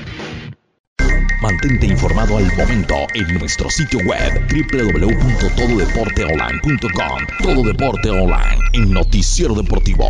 Mantente 1.41 1.87
informado 1.87 2.37
al 2.37 2.45
momento 2.55 2.93
en 3.15 3.39
nuestro 3.39 3.67
sitio 3.67 3.97
web 4.05 4.47
www.tododeporteonline.com. 4.47 7.17
Todo 7.41 7.63
Deporte 7.63 8.11
Online, 8.11 8.59
el 8.73 8.93
noticiero 8.93 9.55
deportivo. 9.55 10.05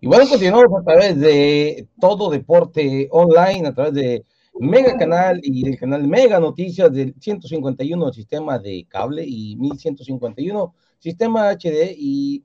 Y 0.00 0.06
bueno, 0.06 0.24
continuamos 0.28 0.80
a 0.80 0.84
través 0.84 1.18
de 1.18 1.88
Todo 1.98 2.30
Deporte 2.30 3.08
Online, 3.10 3.66
a 3.66 3.74
través 3.74 3.92
de 3.92 4.24
Mega 4.60 4.96
Canal 4.96 5.40
y 5.42 5.64
del 5.64 5.76
canal 5.76 6.06
Mega 6.06 6.38
Noticias 6.38 6.92
del 6.92 7.16
151 7.18 8.12
sistema 8.12 8.60
de 8.60 8.86
cable 8.88 9.24
y 9.26 9.56
1151 9.56 10.72
sistema 11.00 11.50
HD 11.50 11.92
y 11.98 12.44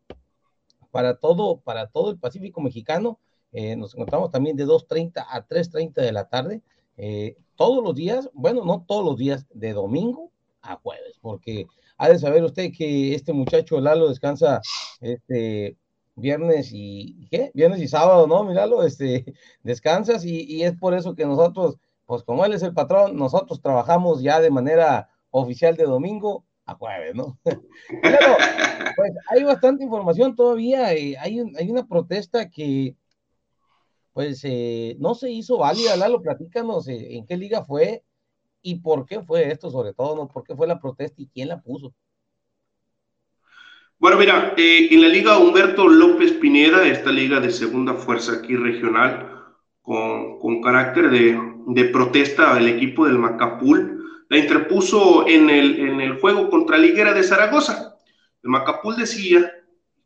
para 0.89 1.17
todo, 1.17 1.59
para 1.59 1.85
todo 1.85 2.09
el 2.09 2.17
Pacífico 2.17 2.61
mexicano 2.61 3.19
eh, 3.57 3.77
nos 3.77 3.93
encontramos 3.93 4.31
también 4.31 4.57
de 4.57 4.65
2.30 4.65 5.25
a 5.29 5.47
3.30 5.47 5.93
de 5.93 6.11
la 6.11 6.27
tarde, 6.27 6.61
eh, 6.97 7.37
todos 7.55 7.81
los 7.81 7.95
días, 7.95 8.29
bueno, 8.33 8.65
no 8.65 8.83
todos 8.85 9.05
los 9.05 9.15
días, 9.15 9.45
de 9.53 9.71
domingo 9.71 10.29
a 10.61 10.75
jueves, 10.75 11.17
porque 11.21 11.65
ha 11.97 12.09
de 12.09 12.19
saber 12.19 12.43
usted 12.43 12.73
que 12.77 13.15
este 13.15 13.31
muchacho 13.31 13.79
Lalo 13.79 14.09
descansa 14.09 14.59
este 14.99 15.77
viernes 16.15 16.71
y 16.73 17.29
¿qué? 17.31 17.51
Viernes 17.53 17.79
y 17.81 17.87
sábado, 17.87 18.27
¿no? 18.27 18.43
Míralo, 18.43 18.83
este 18.83 19.23
descansas 19.63 20.25
y, 20.25 20.43
y 20.43 20.63
es 20.63 20.73
por 20.77 20.93
eso 20.93 21.15
que 21.15 21.25
nosotros, 21.25 21.77
pues 22.05 22.23
como 22.23 22.43
él 22.43 22.51
es 22.51 22.61
el 22.61 22.73
patrón, 22.73 23.15
nosotros 23.15 23.61
trabajamos 23.61 24.21
ya 24.21 24.41
de 24.41 24.51
manera 24.51 25.09
oficial 25.29 25.77
de 25.77 25.85
domingo 25.85 26.43
a 26.65 26.75
jueves, 26.75 27.15
¿no? 27.15 27.39
Pero, 28.01 28.37
pues 28.97 29.13
hay 29.29 29.43
bastante 29.43 29.85
información 29.85 30.35
todavía, 30.35 30.93
eh, 30.93 31.15
hay, 31.17 31.39
hay 31.57 31.71
una 31.71 31.87
protesta 31.87 32.49
que 32.49 32.97
pues 34.15 34.39
eh, 34.45 34.95
no 34.97 35.13
se 35.13 35.29
hizo 35.29 35.57
válida, 35.57 35.97
Lalo, 35.97 36.21
platícanos 36.21 36.87
eh, 36.87 37.17
en 37.17 37.27
qué 37.27 37.35
liga 37.35 37.65
fue 37.65 38.01
y 38.61 38.75
por 38.75 39.05
qué 39.05 39.21
fue 39.21 39.51
esto, 39.51 39.69
sobre 39.69 39.93
todo, 39.93 40.15
¿no? 40.15 40.29
¿Por 40.29 40.45
qué 40.45 40.55
fue 40.55 40.67
la 40.67 40.79
protesta 40.79 41.21
y 41.21 41.27
quién 41.27 41.49
la 41.49 41.59
puso? 41.59 41.93
Bueno, 43.99 44.17
mira, 44.17 44.53
eh, 44.55 44.87
en 44.89 45.01
la 45.01 45.09
liga 45.09 45.37
Humberto 45.37 45.89
López 45.89 46.31
Pineda, 46.31 46.87
esta 46.87 47.11
liga 47.11 47.41
de 47.41 47.51
segunda 47.51 47.93
fuerza 47.93 48.35
aquí 48.35 48.55
regional, 48.55 49.47
con, 49.81 50.61
carácter 50.61 51.09
de, 51.09 51.85
protesta 51.91 52.55
del 52.55 52.69
equipo 52.69 53.05
del 53.07 53.19
Macapul. 53.19 54.01
La 54.29 54.37
interpuso 54.37 55.27
en 55.27 55.49
el, 55.49 55.77
en 55.77 55.99
el 55.99 56.21
juego 56.21 56.49
contra 56.49 56.77
Liguera 56.77 57.13
de 57.13 57.21
Zaragoza. 57.21 57.97
El 58.41 58.49
Macapul 58.49 58.95
decía 58.95 59.51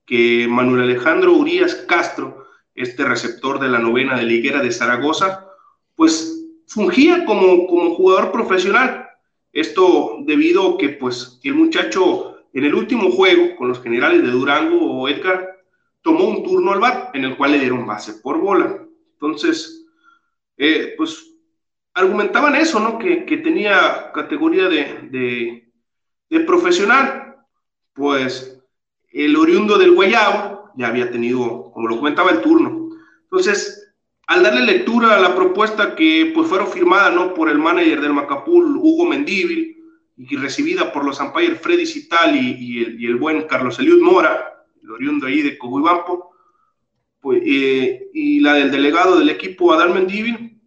que 0.04 0.48
Manuel 0.50 0.82
Alejandro 0.82 1.34
Urias 1.34 1.76
Castro, 1.88 2.39
este 2.80 3.06
receptor 3.06 3.60
de 3.60 3.68
la 3.68 3.80
novena 3.80 4.18
de 4.18 4.24
Liguera 4.24 4.62
de 4.62 4.72
Zaragoza, 4.72 5.48
pues 5.96 6.46
fungía 6.66 7.26
como, 7.26 7.68
como 7.68 7.96
jugador 7.96 8.32
profesional. 8.32 9.10
Esto 9.52 10.18
debido 10.22 10.76
a 10.76 10.78
que 10.78 10.90
pues 10.90 11.40
el 11.44 11.56
muchacho 11.56 12.38
en 12.54 12.64
el 12.64 12.74
último 12.74 13.12
juego 13.12 13.56
con 13.58 13.68
los 13.68 13.82
generales 13.82 14.22
de 14.22 14.32
Durango 14.32 14.80
o 14.80 15.10
Edgar 15.10 15.60
tomó 16.02 16.26
un 16.26 16.44
turno 16.44 16.72
al 16.72 16.80
bar 16.80 17.12
en 17.14 17.26
el 17.26 17.36
cual 17.36 17.52
le 17.52 17.60
dieron 17.60 17.86
base 17.86 18.14
por 18.14 18.40
bola. 18.40 18.86
Entonces, 19.14 19.86
eh, 20.58 20.94
pues 20.98 21.34
argumentaban 21.94 22.56
eso, 22.56 22.80
¿no? 22.80 22.98
Que, 22.98 23.26
tenía 23.44 24.12
categoría 24.14 24.70
de, 24.70 25.66
de, 26.30 26.40
profesional. 26.42 27.36
Pues 27.94 28.62
el 29.12 29.36
oriundo 29.36 29.78
del 29.78 29.94
Guayabo 29.94 30.59
ya 30.76 30.88
había 30.88 31.12
tenido, 31.12 31.72
como 31.72 31.88
lo 31.88 31.98
comentaba, 31.98 32.32
el 32.32 32.42
turno. 32.42 32.90
Entonces, 33.24 33.94
al 34.28 34.44
darle 34.44 34.62
lectura 34.62 35.16
a 35.16 35.20
la 35.20 35.36
propuesta 35.36 35.96
que 35.96 36.32
pues 36.34 36.48
fueron 36.48 36.68
firmada, 36.68 37.10
¿no? 37.10 37.34
Por 37.34 37.50
el 37.50 37.58
manager 37.58 38.02
del 38.02 38.14
Macapul, 38.14 38.78
Hugo 38.78 39.06
Mendívil, 39.06 39.78
y 40.18 40.36
recibida 40.36 40.92
por 40.92 41.06
los 41.06 41.20
umpires 41.20 41.62
Freddy 41.62 41.86
Citali 41.86 42.58
y, 42.60 42.84
el, 42.84 43.02
y 43.02 43.06
el 43.06 43.16
buen 43.16 43.44
Carlos 43.44 43.80
Eliud 43.80 44.02
Mora, 44.02 44.66
el 44.84 44.92
oriundo 44.92 45.28
ahí 45.28 45.42
de 45.42 45.58
Coguibampo, 45.58 46.32
pues, 47.22 47.42
eh, 47.46 48.10
y 48.14 48.40
la 48.40 48.54
del 48.54 48.72
delegado 48.72 49.18
del 49.18 49.30
equipo 49.30 49.74
Adán 49.74 49.94
Mendívil, 49.94 50.62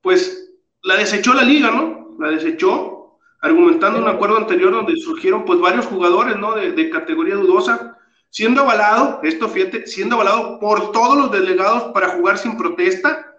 pues 0.00 0.52
la 0.82 0.96
desechó 0.96 1.32
la 1.34 1.42
liga, 1.42 1.70
¿no? 1.70 2.16
La 2.18 2.30
desechó, 2.30 3.18
argumentando 3.40 3.98
un 3.98 4.08
acuerdo 4.08 4.36
anterior 4.36 4.72
donde 4.72 4.96
surgieron 4.96 5.44
pues 5.44 5.60
varios 5.60 5.86
jugadores, 5.86 6.36
¿no? 6.36 6.54
De, 6.54 6.90
categoría 6.90 7.34
dudosa, 7.34 7.93
siendo 8.34 8.62
avalado, 8.62 9.20
esto 9.22 9.48
fíjate, 9.48 9.86
siendo 9.86 10.16
avalado 10.16 10.58
por 10.58 10.90
todos 10.90 11.16
los 11.16 11.30
delegados 11.30 11.92
para 11.92 12.08
jugar 12.08 12.36
sin 12.36 12.56
protesta, 12.56 13.32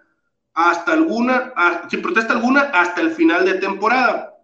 hasta 0.54 0.94
alguna, 0.94 1.52
sin 1.90 2.00
protesta 2.00 2.32
alguna, 2.32 2.62
hasta 2.72 3.02
el 3.02 3.10
final 3.10 3.44
de 3.44 3.58
temporada. 3.58 4.34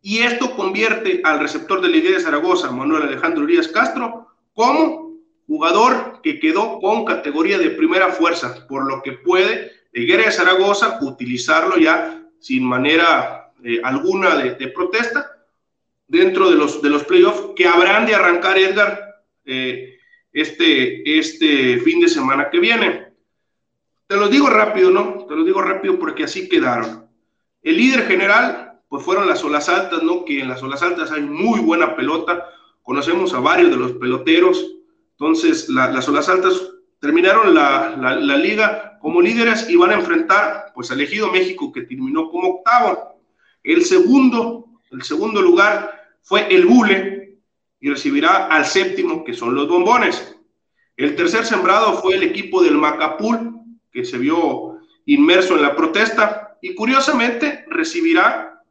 Y 0.00 0.18
esto 0.18 0.56
convierte 0.56 1.20
al 1.22 1.38
receptor 1.38 1.80
de 1.80 1.90
la 1.90 1.96
de 1.96 2.18
Zaragoza, 2.18 2.72
Manuel 2.72 3.04
Alejandro 3.04 3.44
Urias 3.44 3.68
Castro, 3.68 4.26
como 4.52 5.12
jugador 5.46 6.20
que 6.24 6.40
quedó 6.40 6.80
con 6.80 7.04
categoría 7.04 7.56
de 7.56 7.70
primera 7.70 8.08
fuerza, 8.08 8.66
por 8.66 8.84
lo 8.90 9.00
que 9.00 9.12
puede 9.12 9.70
Higuera 9.92 10.24
de 10.24 10.32
Zaragoza 10.32 10.98
utilizarlo 11.02 11.76
ya 11.76 12.20
sin 12.40 12.64
manera 12.64 13.52
eh, 13.62 13.80
alguna 13.84 14.34
de, 14.34 14.66
protesta 14.74 15.30
dentro 16.08 16.50
de 16.50 16.56
los, 16.56 16.82
de 16.82 16.90
los 16.90 17.04
playoffs 17.04 17.50
que 17.54 17.68
habrán 17.68 18.06
de 18.06 18.16
arrancar 18.16 18.58
Edgar 18.58 19.11
eh, 19.44 19.98
este, 20.32 21.18
este 21.18 21.78
fin 21.78 22.00
de 22.00 22.08
semana 22.08 22.48
que 22.50 22.58
viene. 22.58 23.12
Te 24.06 24.16
lo 24.16 24.28
digo 24.28 24.48
rápido, 24.48 24.90
¿no? 24.90 25.24
Te 25.26 25.34
lo 25.34 25.44
digo 25.44 25.62
rápido 25.62 25.98
porque 25.98 26.24
así 26.24 26.48
quedaron. 26.48 27.06
El 27.62 27.76
líder 27.76 28.06
general, 28.06 28.80
pues 28.88 29.04
fueron 29.04 29.26
las 29.26 29.42
olas 29.44 29.68
altas, 29.68 30.02
¿no? 30.02 30.24
Que 30.24 30.40
en 30.40 30.48
las 30.48 30.62
olas 30.62 30.82
altas 30.82 31.12
hay 31.12 31.22
muy 31.22 31.60
buena 31.60 31.96
pelota. 31.96 32.46
Conocemos 32.82 33.32
a 33.34 33.40
varios 33.40 33.70
de 33.70 33.76
los 33.76 33.92
peloteros. 33.92 34.74
Entonces, 35.12 35.68
las 35.68 36.08
olas 36.08 36.28
altas 36.28 36.72
terminaron 37.00 37.54
la, 37.54 37.96
la, 37.96 38.36
liga 38.36 38.98
como 39.00 39.20
líderes 39.20 39.68
y 39.68 39.76
van 39.76 39.90
a 39.90 39.94
enfrentar 39.94 40.72
pues 40.74 40.90
al 40.90 41.00
Ejido 41.00 41.30
México 41.30 41.72
que 41.72 41.82
terminó 41.82 42.30
como 42.30 42.48
octavo. 42.48 43.20
El 43.62 43.84
segundo, 43.84 44.66
el 44.90 45.02
segundo 45.02 45.40
lugar 45.42 45.90
fue 46.22 46.52
el 46.54 46.66
Bule 46.66 47.21
y 47.82 47.90
recibirá 47.90 48.46
al 48.46 48.64
séptimo 48.64 49.24
que 49.24 49.34
son 49.34 49.56
los 49.56 49.68
bombones. 49.68 50.36
El 50.96 51.16
tercer 51.16 51.44
sembrado 51.44 51.94
fue 51.94 52.14
el 52.14 52.22
equipo 52.22 52.62
del 52.62 52.78
Macapul 52.78 53.60
que 53.90 54.04
se 54.04 54.18
vio 54.18 54.78
inmerso 55.04 55.56
en 55.56 55.62
la 55.62 55.74
protesta 55.74 56.56
y 56.62 56.76
curiosamente 56.76 57.64
recibirá 57.68 58.62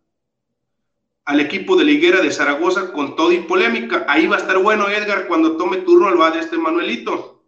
al 1.26 1.42
equipo 1.42 1.76
de 1.76 1.84
la 1.84 1.92
Higuera 1.92 2.22
de 2.22 2.32
Zaragoza 2.32 2.94
con 2.94 3.18
todo 3.18 3.34
y 3.34 3.40
polémica. 3.40 4.06
Ahí 4.08 4.28
va 4.28 4.38
a 4.38 4.40
estar 4.40 4.58
bueno 4.60 4.88
Edgar 4.88 5.28
cuando 5.28 5.58
tome 5.58 5.78
turno 5.78 6.08
al 6.08 6.20
va 6.20 6.32
de 6.32 6.40
este 6.40 6.58
Manuelito. 6.58 7.44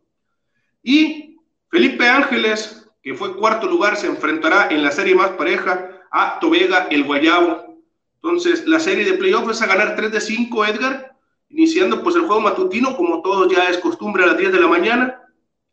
Y 0.84 1.38
Felipe 1.70 2.10
Ángeles, 2.10 2.90
que 3.02 3.14
fue 3.14 3.38
cuarto 3.38 3.68
lugar, 3.68 3.96
se 3.96 4.08
enfrentará 4.08 4.68
en 4.70 4.84
la 4.84 4.92
serie 4.92 5.16
más 5.16 5.32
pareja 5.32 6.02
a 6.12 6.40
Tobega 6.40 6.88
el 6.92 7.06
Guayabo. 7.06 7.82
Entonces, 8.16 8.68
la 8.68 8.82
serie 8.82 9.06
de 9.06 9.14
playoffs 9.14 9.52
es 9.52 9.62
a 9.62 9.68
ganar 9.68 9.96
3 9.96 10.12
de 10.12 10.20
5, 10.20 10.66
Edgar, 10.66 11.13
iniciando 11.54 12.04
pues 12.04 12.16
el 12.16 12.24
juego 12.24 12.42
matutino, 12.42 12.96
como 12.98 13.22
todos 13.22 13.52
ya 13.54 13.70
es 13.70 13.78
costumbre 13.78 14.24
a 14.24 14.28
las 14.28 14.38
10 14.38 14.52
de 14.52 14.60
la 14.60 14.68
mañana, 14.68 15.22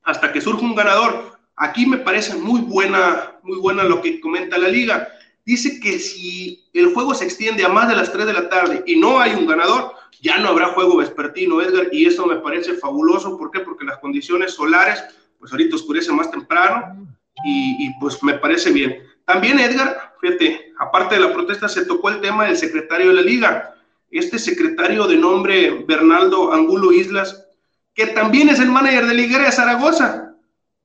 hasta 0.03 0.33
que 0.33 0.41
surja 0.41 0.63
un 0.63 0.75
ganador. 0.75 1.39
Aquí 1.57 1.87
me 1.87 1.99
parece 1.99 2.37
muy 2.37 2.61
buena, 2.61 3.39
muy 3.43 3.59
buena 3.59 3.85
lo 3.85 4.01
que 4.01 4.21
comenta 4.21 4.59
la 4.59 4.69
liga. 4.69 5.09
Dice 5.45 5.81
que 5.81 5.99
si 5.99 6.69
el 6.75 6.93
juego 6.95 7.15
se 7.15 7.25
extiende 7.25 7.65
a 7.65 7.69
más 7.69 7.89
de 7.89 7.97
las 7.97 8.13
3 8.13 8.27
de 8.27 8.33
la 8.33 8.49
tarde 8.49 8.83
y 8.87 8.97
no 8.97 9.19
hay 9.19 9.35
un 9.35 9.47
ganador, 9.47 9.95
ya 10.23 10.39
no 10.39 10.51
habrá 10.51 10.69
juego 10.69 10.99
vespertino, 10.99 11.63
Edgar, 11.63 11.89
y 11.93 12.07
eso 12.07 12.27
me 12.27 12.37
parece 12.37 12.75
fabuloso. 12.75 13.39
¿Por 13.39 13.51
qué? 13.51 13.61
Porque 13.61 13.85
las 13.85 13.99
condiciones 13.99 14.53
solares, 14.53 15.03
pues 15.39 15.51
ahorita 15.53 15.77
oscurece 15.77 16.13
más 16.13 16.31
temprano 16.31 17.07
y, 17.45 17.91
pues 17.99 18.23
me 18.23 18.35
parece 18.35 18.71
bien. 18.71 19.03
También, 19.25 19.59
Edgar, 19.59 20.15
fíjate, 20.21 20.73
aparte 20.79 21.15
de 21.15 21.23
la 21.23 21.33
protesta, 21.33 21.69
se 21.69 21.87
tocó 21.87 22.11
el 22.11 22.21
tema 22.21 22.45
del 22.45 22.57
secretario 22.57 23.09
de 23.09 23.15
la 23.15 23.23
liga. 23.23 23.75
Este 24.11 24.39
secretario 24.39 25.07
de 25.07 25.17
nombre 25.17 25.85
Bernaldo 25.87 26.53
Angulo 26.53 26.93
Islas, 26.93 27.47
que 27.95 28.09
también 28.09 28.49
es 28.49 28.59
el 28.59 28.71
manager 28.71 29.07
de 29.07 29.15
Liguera 29.15 29.45
de 29.45 29.53
Zaragoza, 29.53 30.35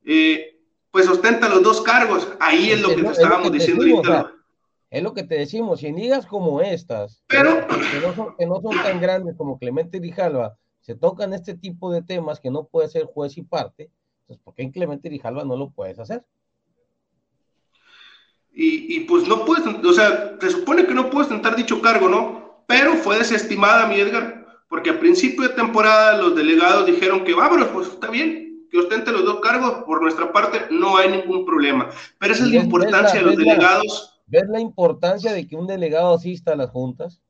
eh, 0.05 0.59
pues 0.91 1.07
ostenta 1.07 1.49
los 1.49 1.63
dos 1.63 1.81
cargos. 1.81 2.27
Ahí 2.39 2.71
es 2.71 2.81
lo 2.81 2.89
que 2.89 3.03
te 3.03 3.09
estábamos 3.09 3.51
diciendo 3.51 3.83
ahorita. 3.83 4.31
Es 4.89 5.03
lo 5.03 5.13
que 5.13 5.23
te 5.23 5.35
decimos, 5.35 5.79
si 5.79 5.87
en 5.87 5.95
ligas 5.95 6.25
como 6.25 6.61
estas, 6.61 7.23
pero 7.27 7.67
que 7.67 7.99
no, 7.99 8.15
son, 8.15 8.35
que 8.37 8.45
no 8.45 8.61
son 8.61 8.81
tan 8.81 9.01
grandes 9.01 9.35
como 9.35 9.57
Clemente 9.57 9.99
Grijalva, 9.99 10.57
se 10.79 10.95
tocan 10.95 11.33
este 11.33 11.55
tipo 11.55 11.91
de 11.91 12.01
temas 12.01 12.39
que 12.39 12.51
no 12.51 12.65
puede 12.65 12.87
ser 12.87 13.03
juez 13.05 13.37
y 13.37 13.41
parte, 13.41 13.89
entonces 14.21 14.41
¿por 14.43 14.53
qué 14.53 14.61
en 14.61 14.71
Clemente 14.71 15.09
Grijalva 15.09 15.43
no 15.43 15.57
lo 15.57 15.71
puedes 15.71 15.99
hacer? 15.99 16.23
Y, 18.53 18.95
y, 18.95 18.99
pues 19.01 19.27
no 19.27 19.43
puedes, 19.43 19.65
o 19.65 19.93
sea, 19.93 20.37
se 20.39 20.49
supone 20.49 20.85
que 20.85 20.93
no 20.93 21.09
puedes 21.09 21.27
tentar 21.27 21.57
dicho 21.57 21.81
cargo, 21.81 22.07
¿no? 22.07 22.44
Pero 22.67 22.95
fue 22.95 23.17
desestimada, 23.17 23.87
mi 23.87 23.99
Edgar, 23.99 24.45
porque 24.67 24.89
a 24.89 24.99
principio 24.99 25.43
de 25.43 25.55
temporada 25.55 26.17
los 26.17 26.35
delegados 26.35 26.85
dijeron 26.85 27.23
que, 27.23 27.33
vámonos, 27.33 27.67
pues 27.69 27.87
está 27.87 28.09
bien, 28.09 28.67
que 28.71 28.79
ostente 28.79 29.11
los 29.11 29.23
dos 29.23 29.39
cargos, 29.39 29.83
por 29.85 30.01
nuestra 30.01 30.31
parte 30.31 30.65
no 30.71 30.97
hay 30.97 31.11
ningún 31.11 31.45
problema. 31.45 31.89
Pero 32.19 32.33
esa 32.33 32.43
es 32.43 32.51
la 32.51 32.61
importancia 32.61 33.19
de 33.19 33.25
los 33.25 33.37
delegados 33.37 34.15
¿Ves 34.27 34.47
la 34.49 34.59
importancia 34.59 35.33
de 35.33 35.47
que 35.47 35.55
un 35.55 35.67
delegado 35.67 36.15
asista 36.15 36.53
a 36.53 36.55
las 36.55 36.71
juntas? 36.71 37.21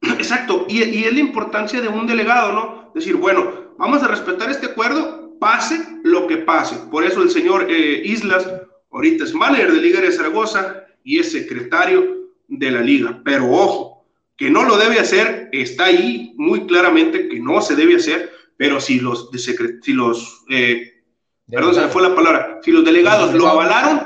Exacto, 0.00 0.66
y, 0.68 0.82
es 0.82 1.12
la 1.12 1.20
importancia 1.20 1.80
de 1.80 1.86
un 1.86 2.08
delegado, 2.08 2.52
¿no? 2.52 2.90
Decir, 2.92 3.14
bueno, 3.14 3.74
vamos 3.78 4.02
a 4.02 4.08
respetar 4.08 4.50
este 4.50 4.66
acuerdo, 4.66 5.38
pase 5.38 6.00
lo 6.02 6.26
que 6.26 6.38
pase. 6.38 6.76
Por 6.90 7.04
eso 7.04 7.22
el 7.22 7.30
señor 7.30 7.70
eh, 7.70 8.02
Islas, 8.04 8.50
ahorita 8.90 9.24
es 9.24 9.32
manager 9.32 9.72
de 9.72 9.80
Liga 9.80 10.00
de 10.00 10.10
Zaragoza 10.10 10.84
y 11.04 11.20
es 11.20 11.30
secretario 11.30 12.30
de 12.48 12.70
la 12.72 12.80
liga. 12.80 13.20
Pero 13.24 13.48
ojo, 13.52 13.91
que 14.42 14.50
no 14.50 14.64
lo 14.64 14.76
debe 14.76 14.98
hacer, 14.98 15.50
está 15.52 15.84
ahí 15.84 16.34
muy 16.36 16.66
claramente 16.66 17.28
que 17.28 17.38
no 17.38 17.60
se 17.60 17.76
debe 17.76 17.94
hacer, 17.94 18.32
pero 18.56 18.80
si 18.80 18.98
los, 18.98 19.30
de 19.30 19.38
si 19.38 19.92
los 19.92 20.44
eh, 20.50 21.04
perdón, 21.46 21.76
se 21.76 21.82
me 21.82 21.86
fue 21.86 22.02
la 22.02 22.12
palabra, 22.12 22.58
si 22.60 22.72
los 22.72 22.84
delegados 22.84 23.32
lo 23.34 23.46
avalaron, 23.46 24.00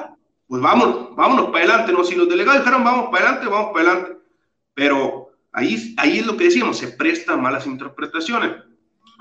pues 0.46 0.60
vámonos, 0.60 1.16
vámonos 1.16 1.46
para 1.46 1.64
adelante, 1.64 1.92
¿no? 1.94 2.04
Si 2.04 2.14
los 2.14 2.28
delegados 2.28 2.60
dijeron 2.60 2.84
vamos 2.84 3.08
para 3.10 3.28
adelante, 3.30 3.48
vamos 3.50 3.72
para 3.72 3.90
adelante. 3.92 4.18
Pero 4.74 5.30
ahí, 5.52 5.94
ahí 5.96 6.18
es 6.18 6.26
lo 6.26 6.36
que 6.36 6.44
decíamos, 6.44 6.76
se 6.76 6.88
presta 6.88 7.32
a 7.32 7.38
malas 7.38 7.66
interpretaciones. 7.66 8.56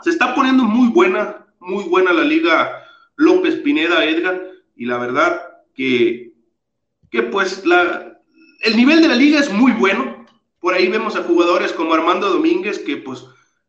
Se 0.03 0.09
está 0.09 0.35
poniendo 0.35 0.65
muy 0.65 0.89
buena, 0.89 1.47
muy 1.61 1.85
buena 1.85 2.11
la 2.11 2.25
liga 2.25 2.83
López 3.15 3.55
Pineda, 3.61 4.03
Edgar, 4.03 4.41
y 4.75 4.85
la 4.85 4.97
verdad 4.97 5.43
que, 5.73 6.33
que 7.09 7.23
pues 7.23 7.65
la, 7.65 8.19
el 8.63 8.75
nivel 8.75 9.01
de 9.01 9.07
la 9.07 9.15
liga 9.15 9.39
es 9.39 9.49
muy 9.49 9.71
bueno. 9.71 10.14
Por 10.65 10.73
ahí 10.73 10.87
vemos 10.87 11.15
a 11.15 11.21
jugadores 11.21 11.71
como 11.73 11.93
Armando 11.93 12.27
Domínguez, 12.27 12.79
que 12.79 12.97
pues 12.97 13.23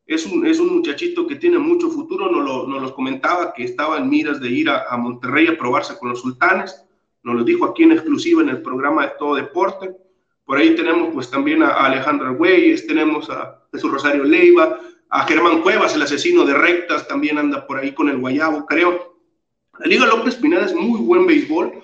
es 0.06 0.24
un, 0.24 0.46
es 0.46 0.58
un 0.58 0.76
muchachito 0.76 1.26
que 1.26 1.36
tiene 1.36 1.58
mucho 1.58 1.90
futuro, 1.90 2.30
nos 2.30 2.42
lo, 2.42 2.66
nos 2.66 2.92
comentaba 2.92 3.52
que 3.52 3.64
estaba 3.64 3.98
en 3.98 4.08
miras 4.08 4.40
de 4.40 4.48
ir 4.48 4.70
a, 4.70 4.96
Monterrey 4.96 5.46
a 5.46 5.58
probarse 5.58 5.98
con 5.98 6.08
los 6.08 6.22
sultanes 6.22 6.82
nos 7.22 7.36
lo 7.36 7.44
dijo 7.44 7.66
aquí 7.66 7.82
en 7.82 7.92
exclusiva 7.92 8.40
en 8.40 8.48
el 8.48 8.62
programa 8.62 9.02
de 9.02 9.12
Todo 9.18 9.34
Deporte. 9.34 9.94
Por 10.46 10.56
ahí 10.56 10.74
tenemos 10.74 11.12
pues 11.12 11.30
también 11.30 11.62
a 11.62 11.68
Alejandro 11.68 12.34
Güeyes, 12.34 12.86
tenemos 12.86 13.28
a 13.28 13.62
Jesús 13.70 13.92
Rosario 13.92 14.24
Leiva, 14.24 14.80
a 15.10 15.26
Germán 15.26 15.60
Cuevas, 15.60 15.94
el 15.94 16.00
asesino 16.00 16.46
de 16.46 16.54
rectas, 16.54 17.06
también 17.06 17.36
anda 17.36 17.66
por 17.66 17.76
ahí 17.76 17.92
con 17.92 18.08
el 18.08 18.16
Guayabo, 18.16 18.64
creo. 18.64 19.18
La 19.78 19.86
Liga 19.86 20.06
López 20.06 20.36
Pineda 20.36 20.64
es 20.64 20.74
muy 20.74 21.00
buen 21.00 21.26
béisbol 21.26 21.74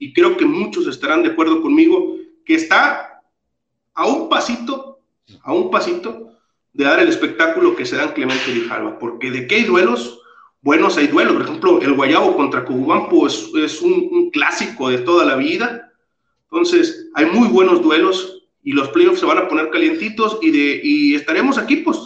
y 0.00 0.12
creo 0.12 0.36
que 0.36 0.44
muchos 0.44 0.88
estarán 0.88 1.22
de 1.22 1.28
acuerdo 1.28 1.62
conmigo 1.62 2.16
que 2.44 2.56
está 2.56 3.05
a 3.96 4.06
un 4.06 4.28
pasito, 4.28 5.00
a 5.42 5.52
un 5.52 5.70
pasito 5.70 6.28
de 6.72 6.84
dar 6.84 7.00
el 7.00 7.08
espectáculo 7.08 7.74
que 7.74 7.86
se 7.86 7.96
da 7.96 8.04
en 8.04 8.12
Clemente 8.12 8.50
Grijalva, 8.50 8.98
porque 8.98 9.30
de 9.30 9.46
qué 9.46 9.56
hay 9.56 9.64
duelos, 9.64 10.20
buenos 10.60 10.98
hay 10.98 11.06
duelos. 11.06 11.34
Por 11.34 11.42
ejemplo, 11.42 11.80
el 11.80 11.94
Guayabo 11.94 12.36
contra 12.36 12.64
Cubampo 12.64 13.26
es, 13.26 13.50
es 13.56 13.80
un, 13.80 14.30
clásico 14.30 14.90
de 14.90 14.98
toda 14.98 15.24
la 15.24 15.36
vida. 15.36 15.92
Entonces, 16.50 17.08
hay 17.14 17.26
muy 17.26 17.48
buenos 17.48 17.82
duelos 17.82 18.42
y 18.62 18.72
los 18.72 18.90
playoffs 18.90 19.20
se 19.20 19.26
van 19.26 19.38
a 19.38 19.48
poner 19.48 19.70
calientitos 19.70 20.38
y, 20.42 20.50
de, 20.50 20.80
y 20.84 21.14
estaremos 21.14 21.56
aquí, 21.56 21.76
pues, 21.76 21.98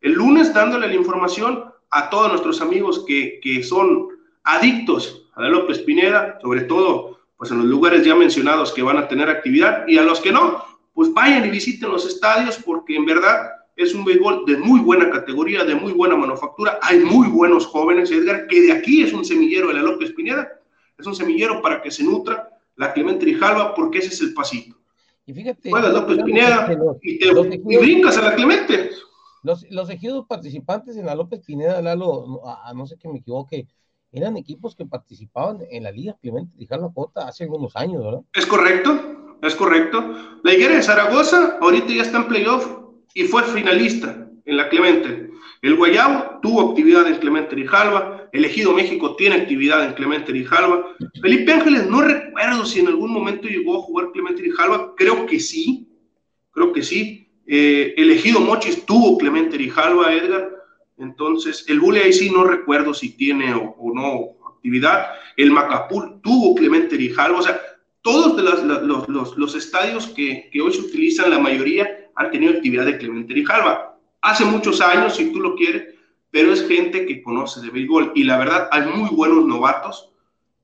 el 0.00 0.12
lunes 0.12 0.54
dándole 0.54 0.86
la 0.86 0.94
información 0.94 1.64
a 1.90 2.08
todos 2.08 2.28
nuestros 2.28 2.60
amigos 2.60 3.04
que, 3.06 3.40
que 3.42 3.62
son 3.62 4.08
adictos 4.44 5.26
a 5.34 5.42
la 5.42 5.48
López 5.48 5.80
Pineda, 5.80 6.38
sobre 6.40 6.62
todo 6.62 7.18
pues 7.36 7.50
en 7.50 7.58
los 7.58 7.66
lugares 7.66 8.04
ya 8.04 8.14
mencionados 8.14 8.72
que 8.72 8.82
van 8.82 8.98
a 8.98 9.08
tener 9.08 9.28
actividad 9.28 9.84
y 9.88 9.98
a 9.98 10.02
los 10.02 10.20
que 10.20 10.30
no, 10.30 10.64
pues 10.92 11.12
vayan 11.12 11.46
y 11.46 11.50
visiten 11.50 11.90
los 11.90 12.06
estadios 12.06 12.58
porque 12.64 12.96
en 12.96 13.06
verdad 13.06 13.50
es 13.76 13.94
un 13.94 14.04
béisbol 14.04 14.44
de 14.46 14.58
muy 14.58 14.80
buena 14.80 15.10
categoría, 15.10 15.64
de 15.64 15.74
muy 15.74 15.92
buena 15.92 16.16
manufactura, 16.16 16.78
hay 16.82 16.98
muy 17.00 17.28
buenos 17.28 17.66
jóvenes, 17.66 18.10
Edgar, 18.10 18.46
que 18.46 18.60
de 18.60 18.72
aquí 18.72 19.02
es 19.02 19.12
un 19.12 19.24
semillero 19.24 19.68
de 19.68 19.74
la 19.74 19.82
López 19.82 20.12
Pineda, 20.12 20.48
es 20.98 21.06
un 21.06 21.14
semillero 21.14 21.62
para 21.62 21.80
que 21.80 21.90
se 21.90 22.04
nutra 22.04 22.48
la 22.76 22.92
Clemente 22.92 23.24
Rijalba 23.24 23.74
porque 23.74 23.98
ese 23.98 24.08
es 24.08 24.20
el 24.20 24.34
pasito. 24.34 24.76
Y 25.24 25.32
fíjate, 25.32 25.70
López 25.70 26.18
Pineda 26.24 26.98
y, 27.00 27.18
te, 27.18 27.32
brincas 27.78 28.18
a 28.18 28.22
la 28.22 28.34
Clemente. 28.34 28.90
Los, 29.42 29.64
los 29.70 29.90
ejidos 29.90 30.26
participantes 30.26 30.96
en 30.96 31.06
la 31.06 31.14
López 31.14 31.40
Pineda, 31.44 31.80
Lalo, 31.80 32.42
a 32.44 32.72
no 32.74 32.86
sé 32.86 32.96
que 32.96 33.08
me 33.08 33.18
equivoque, 33.18 33.66
eran 34.12 34.36
equipos 34.36 34.76
que 34.76 34.84
participaban 34.84 35.60
en 35.70 35.84
la 35.84 35.90
Liga 35.90 36.16
Clemente 36.20 36.54
Rijalba 36.58 36.92
Cota 36.92 37.26
hace 37.26 37.44
algunos 37.44 37.74
años, 37.76 38.04
¿verdad? 38.04 38.20
Es 38.34 38.46
correcto, 38.46 39.21
es 39.48 39.54
correcto. 39.54 40.40
La 40.42 40.54
Higuera 40.54 40.76
de 40.76 40.82
Zaragoza 40.82 41.58
ahorita 41.60 41.92
ya 41.92 42.02
está 42.02 42.18
en 42.18 42.28
playoff 42.28 42.66
y 43.14 43.24
fue 43.24 43.42
finalista 43.42 44.28
en 44.44 44.56
la 44.56 44.68
Clemente. 44.68 45.30
El 45.62 45.76
Guayabo 45.76 46.40
tuvo 46.42 46.70
actividad 46.70 47.06
en 47.06 47.16
Clemente 47.16 47.54
Rijalba, 47.54 48.28
el 48.32 48.44
Ejido 48.44 48.72
México 48.72 49.14
tiene 49.14 49.36
actividad 49.36 49.84
en 49.84 49.92
Clemente 49.92 50.32
Rijalba. 50.32 50.96
Felipe 51.20 51.52
Ángeles, 51.52 51.86
no 51.88 52.00
recuerdo 52.00 52.64
si 52.64 52.80
en 52.80 52.88
algún 52.88 53.12
momento 53.12 53.46
llegó 53.46 53.78
a 53.78 53.82
jugar 53.82 54.10
Clemente 54.12 54.42
Rijalba, 54.42 54.94
creo 54.96 55.26
que 55.26 55.38
sí, 55.38 55.88
creo 56.50 56.72
que 56.72 56.82
sí. 56.82 57.28
Eh, 57.46 57.94
el 57.96 58.10
Ejido 58.10 58.40
Mochis 58.40 58.84
tuvo 58.86 59.18
Clemente 59.18 59.56
Rijalba, 59.56 60.12
Edgar. 60.12 60.50
Entonces, 60.98 61.64
el 61.68 61.80
Bule 61.80 62.02
ahí 62.02 62.12
sí 62.12 62.30
no 62.30 62.44
recuerdo 62.44 62.94
si 62.94 63.16
tiene 63.16 63.54
o, 63.54 63.92
no 63.94 64.50
actividad. 64.54 65.10
El 65.36 65.50
Macapul 65.50 66.20
tuvo 66.22 66.54
Clemente 66.54 66.96
Rijalba, 66.96 67.38
o 67.38 67.42
sea, 67.42 67.60
todos 68.02 68.36
los, 69.36 69.54
estadios 69.54 70.08
que, 70.08 70.50
hoy 70.60 70.72
se 70.72 70.80
utilizan, 70.80 71.30
la 71.30 71.38
mayoría, 71.38 72.10
han 72.16 72.30
tenido 72.30 72.52
actividad 72.52 72.84
de 72.84 72.98
Clemente 72.98 73.32
Rijalba. 73.32 73.96
Hace 74.20 74.44
muchos 74.44 74.80
años, 74.80 75.16
si 75.16 75.32
tú 75.32 75.40
lo 75.40 75.54
quieres, 75.54 75.94
pero 76.30 76.52
es 76.52 76.66
gente 76.66 77.06
que 77.06 77.22
conoce 77.22 77.60
de 77.60 77.70
béisbol. 77.70 78.12
Y 78.14 78.24
la 78.24 78.38
verdad, 78.38 78.68
hay 78.72 78.82
muy 78.88 79.10
buenos 79.10 79.46
novatos 79.46 80.10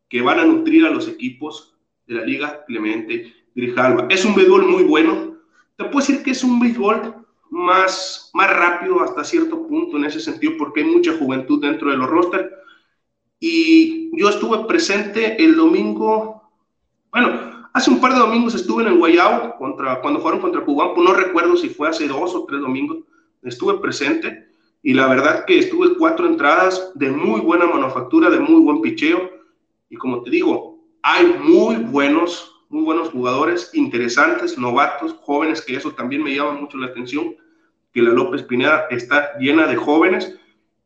que 0.09 0.21
van 0.21 0.41
a 0.41 0.45
nutrir 0.45 0.85
a 0.85 0.91
los 0.91 1.07
equipos 1.09 1.75
de 2.07 2.15
la 2.15 2.25
Liga 2.25 2.65
Clemente 2.67 3.33
Grijalva. 3.55 4.07
Es 4.11 4.25
un 4.25 4.35
béisbol 4.35 4.67
muy 4.67 4.83
bueno. 4.83 5.37
Te 5.77 5.85
puedo 5.85 5.99
decir 5.99 6.23
que 6.23 6.33
es 6.33 6.43
un 6.43 6.59
béisbol 6.59 7.15
más, 7.51 8.31
más 8.35 8.51
rápido 8.51 9.01
hasta 9.01 9.25
cierto 9.25 9.67
punto 9.67 9.97
en 9.97 10.05
ese 10.05 10.21
sentido, 10.21 10.55
porque 10.59 10.81
hay 10.81 10.87
mucha 10.87 11.17
juventud 11.17 11.61
dentro 11.61 11.91
de 11.91 11.97
los 11.97 12.09
rosters. 12.09 12.49
Y 13.39 14.11
yo 14.19 14.29
estuve 14.29 14.67
presente 14.67 15.43
el 15.43 15.55
domingo, 15.55 16.38
bueno, 17.11 17.49
Hace 17.79 17.91
un 17.91 18.01
par 18.01 18.13
de 18.13 18.19
domingos 18.19 18.57
estuve 18.57 18.83
en 18.83 18.89
el 18.89 18.99
Guayao 18.99 19.57
contra, 19.57 20.01
cuando 20.01 20.21
fueron 20.21 20.41
contra 20.41 20.65
Cubampo, 20.65 21.01
no 21.01 21.13
recuerdo 21.13 21.57
si 21.57 21.69
fue 21.69 21.89
hace 21.89 22.09
dos 22.09 22.35
o 22.35 22.45
tres 22.45 22.61
domingos, 22.61 22.99
estuve 23.43 23.79
presente 23.79 24.49
y 24.83 24.95
la 24.95 25.07
verdad 25.07 25.45
que 25.45 25.61
estuve 25.61 25.97
cuatro 25.97 26.27
entradas 26.27 26.91
de 26.97 27.11
muy 27.11 27.41
buena 27.41 27.67
manufactura, 27.67 28.31
de 28.31 28.41
muy 28.41 28.63
buen 28.63 28.81
picheo 28.81 29.31
y 29.91 29.97
como 29.97 30.23
te 30.23 30.31
digo, 30.31 30.81
hay 31.03 31.37
muy 31.41 31.77
buenos, 31.77 32.53
muy 32.69 32.83
buenos 32.83 33.11
jugadores, 33.11 33.71
interesantes, 33.75 34.59
novatos, 34.59 35.15
jóvenes, 35.21 35.61
que 35.63 35.77
eso 35.77 35.93
también 35.93 36.25
me 36.25 36.35
llama 36.35 36.55
mucho 36.55 36.79
la 36.79 36.87
atención, 36.87 37.37
que 37.93 38.03
la 38.03 38.11
López 38.11 38.43
Pineda 38.43 38.87
está 38.91 39.39
llena 39.39 39.69
de 39.69 39.77
jóvenes 39.77 40.37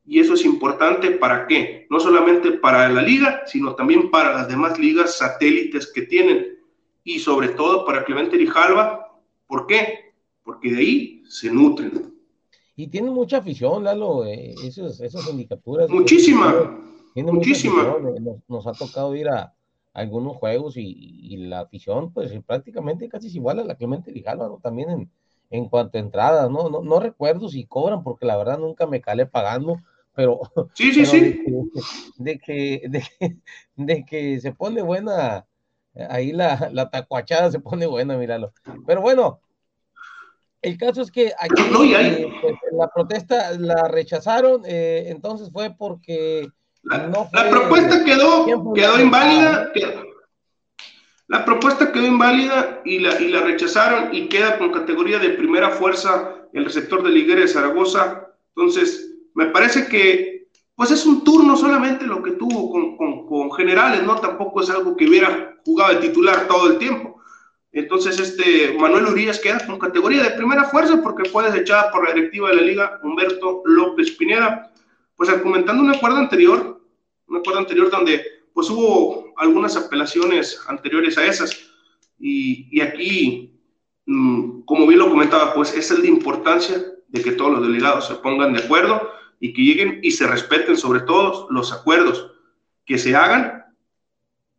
y 0.04 0.18
eso 0.18 0.34
es 0.34 0.44
importante 0.44 1.12
para 1.12 1.46
qué, 1.46 1.86
no 1.88 2.00
solamente 2.00 2.52
para 2.52 2.88
la 2.88 3.02
liga, 3.02 3.42
sino 3.46 3.74
también 3.74 4.10
para 4.10 4.32
las 4.32 4.48
demás 4.48 4.78
ligas 4.78 5.18
satélites 5.18 5.92
que 5.92 6.02
tienen 6.02 6.58
y 7.04 7.18
sobre 7.18 7.50
todo 7.50 7.84
para 7.84 8.04
Clemente 8.04 8.36
Rijalva. 8.36 9.20
¿Por 9.46 9.66
qué? 9.66 10.12
Porque 10.42 10.72
de 10.72 10.78
ahí 10.78 11.22
se 11.28 11.50
nutren. 11.50 12.14
Y 12.74 12.88
tiene 12.88 13.10
mucha 13.10 13.38
afición, 13.38 13.84
Lalo, 13.84 14.24
eh, 14.24 14.54
esos, 14.64 15.00
esas 15.00 15.28
indicaturas. 15.28 15.88
Muchísima. 15.88 16.80
Tiene 17.14 17.30
muchísima. 17.30 17.82
Eh, 17.82 18.40
nos, 18.48 18.66
ha 18.66 18.72
tocado 18.72 19.14
ir 19.14 19.28
a, 19.28 19.54
algunos 19.92 20.36
juegos 20.36 20.74
y, 20.76 21.36
la 21.36 21.60
afición, 21.60 22.12
pues 22.12 22.32
prácticamente 22.46 23.08
casi 23.08 23.26
es 23.26 23.34
igual 23.34 23.58
a 23.58 23.64
la 23.64 23.74
Clemente 23.74 24.10
Rijalva, 24.10 24.48
¿no? 24.48 24.58
También 24.62 24.90
en, 24.90 25.10
en 25.50 25.68
cuanto 25.68 25.98
a 25.98 26.00
entradas, 26.00 26.50
¿no? 26.50 26.70
¿no? 26.70 26.80
No 26.80 26.98
recuerdo 26.98 27.48
si 27.48 27.66
cobran, 27.66 28.02
porque 28.02 28.24
la 28.24 28.36
verdad 28.36 28.58
nunca 28.58 28.86
me 28.86 29.02
calé 29.02 29.26
pagando, 29.26 29.76
pero. 30.14 30.40
Sí, 30.74 30.92
sí, 30.92 31.06
sí. 31.06 31.44
De 32.18 32.38
que, 32.38 32.82
de 32.88 33.02
que, 33.18 33.36
de 33.76 34.04
que 34.04 34.40
se 34.40 34.52
pone 34.52 34.82
buena 34.82 35.46
Ahí 36.08 36.32
la, 36.32 36.70
la 36.72 36.88
tacuachada 36.88 37.50
se 37.50 37.60
pone 37.60 37.86
buena, 37.86 38.16
míralo. 38.16 38.52
Pero 38.86 39.02
bueno, 39.02 39.40
el 40.62 40.78
caso 40.78 41.02
es 41.02 41.10
que 41.10 41.32
aquí 41.38 41.62
eh, 41.94 42.32
pues, 42.40 42.54
la 42.72 42.88
protesta 42.88 43.50
la 43.58 43.88
rechazaron, 43.88 44.62
eh, 44.64 45.06
entonces 45.08 45.50
fue 45.52 45.74
porque 45.76 46.48
la, 46.82 47.08
no 47.08 47.28
la 47.32 47.50
propuesta 47.50 48.04
quedó, 48.04 48.46
quedó 48.74 49.00
inválida. 49.00 49.70
la 51.26 51.44
propuesta 51.44 51.92
quedó 51.92 52.06
inválida 52.06 52.80
y 52.86 52.98
la, 53.00 53.20
y 53.20 53.28
la 53.28 53.40
rechazaron 53.40 54.14
y 54.14 54.28
queda 54.28 54.56
con 54.56 54.72
categoría 54.72 55.18
de 55.18 55.30
primera 55.30 55.70
fuerza 55.70 56.36
el 56.54 56.64
receptor 56.64 57.02
de 57.02 57.10
Liguera 57.10 57.42
de 57.42 57.48
Zaragoza. 57.48 58.28
Entonces, 58.56 59.11
me 59.34 59.46
parece 59.46 59.86
que 59.86 60.32
pues 60.74 60.90
es 60.90 61.06
un 61.06 61.22
turno 61.22 61.56
solamente 61.56 62.06
lo 62.06 62.22
que 62.22 62.32
tuvo 62.32 62.96
con, 62.96 63.52
generales, 63.52 64.02
¿no? 64.02 64.16
Tampoco 64.16 64.62
es 64.62 64.70
algo 64.70 64.96
que 64.96 65.06
hubiera 65.06 65.56
jugado 65.64 65.94
de 65.94 66.08
titular 66.08 66.48
todo 66.48 66.70
el 66.70 66.78
tiempo. 66.78 67.20
Entonces, 67.70 68.18
este 68.18 68.76
Manuel 68.78 69.06
Urias 69.06 69.38
queda 69.38 69.64
con 69.66 69.78
categoría 69.78 70.22
de 70.22 70.30
primera 70.30 70.64
fuerza 70.64 71.00
porque 71.02 71.28
fue 71.28 71.44
desechada 71.44 71.90
por 71.90 72.06
la 72.06 72.14
directiva 72.14 72.50
de 72.50 72.56
la 72.56 72.62
liga 72.62 73.00
Humberto 73.02 73.62
López 73.64 74.10
Pineda. 74.12 74.72
Pues 75.16 75.28
argumentando 75.28 75.82
un 75.82 75.94
acuerdo 75.94 76.18
anterior, 76.18 76.80
un 77.28 77.36
acuerdo 77.36 77.60
anterior 77.60 77.90
donde 77.90 78.22
pues 78.52 78.68
hubo 78.68 79.32
algunas 79.36 79.76
apelaciones 79.76 80.58
anteriores 80.66 81.16
a 81.16 81.26
esas. 81.26 81.56
Y, 82.18 82.80
aquí, 82.80 83.58
mm, 84.06 84.62
como 84.62 84.86
bien 84.86 84.98
lo 84.98 85.08
comentaba, 85.08 85.54
pues 85.54 85.74
es 85.74 85.90
el 85.90 86.02
de 86.02 86.08
importancia 86.08 86.84
de 87.08 87.22
que 87.22 87.32
todos 87.32 87.52
los 87.52 87.62
delegados 87.62 88.08
se 88.08 88.14
pongan 88.16 88.52
de 88.52 88.62
acuerdo 88.62 89.21
y 89.42 89.52
que 89.52 89.62
lleguen 89.62 89.98
y 90.04 90.12
se 90.12 90.24
respeten 90.28 90.76
sobre 90.76 91.00
todo 91.00 91.48
los 91.50 91.72
acuerdos 91.72 92.30
que 92.86 92.96
se 92.96 93.16
hagan 93.16 93.64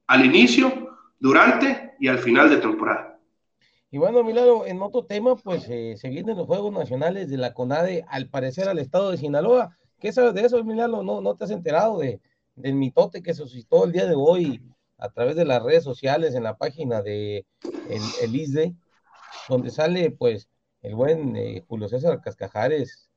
al 0.07 0.25
inicio, 0.25 0.97
durante 1.19 1.93
y 2.01 2.09
al 2.09 2.19
final 2.19 2.49
de 2.49 2.57
temporada. 2.57 3.17
Y 3.91 3.97
bueno, 3.97 4.25
Milano, 4.25 4.65
en 4.65 4.81
otro 4.81 5.05
tema, 5.05 5.37
pues 5.37 5.69
eh, 5.69 5.95
se 5.95 6.09
vienen 6.09 6.35
los 6.35 6.47
Juegos 6.47 6.73
Nacionales 6.73 7.29
de 7.29 7.37
la 7.37 7.53
CONADE, 7.53 8.03
al 8.09 8.27
parecer 8.27 8.67
al 8.67 8.77
estado 8.77 9.11
de 9.11 9.17
Sinaloa. 9.17 9.77
¿Qué 10.01 10.11
sabes 10.11 10.33
de 10.33 10.45
eso, 10.45 10.61
Milano? 10.65 11.01
¿No, 11.01 11.21
no 11.21 11.35
te 11.35 11.45
has 11.45 11.51
enterado 11.51 11.99
de, 11.99 12.19
del 12.55 12.73
mitote 12.73 13.23
que 13.23 13.33
se 13.33 13.43
suscitó 13.43 13.85
el 13.85 13.93
día 13.93 14.05
de 14.05 14.15
hoy 14.17 14.61
a 14.97 15.07
través 15.11 15.37
de 15.37 15.45
las 15.45 15.63
redes 15.63 15.85
sociales 15.85 16.35
en 16.35 16.43
la 16.43 16.57
página 16.57 17.01
de 17.01 17.45
el, 18.21 18.35
ISDE, 18.35 18.75
donde 19.47 19.71
sale 19.71 20.11
pues 20.11 20.49
el 20.81 20.93
buen 20.93 21.37
eh, 21.37 21.63
Julio 21.69 21.87
César 21.87 22.19
Cascajares 22.19 23.12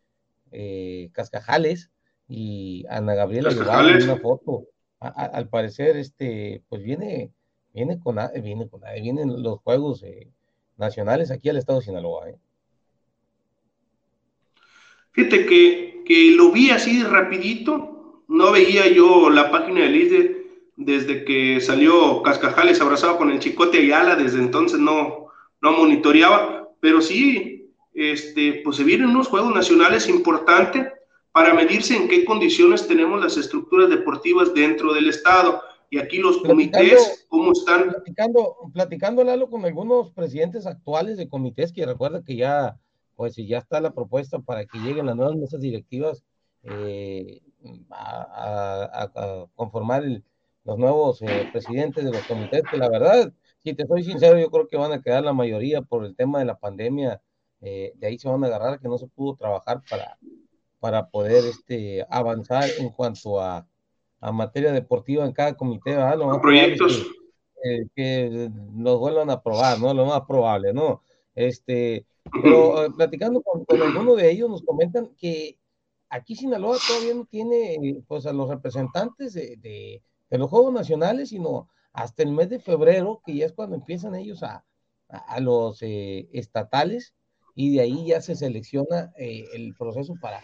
eh, 0.52 1.10
Cascajales 1.12 1.90
y 2.28 2.84
Ana 2.88 3.14
Gabriela 3.14 3.50
llevaron 3.50 4.02
una 4.02 4.16
foto. 4.16 4.66
al 5.00 5.48
parecer, 5.48 5.96
este, 5.96 6.62
pues 6.68 6.82
viene, 6.82 7.30
viene 7.72 7.98
con, 8.00 8.16
viene 8.42 8.68
con, 8.68 8.80
vienen 9.00 9.42
los 9.42 9.60
juegos 9.60 10.02
eh, 10.02 10.28
nacionales 10.76 11.30
aquí 11.30 11.48
al 11.48 11.58
estado 11.58 11.80
de 11.80 11.84
Sinaloa. 11.84 12.30
¿eh? 12.30 12.36
Fíjate 15.12 15.46
que, 15.46 16.02
que, 16.04 16.32
lo 16.32 16.50
vi 16.50 16.70
así 16.70 17.02
rapidito, 17.02 18.24
no 18.28 18.52
veía 18.52 18.88
yo 18.88 19.30
la 19.30 19.50
página 19.50 19.80
del 19.80 19.96
ISDE 19.96 20.36
desde 20.76 21.24
que 21.24 21.60
salió 21.60 22.22
Cascajales 22.22 22.80
abrazado 22.80 23.16
con 23.16 23.30
el 23.30 23.38
Chicote 23.38 23.78
Ayala, 23.78 24.16
desde 24.16 24.38
entonces 24.38 24.78
no, 24.78 25.28
no 25.60 25.72
monitoreaba, 25.72 26.68
pero 26.80 27.00
sí 27.00 27.55
este, 27.96 28.60
pues 28.62 28.76
se 28.76 28.84
vienen 28.84 29.08
unos 29.08 29.28
juegos 29.28 29.54
nacionales 29.54 30.08
importantes 30.08 30.86
para 31.32 31.54
medirse 31.54 31.96
en 31.96 32.08
qué 32.08 32.24
condiciones 32.24 32.86
tenemos 32.86 33.20
las 33.20 33.36
estructuras 33.36 33.88
deportivas 33.88 34.54
dentro 34.54 34.92
del 34.92 35.08
Estado. 35.08 35.62
Y 35.90 35.98
aquí 35.98 36.18
los 36.18 36.38
comités, 36.38 37.26
¿cómo 37.28 37.52
están? 37.52 37.90
Platicando, 37.90 38.56
platicando, 38.72 39.24
Lalo, 39.24 39.48
con 39.48 39.64
algunos 39.64 40.10
presidentes 40.12 40.66
actuales 40.66 41.16
de 41.16 41.28
comités, 41.28 41.72
que 41.72 41.86
recuerda 41.86 42.22
que 42.24 42.36
ya, 42.36 42.78
pues 43.14 43.36
ya 43.36 43.58
está 43.58 43.80
la 43.80 43.94
propuesta 43.94 44.38
para 44.40 44.66
que 44.66 44.78
lleguen 44.78 45.06
las 45.06 45.16
nuevas 45.16 45.36
mesas 45.36 45.60
directivas 45.60 46.22
eh, 46.64 47.40
a, 47.90 49.46
conformar 49.54 50.04
los 50.64 50.78
nuevos 50.78 51.22
eh, 51.22 51.48
presidentes 51.52 52.04
de 52.04 52.10
los 52.10 52.26
comités, 52.26 52.62
que 52.70 52.76
la 52.76 52.88
verdad, 52.88 53.32
si 53.62 53.72
te 53.74 53.86
soy 53.86 54.04
sincero, 54.04 54.38
yo 54.38 54.50
creo 54.50 54.68
que 54.68 54.76
van 54.76 54.92
a 54.92 55.00
quedar 55.00 55.22
la 55.22 55.32
mayoría 55.32 55.82
por 55.82 56.04
el 56.04 56.16
tema 56.16 56.40
de 56.40 56.44
la 56.44 56.58
pandemia, 56.58 57.22
eh, 57.60 57.92
de 57.96 58.06
ahí 58.06 58.18
se 58.18 58.28
van 58.28 58.42
a 58.44 58.46
agarrar 58.46 58.80
que 58.80 58.88
no 58.88 58.98
se 58.98 59.06
pudo 59.08 59.36
trabajar 59.36 59.82
para, 59.88 60.18
para 60.78 61.08
poder 61.08 61.44
este, 61.44 62.06
avanzar 62.10 62.64
en 62.78 62.90
cuanto 62.90 63.40
a 63.40 63.66
a 64.20 64.32
materia 64.32 64.72
deportiva 64.72 65.24
en 65.24 65.32
cada 65.32 65.56
comité, 65.56 65.90
¿verdad? 65.90 66.40
Proyectos. 66.40 67.06
Que, 67.62 67.86
que, 67.94 68.50
los 68.76 68.98
vuelvan 68.98 69.30
a 69.30 69.34
aprobar, 69.34 69.78
¿no? 69.80 69.92
Lo 69.94 70.06
más 70.06 70.22
probable, 70.26 70.72
¿no? 70.72 71.02
Este, 71.34 72.06
pero 72.42 72.84
eh, 72.86 72.90
platicando 72.96 73.42
con, 73.42 73.64
con 73.64 73.82
alguno 73.82 74.14
de 74.14 74.30
ellos 74.30 74.50
nos 74.50 74.62
comentan 74.62 75.14
que 75.16 75.58
aquí 76.08 76.34
Sinaloa 76.34 76.78
todavía 76.86 77.14
no 77.14 77.24
tiene 77.26 78.02
pues 78.06 78.26
a 78.26 78.32
los 78.32 78.48
representantes 78.48 79.32
de, 79.34 79.56
de, 79.56 80.02
de, 80.30 80.38
los 80.38 80.50
Juegos 80.50 80.72
Nacionales, 80.72 81.30
sino 81.30 81.68
hasta 81.92 82.22
el 82.22 82.32
mes 82.32 82.48
de 82.50 82.58
febrero, 82.58 83.22
que 83.24 83.34
ya 83.34 83.46
es 83.46 83.52
cuando 83.52 83.76
empiezan 83.76 84.14
ellos 84.14 84.42
a, 84.42 84.64
a, 85.08 85.18
a 85.18 85.40
los 85.40 85.82
eh, 85.82 86.28
estatales, 86.32 87.14
y 87.56 87.74
de 87.74 87.80
ahí 87.80 88.06
ya 88.06 88.20
se 88.20 88.36
selecciona 88.36 89.12
eh, 89.18 89.44
el 89.54 89.74
proceso 89.74 90.14
para 90.20 90.40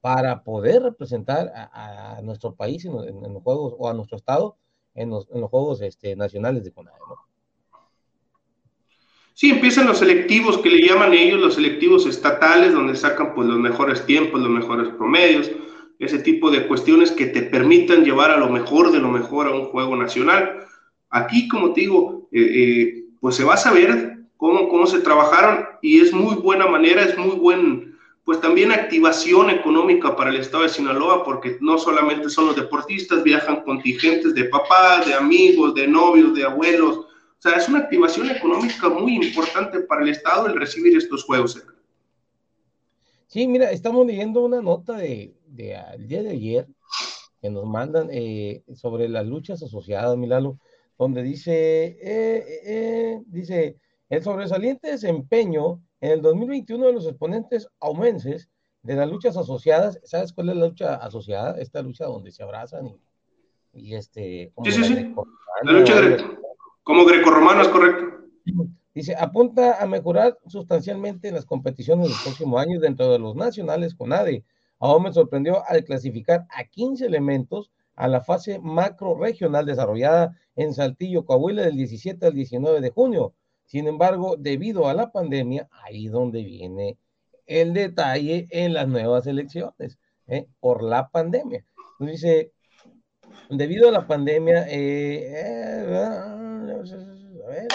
para 0.00 0.42
poder 0.42 0.82
representar 0.82 1.52
a, 1.54 2.20
nuestro 2.22 2.54
país 2.54 2.84
en, 2.84 2.92
los 2.92 3.42
juegos 3.42 3.74
o 3.78 3.88
a 3.88 3.94
nuestro 3.94 4.16
estado 4.16 4.56
en 4.94 5.10
los, 5.10 5.28
en 5.32 5.40
los 5.40 5.50
juegos 5.50 5.80
este, 5.82 6.16
nacionales 6.16 6.64
de 6.64 6.72
CONADE, 6.72 6.98
¿no? 7.08 7.16
Sí, 9.34 9.50
empiezan 9.50 9.86
los 9.86 9.98
selectivos 9.98 10.58
que 10.58 10.68
le 10.68 10.84
llaman 10.84 11.12
ellos 11.12 11.38
los 11.38 11.54
selectivos 11.54 12.06
estatales, 12.06 12.72
donde 12.72 12.96
sacan 12.96 13.34
pues 13.36 13.46
los 13.46 13.58
mejores 13.58 14.04
tiempos, 14.04 14.40
los 14.40 14.50
mejores 14.50 14.88
promedios, 14.94 15.50
ese 16.00 16.18
tipo 16.18 16.50
de 16.50 16.66
cuestiones 16.66 17.12
que 17.12 17.26
te 17.26 17.42
permitan 17.42 18.04
llevar 18.04 18.32
a 18.32 18.36
lo 18.36 18.48
mejor 18.48 18.90
de 18.90 18.98
lo 18.98 19.08
mejor 19.08 19.46
a 19.46 19.54
un 19.54 19.66
juego 19.66 19.94
nacional. 19.94 20.66
Aquí, 21.10 21.46
como 21.46 21.72
te 21.72 21.82
digo, 21.82 22.28
eh, 22.32 22.40
eh, 22.40 23.04
pues 23.20 23.36
se 23.36 23.44
va 23.44 23.54
a 23.54 23.58
saber 23.58 24.17
cómo, 24.38 24.70
cómo 24.70 24.86
se 24.86 25.00
trabajaron 25.00 25.66
y 25.82 26.00
es 26.00 26.14
muy 26.14 26.36
buena 26.36 26.66
manera, 26.66 27.02
es 27.02 27.18
muy 27.18 27.36
buen 27.36 27.98
pues 28.24 28.42
también 28.42 28.70
activación 28.70 29.48
económica 29.48 30.14
para 30.14 30.28
el 30.28 30.36
estado 30.36 30.62
de 30.62 30.68
Sinaloa, 30.68 31.24
porque 31.24 31.56
no 31.62 31.78
solamente 31.78 32.28
son 32.28 32.48
los 32.48 32.56
deportistas, 32.56 33.22
viajan 33.22 33.62
contingentes 33.62 34.34
de 34.34 34.44
papás, 34.44 35.06
de 35.06 35.14
amigos, 35.14 35.74
de 35.74 35.88
novios, 35.88 36.34
de 36.34 36.44
abuelos. 36.44 36.98
O 36.98 37.06
sea, 37.38 37.52
es 37.52 37.66
una 37.70 37.78
activación 37.78 38.30
económica 38.30 38.90
muy 38.90 39.16
importante 39.16 39.80
para 39.80 40.02
el 40.02 40.10
estado 40.10 40.46
el 40.46 40.60
recibir 40.60 40.94
estos 40.94 41.24
juegos. 41.24 41.58
Sí, 43.28 43.46
mira, 43.48 43.70
estamos 43.70 44.06
leyendo 44.06 44.44
una 44.44 44.60
nota 44.60 44.98
de, 44.98 45.34
de 45.46 45.74
el 45.94 46.06
día 46.06 46.22
de 46.22 46.30
ayer 46.30 46.66
que 47.40 47.48
nos 47.48 47.64
mandan 47.64 48.08
eh, 48.10 48.62
sobre 48.74 49.08
las 49.08 49.26
luchas 49.26 49.62
asociadas, 49.62 50.18
Milalo, 50.18 50.58
donde 50.98 51.22
dice, 51.22 51.52
eh, 51.52 51.96
eh, 52.02 52.60
eh 52.66 53.22
dice, 53.26 53.76
el 54.08 54.22
sobresaliente 54.22 54.90
desempeño 54.90 55.82
en 56.00 56.12
el 56.12 56.22
2021 56.22 56.86
de 56.86 56.92
los 56.92 57.06
exponentes 57.06 57.68
aumenses 57.80 58.48
de 58.82 58.94
las 58.94 59.08
luchas 59.10 59.36
asociadas, 59.36 60.00
¿sabes 60.04 60.32
cuál 60.32 60.50
es 60.50 60.56
la 60.56 60.66
lucha 60.66 60.94
asociada? 60.94 61.58
Esta 61.58 61.82
lucha 61.82 62.06
donde 62.06 62.30
se 62.30 62.42
abrazan 62.42 62.86
y, 62.86 63.00
y 63.72 63.94
este... 63.94 64.52
Sí, 64.64 64.72
sí, 64.72 64.84
sí. 64.84 65.14
La 65.64 65.72
lucha 65.72 66.00
greco, 66.00 66.38
como 66.82 67.04
grecorromano 67.04 67.62
es 67.62 67.68
correcto. 67.68 68.04
Dice, 68.94 69.14
apunta 69.16 69.80
a 69.80 69.86
mejorar 69.86 70.38
sustancialmente 70.46 71.28
en 71.28 71.34
las 71.34 71.44
competiciones 71.44 72.08
del 72.08 72.16
próximo 72.24 72.58
año 72.58 72.80
dentro 72.80 73.12
de 73.12 73.18
los 73.18 73.36
nacionales 73.36 73.94
con 73.94 74.12
ADE. 74.12 74.44
Aún 74.78 75.02
me 75.02 75.12
sorprendió 75.12 75.62
al 75.68 75.84
clasificar 75.84 76.46
a 76.50 76.64
15 76.64 77.04
elementos 77.06 77.70
a 77.94 78.08
la 78.08 78.22
fase 78.22 78.58
macro 78.60 79.18
regional 79.18 79.66
desarrollada 79.66 80.36
en 80.56 80.72
Saltillo, 80.72 81.24
Coahuila, 81.24 81.62
del 81.62 81.76
17 81.76 82.26
al 82.26 82.32
19 82.32 82.80
de 82.80 82.90
junio. 82.90 83.34
Sin 83.68 83.86
embargo, 83.86 84.36
debido 84.38 84.88
a 84.88 84.94
la 84.94 85.12
pandemia, 85.12 85.68
ahí 85.84 86.08
donde 86.08 86.42
viene 86.42 86.96
el 87.46 87.74
detalle 87.74 88.48
en 88.50 88.72
las 88.72 88.88
nuevas 88.88 89.26
elecciones, 89.26 89.98
¿eh? 90.26 90.48
por 90.58 90.82
la 90.82 91.10
pandemia. 91.10 91.66
dice, 91.98 92.52
debido 93.50 93.88
a 93.88 93.92
la 93.92 94.06
pandemia, 94.06 94.66
eh, 94.70 95.32
eh, 97.44 97.68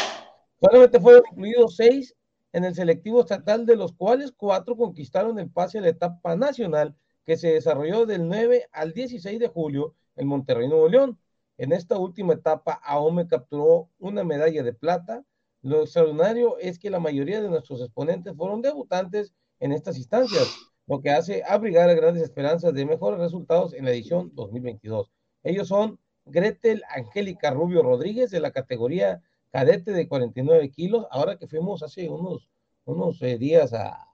solamente 0.59 0.99
fueron 0.99 1.23
incluidos 1.31 1.75
seis 1.75 2.15
en 2.53 2.63
el 2.63 2.73
selectivo 2.73 3.21
estatal, 3.21 3.67
de 3.67 3.75
los 3.75 3.93
cuales 3.93 4.31
cuatro 4.35 4.75
conquistaron 4.75 5.37
el 5.37 5.51
pase 5.51 5.77
a 5.77 5.81
la 5.81 5.89
etapa 5.89 6.35
nacional 6.35 6.95
que 7.23 7.37
se 7.37 7.53
desarrolló 7.53 8.07
del 8.07 8.27
9 8.27 8.67
al 8.71 8.93
16 8.93 9.39
de 9.39 9.47
julio 9.47 9.93
en 10.15 10.27
Monterrey, 10.27 10.67
Nuevo 10.67 10.89
León. 10.89 11.19
En 11.59 11.71
esta 11.71 11.99
última 11.99 12.33
etapa, 12.33 12.81
AOME 12.83 13.27
capturó 13.27 13.89
una 13.99 14.23
medalla 14.23 14.63
de 14.63 14.73
plata, 14.73 15.23
lo 15.64 15.82
extraordinario 15.82 16.57
es 16.59 16.78
que 16.78 16.89
la 16.89 16.99
mayoría 16.99 17.41
de 17.41 17.49
nuestros 17.49 17.82
exponentes 17.82 18.36
fueron 18.36 18.61
debutantes 18.61 19.34
en 19.59 19.72
estas 19.72 19.97
instancias, 19.97 20.45
lo 20.88 21.01
que 21.01 21.09
hace 21.09 21.41
abrigar 21.47 21.89
a 21.89 21.93
grandes 21.93 22.22
esperanzas 22.22 22.74
de 22.74 22.86
mejores 22.86 23.20
resultados 23.20 23.74
en 23.74 23.86
la 23.86 23.91
edición 23.91 24.32
2022. 24.36 25.09
Ellos 25.41 25.70
son 25.70 25.99
Gretel 26.26 26.84
Angélica 26.93 27.51
Rubio 27.51 27.82
Rodríguez 27.82 28.30
de 28.30 28.41
la 28.41 28.51
categoría 28.51 29.22
cadete 29.51 29.93
de 29.93 30.07
49 30.07 30.70
kilos, 30.70 31.05
ahora 31.11 31.38
que 31.38 31.47
fuimos 31.47 31.82
hace 31.82 32.09
unos, 32.09 32.49
unos 32.86 33.22
eh, 33.22 33.38
días 33.38 33.72
a, 33.74 34.09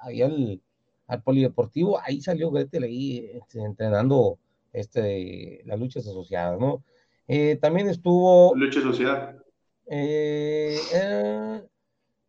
al, 0.00 0.60
polideportivo, 1.22 2.00
ahí 2.00 2.20
salió 2.20 2.50
Gretel 2.50 2.84
ahí 2.84 3.30
este, 3.34 3.60
entrenando 3.60 4.38
este, 4.72 5.62
las 5.66 5.78
luchas 5.78 6.06
asociadas. 6.06 6.58
Eh, 7.28 7.56
también 7.56 7.88
estuvo... 7.88 8.54
Lucha 8.56 8.80
asociada. 8.80 9.36
Eh, 9.92 11.62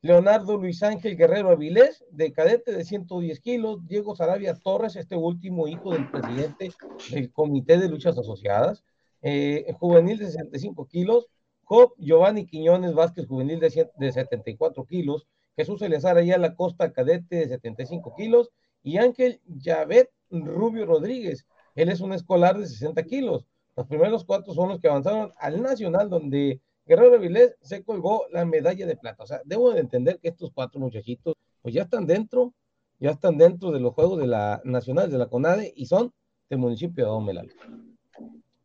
Leonardo 0.01 0.57
Luis 0.57 0.81
Ángel 0.81 1.15
Guerrero 1.15 1.51
Avilés, 1.51 2.03
de 2.09 2.33
cadete 2.33 2.71
de 2.71 2.83
110 2.83 3.39
kilos, 3.39 3.87
Diego 3.87 4.15
Sarabia 4.15 4.55
Torres, 4.55 4.95
este 4.95 5.15
último 5.15 5.67
hijo 5.67 5.93
del 5.93 6.09
presidente 6.09 6.71
del 7.11 7.31
Comité 7.31 7.77
de 7.77 7.87
Luchas 7.87 8.17
Asociadas, 8.17 8.83
eh, 9.21 9.71
juvenil 9.79 10.17
de 10.17 10.25
65 10.25 10.87
kilos, 10.87 11.27
Job 11.63 11.93
Giovanni 11.99 12.47
Quiñones 12.47 12.95
Vázquez, 12.95 13.27
juvenil 13.27 13.59
de, 13.59 13.89
de 13.95 14.11
74 14.11 14.83
kilos, 14.85 15.27
Jesús 15.55 15.83
Elezar 15.83 16.17
la 16.17 16.55
Costa, 16.55 16.91
cadete 16.91 17.35
de 17.35 17.47
75 17.47 18.15
kilos, 18.17 18.49
y 18.81 18.97
Ángel 18.97 19.39
Yavet 19.45 20.09
Rubio 20.31 20.87
Rodríguez, 20.87 21.45
él 21.75 21.89
es 21.89 22.01
un 22.01 22.13
escolar 22.13 22.57
de 22.57 22.65
60 22.65 23.03
kilos. 23.03 23.45
Los 23.75 23.85
primeros 23.85 24.25
cuatro 24.25 24.51
son 24.55 24.69
los 24.69 24.79
que 24.79 24.87
avanzaron 24.87 25.31
al 25.37 25.61
Nacional, 25.61 26.09
donde 26.09 26.59
Guerrero 26.91 27.19
Vilés 27.19 27.55
se 27.61 27.85
colgó 27.85 28.25
la 28.31 28.43
medalla 28.43 28.85
de 28.85 28.97
plata. 28.97 29.23
O 29.23 29.25
sea, 29.25 29.39
debo 29.45 29.71
de 29.71 29.79
entender 29.79 30.19
que 30.19 30.27
estos 30.27 30.51
cuatro 30.53 30.77
muchachitos, 30.81 31.35
pues 31.61 31.73
ya 31.73 31.83
están 31.83 32.05
dentro, 32.05 32.53
ya 32.99 33.11
están 33.11 33.37
dentro 33.37 33.71
de 33.71 33.79
los 33.79 33.93
Juegos 33.93 34.19
de 34.19 34.27
la 34.27 34.61
Nacional 34.65 35.09
de 35.09 35.17
la 35.17 35.27
CONADE 35.27 35.71
y 35.73 35.85
son 35.85 36.13
del 36.49 36.59
municipio 36.59 37.05
de 37.05 37.11
Omelal. 37.11 37.49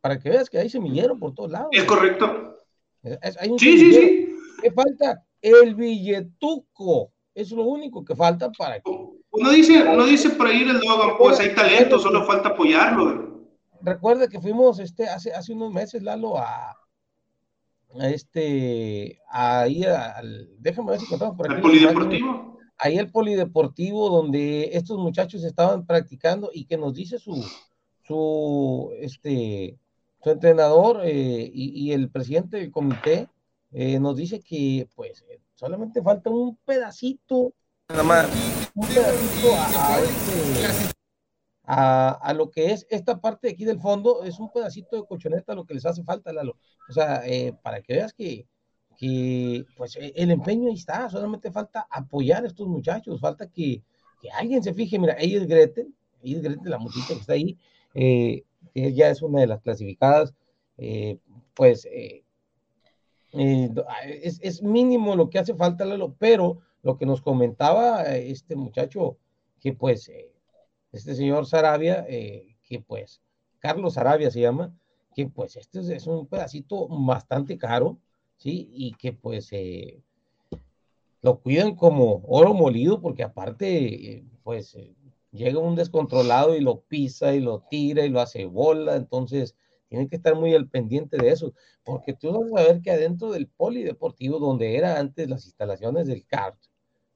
Para 0.01 0.19
que 0.19 0.29
veas 0.29 0.49
que 0.49 0.57
hay 0.57 0.69
semillero 0.69 1.17
por 1.17 1.33
todos 1.33 1.51
lados. 1.51 1.69
Es 1.71 1.85
correcto. 1.85 2.57
sí, 3.01 3.77
sí, 3.77 3.93
sí. 3.93 4.37
¿Qué 4.61 4.71
falta? 4.71 5.23
El 5.41 5.75
billetuco. 5.75 7.13
Es 7.33 7.51
lo 7.51 7.63
único 7.63 8.03
que 8.03 8.13
falta 8.13 8.51
para 8.51 8.81
que. 8.81 8.91
Uno 9.31 9.51
dice, 9.51 9.83
uno 9.83 10.05
dice 10.05 10.31
por 10.31 10.47
ahí 10.47 10.63
el 10.63 10.79
Logan, 10.79 11.17
pues 11.17 11.39
hay 11.39 11.55
talento, 11.55 11.97
solo 11.97 12.25
falta 12.25 12.49
apoyarlo. 12.49 13.47
Recuerda 13.81 14.27
que 14.27 14.41
fuimos 14.41 14.79
este, 14.79 15.07
hace, 15.07 15.31
hace 15.31 15.53
unos 15.53 15.71
meses, 15.71 16.03
Lalo, 16.03 16.37
a, 16.37 16.75
este, 17.95 19.19
ahí, 19.29 19.83
al, 19.83 20.49
déjame 20.59 20.91
ver 20.91 20.99
si 20.99 21.07
contamos 21.07 21.35
por 21.35 21.47
aquí. 21.47 21.55
¿El 21.55 21.61
polideportivo? 21.61 22.57
Ahí 22.79 22.97
el 22.97 23.11
polideportivo 23.11 24.09
donde 24.09 24.69
estos 24.73 24.99
muchachos 24.99 25.43
estaban 25.43 25.85
practicando 25.85 26.51
y 26.53 26.65
que 26.65 26.77
nos 26.77 26.93
dice 26.93 27.17
su, 27.17 27.43
su, 28.03 28.91
este, 28.99 29.79
su 30.23 30.29
entrenador 30.29 31.01
eh, 31.03 31.49
y, 31.51 31.91
el 31.91 32.09
presidente 32.11 32.57
del 32.57 32.71
comité 32.71 33.29
eh, 33.71 33.99
nos 33.99 34.15
dice 34.15 34.41
que 34.41 34.87
pues 34.95 35.25
solamente 35.55 36.03
falta 36.03 36.29
un 36.29 36.55
pedacito, 36.65 37.53
nada 37.89 38.03
más, 38.03 38.27
un 38.75 38.87
pedacito 38.87 39.55
a, 39.55 39.99
este, 39.99 40.96
a, 41.69 42.33
lo 42.33 42.49
que 42.49 42.71
es 42.71 42.87
esta 42.89 43.19
parte 43.19 43.47
de 43.47 43.53
aquí 43.53 43.65
del 43.65 43.79
fondo, 43.79 44.23
es 44.23 44.39
un 44.39 44.49
pedacito 44.51 44.95
de 44.95 45.05
colchoneta 45.05 45.53
lo 45.53 45.65
que 45.65 45.73
les 45.73 45.85
hace 45.85 46.01
falta, 46.01 46.31
Lalo. 46.31 46.57
O 46.89 46.93
sea, 46.93 47.27
eh, 47.27 47.53
para 47.61 47.81
que 47.81 47.93
veas 47.93 48.13
que, 48.13 48.47
que, 48.97 49.65
pues 49.75 49.97
e, 49.97 50.13
el 50.15 50.31
empeño 50.31 50.69
ahí 50.69 50.75
está, 50.75 51.09
solamente 51.09 51.51
falta 51.51 51.85
apoyar 51.89 52.45
a 52.45 52.47
estos 52.47 52.67
muchachos, 52.67 53.19
falta 53.19 53.47
que, 53.47 53.83
que 54.21 54.31
alguien 54.31 54.63
se 54.63 54.73
fije, 54.73 54.97
mira, 54.97 55.17
ella 55.19 55.39
es 55.39 55.47
Gretel, 55.47 55.93
ahí 56.23 56.35
es 56.35 56.41
grande 56.41 56.69
la 56.69 56.79
muchacha 56.79 57.13
que 57.13 57.19
está 57.19 57.33
ahí, 57.33 57.57
eh, 57.93 58.43
ya 58.73 59.09
es 59.09 59.21
una 59.21 59.41
de 59.41 59.47
las 59.47 59.61
clasificadas, 59.61 60.33
eh, 60.77 61.17
pues 61.53 61.85
eh, 61.91 62.23
es, 63.33 64.39
es, 64.41 64.63
mínimo 64.63 65.17
lo 65.17 65.29
que 65.29 65.39
hace 65.39 65.53
falta, 65.53 65.83
Lalo, 65.83 66.15
pero 66.17 66.59
lo 66.81 66.97
que 66.97 67.05
nos 67.05 67.21
comentaba 67.21 68.03
este 68.03 68.55
muchacho, 68.55 69.17
que 69.59 69.73
pues 69.73 70.09
este 70.91 71.15
señor 71.15 71.45
Sarabia, 71.45 72.05
que 72.05 72.79
pues 72.85 73.21
Carlos 73.59 73.95
Sarabia 73.95 74.31
se 74.31 74.41
llama, 74.41 74.73
que 75.15 75.27
pues 75.27 75.55
este 75.55 75.79
es, 75.95 76.07
un 76.07 76.27
pedacito 76.27 76.87
bastante 76.87 77.57
caro, 77.57 77.97
¿sí? 78.37 78.69
Y 78.73 78.93
que 78.93 79.13
pues 79.13 79.51
lo 81.21 81.39
cuidan 81.39 81.75
como 81.75 82.21
oro 82.27 82.53
molido, 82.53 83.01
porque 83.01 83.23
aparte, 83.23 84.23
pues 84.43 84.77
llega 85.31 85.59
un 85.59 85.75
descontrolado 85.75 86.55
y 86.55 86.61
lo 86.61 86.81
pisa 86.81 87.33
y 87.33 87.39
lo 87.39 87.61
tira 87.69 88.05
y 88.05 88.09
lo 88.09 88.21
hace 88.21 88.45
bola, 88.45 88.95
entonces 88.95 89.55
tienen 89.89 90.09
que 90.09 90.17
estar 90.17 90.35
muy 90.35 90.53
al 90.53 90.67
pendiente 90.67 91.17
de 91.17 91.29
eso, 91.29 91.53
porque 91.83 92.13
tú 92.13 92.31
vas 92.31 92.65
a 92.65 92.67
ver 92.67 92.81
que 92.81 92.91
adentro 92.91 93.31
del 93.31 93.47
polideportivo, 93.47 94.39
donde 94.39 94.75
era 94.75 94.99
antes 94.99 95.29
las 95.29 95.45
instalaciones 95.45 96.07
del 96.07 96.25
CART, 96.25 96.57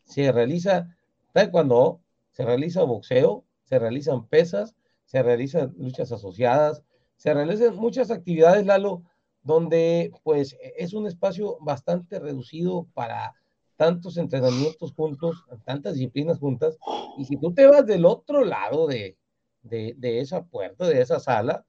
se 0.05 0.31
realiza 0.31 0.95
taekwondo, 1.33 2.01
se 2.31 2.45
realiza 2.45 2.83
boxeo, 2.83 3.43
se 3.71 3.79
realizan 3.79 4.27
pesas, 4.27 4.75
se 5.05 5.23
realizan 5.23 5.73
luchas 5.77 6.11
asociadas, 6.11 6.83
se 7.15 7.33
realizan 7.33 7.77
muchas 7.77 8.11
actividades, 8.11 8.65
Lalo, 8.65 9.03
donde 9.43 10.11
pues 10.23 10.57
es 10.75 10.93
un 10.93 11.07
espacio 11.07 11.57
bastante 11.61 12.19
reducido 12.19 12.85
para 12.93 13.33
tantos 13.77 14.17
entrenamientos 14.17 14.91
juntos, 14.93 15.45
tantas 15.63 15.93
disciplinas 15.93 16.37
juntas, 16.37 16.77
y 17.17 17.23
si 17.23 17.37
tú 17.37 17.53
te 17.53 17.65
vas 17.65 17.85
del 17.85 18.05
otro 18.05 18.43
lado 18.43 18.87
de, 18.87 19.15
de, 19.63 20.19
esa 20.19 20.43
puerta, 20.43 20.85
de 20.85 20.99
esa 20.99 21.21
sala, 21.21 21.65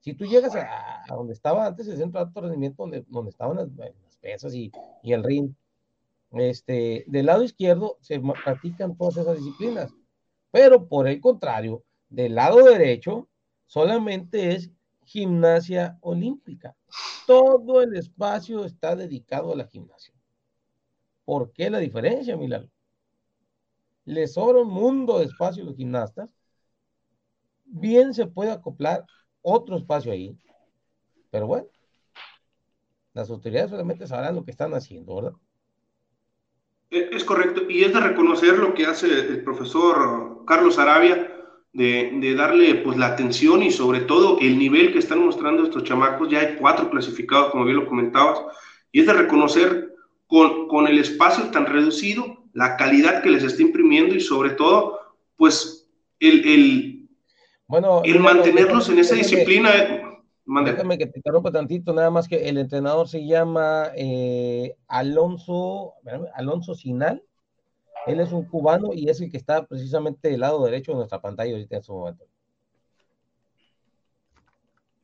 si 0.00 0.12
tú 0.12 0.26
llegas 0.26 0.54
a, 0.56 1.06
donde 1.08 1.32
estaba 1.32 1.64
antes 1.64 1.88
el 1.88 1.96
centro 1.96 2.20
de 2.20 2.26
alto 2.26 2.42
rendimiento, 2.42 2.82
donde, 2.82 3.02
donde 3.08 3.30
estaban 3.30 3.56
las, 3.56 3.70
pesas 4.20 4.54
y, 4.54 4.70
y, 5.02 5.14
el 5.14 5.24
ring, 5.24 5.54
este, 6.32 7.04
del 7.06 7.24
lado 7.24 7.42
izquierdo 7.42 7.96
se 8.02 8.20
practican 8.44 8.94
todas 8.94 9.16
esas 9.16 9.38
disciplinas, 9.38 9.90
pero 10.56 10.88
por 10.88 11.06
el 11.06 11.20
contrario, 11.20 11.84
del 12.08 12.36
lado 12.36 12.64
derecho 12.64 13.28
solamente 13.66 14.54
es 14.54 14.70
gimnasia 15.04 15.98
olímpica. 16.00 16.74
Todo 17.26 17.82
el 17.82 17.94
espacio 17.94 18.64
está 18.64 18.96
dedicado 18.96 19.52
a 19.52 19.56
la 19.56 19.66
gimnasia. 19.66 20.14
¿Por 21.26 21.52
qué 21.52 21.68
la 21.68 21.78
diferencia, 21.78 22.38
Milán? 22.38 22.70
Le 24.06 24.26
sobra 24.26 24.62
un 24.62 24.68
mundo 24.68 25.18
de 25.18 25.26
espacio 25.26 25.62
a 25.62 25.66
los 25.66 25.76
gimnastas. 25.76 26.30
Bien 27.66 28.14
se 28.14 28.26
puede 28.26 28.50
acoplar 28.50 29.04
otro 29.42 29.76
espacio 29.76 30.10
ahí. 30.10 30.38
Pero 31.30 31.48
bueno, 31.48 31.66
las 33.12 33.28
autoridades 33.28 33.72
solamente 33.72 34.06
sabrán 34.06 34.34
lo 34.34 34.42
que 34.42 34.52
están 34.52 34.72
haciendo, 34.72 35.16
¿verdad? 35.16 35.32
Es 36.88 37.24
correcto, 37.24 37.68
y 37.68 37.84
es 37.84 37.92
de 37.92 38.00
reconocer 38.00 38.56
lo 38.56 38.72
que 38.72 38.86
hace 38.86 39.06
el 39.06 39.44
profesor 39.44 40.35
Carlos 40.46 40.78
Arabia, 40.78 41.32
de, 41.72 42.12
de, 42.20 42.34
darle 42.34 42.76
pues 42.76 42.96
la 42.96 43.08
atención 43.08 43.62
y 43.62 43.70
sobre 43.70 44.00
todo 44.00 44.38
el 44.40 44.58
nivel 44.58 44.92
que 44.92 44.98
están 44.98 45.24
mostrando 45.24 45.64
estos 45.64 45.84
chamacos. 45.84 46.30
Ya 46.30 46.40
hay 46.40 46.56
cuatro 46.56 46.88
clasificados, 46.88 47.50
como 47.50 47.64
bien 47.64 47.76
lo 47.76 47.86
comentabas, 47.86 48.40
y 48.92 49.00
es 49.00 49.06
de 49.06 49.12
reconocer 49.12 49.94
con, 50.26 50.68
con 50.68 50.86
el 50.86 50.98
espacio 50.98 51.50
tan 51.50 51.66
reducido, 51.66 52.44
la 52.52 52.76
calidad 52.76 53.22
que 53.22 53.30
les 53.30 53.42
está 53.42 53.62
imprimiendo 53.62 54.14
y 54.14 54.20
sobre 54.20 54.50
todo, 54.50 54.98
pues, 55.36 55.88
el, 56.18 56.48
el, 56.48 57.08
bueno, 57.66 58.02
el 58.04 58.20
mantenerlos 58.20 58.88
en 58.88 58.98
esa 58.98 59.14
disciplina. 59.14 59.70
Déjame 60.64 60.96
que 60.96 61.06
te 61.06 61.18
interrumpa 61.18 61.50
tantito, 61.50 61.92
nada 61.92 62.10
más 62.10 62.28
que 62.28 62.48
el 62.48 62.58
entrenador 62.58 63.08
se 63.08 63.26
llama 63.26 63.90
eh, 63.96 64.76
Alonso, 64.86 65.94
Alonso 66.34 66.74
Sinal. 66.74 67.22
Él 68.06 68.20
es 68.20 68.32
un 68.32 68.44
cubano 68.44 68.90
y 68.92 69.08
es 69.08 69.20
el 69.20 69.30
que 69.30 69.36
está 69.36 69.66
precisamente 69.66 70.28
del 70.28 70.40
lado 70.40 70.64
derecho 70.64 70.92
de 70.92 70.98
nuestra 70.98 71.20
pantalla 71.20 71.52
ahorita 71.52 71.76
en 71.76 71.82
su 71.82 71.92
momento. 71.92 72.24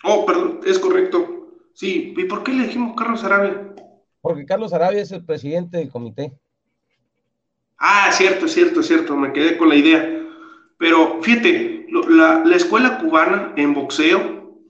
Oh, 0.04 0.24
perdón, 0.26 0.60
es 0.66 0.78
correcto. 0.78 1.48
Sí, 1.74 2.14
¿y 2.16 2.24
por 2.24 2.42
qué 2.42 2.52
le 2.52 2.64
dijimos 2.64 2.94
Carlos 2.96 3.24
Arabia? 3.24 3.74
Porque 4.20 4.46
Carlos 4.46 4.72
Arabia 4.72 5.02
es 5.02 5.12
el 5.12 5.24
presidente 5.24 5.78
del 5.78 5.90
comité. 5.90 6.32
Ah, 7.78 8.10
cierto, 8.12 8.46
cierto, 8.46 8.82
cierto, 8.82 9.16
me 9.16 9.32
quedé 9.32 9.56
con 9.56 9.68
la 9.68 9.74
idea. 9.74 10.22
Pero 10.78 11.20
fíjate, 11.22 11.86
la, 12.08 12.42
escuela 12.54 12.98
cubana 12.98 13.52
en 13.56 13.74
boxeo, 13.74 14.60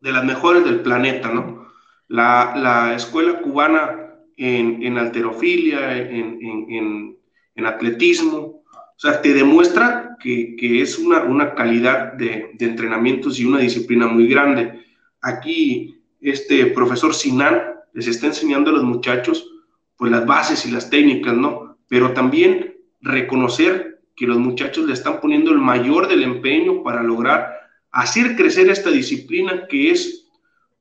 de 0.00 0.12
las 0.12 0.24
mejores 0.24 0.64
del 0.64 0.80
planeta, 0.80 1.30
¿no? 1.30 1.66
La, 2.08 2.94
escuela 2.94 3.40
cubana 3.40 4.14
en, 4.36 4.98
alterofilia, 4.98 5.96
en, 5.96 7.17
atletismo, 7.66 8.36
o 8.36 9.00
sea, 9.00 9.22
te 9.22 9.32
demuestra 9.32 10.16
que, 10.20 10.82
es 10.82 10.98
una, 10.98 11.22
una 11.22 11.54
calidad 11.54 12.12
de, 12.14 12.50
de, 12.54 12.66
entrenamientos 12.66 13.38
y 13.38 13.44
una 13.44 13.58
disciplina 13.58 14.06
muy 14.06 14.28
grande. 14.28 14.80
Aquí, 15.20 16.00
este 16.20 16.66
profesor 16.66 17.14
Sinan 17.14 17.60
les 17.92 18.08
está 18.08 18.26
enseñando 18.26 18.70
a 18.70 18.74
los 18.74 18.82
muchachos 18.82 19.48
pues 19.96 20.10
las 20.10 20.26
bases 20.26 20.66
y 20.66 20.70
las 20.70 20.90
técnicas, 20.90 21.34
¿no? 21.34 21.78
Pero 21.88 22.12
también 22.12 22.76
reconocer 23.00 24.00
que 24.16 24.26
los 24.26 24.38
muchachos 24.38 24.86
le 24.86 24.92
están 24.92 25.20
poniendo 25.20 25.52
el 25.52 25.58
mayor 25.58 26.08
del 26.08 26.22
empeño 26.22 26.82
para 26.82 27.02
lograr 27.02 27.58
hacer 27.90 28.36
crecer 28.36 28.68
esta 28.68 28.90
disciplina 28.90 29.66
que 29.68 29.90
es 29.90 30.26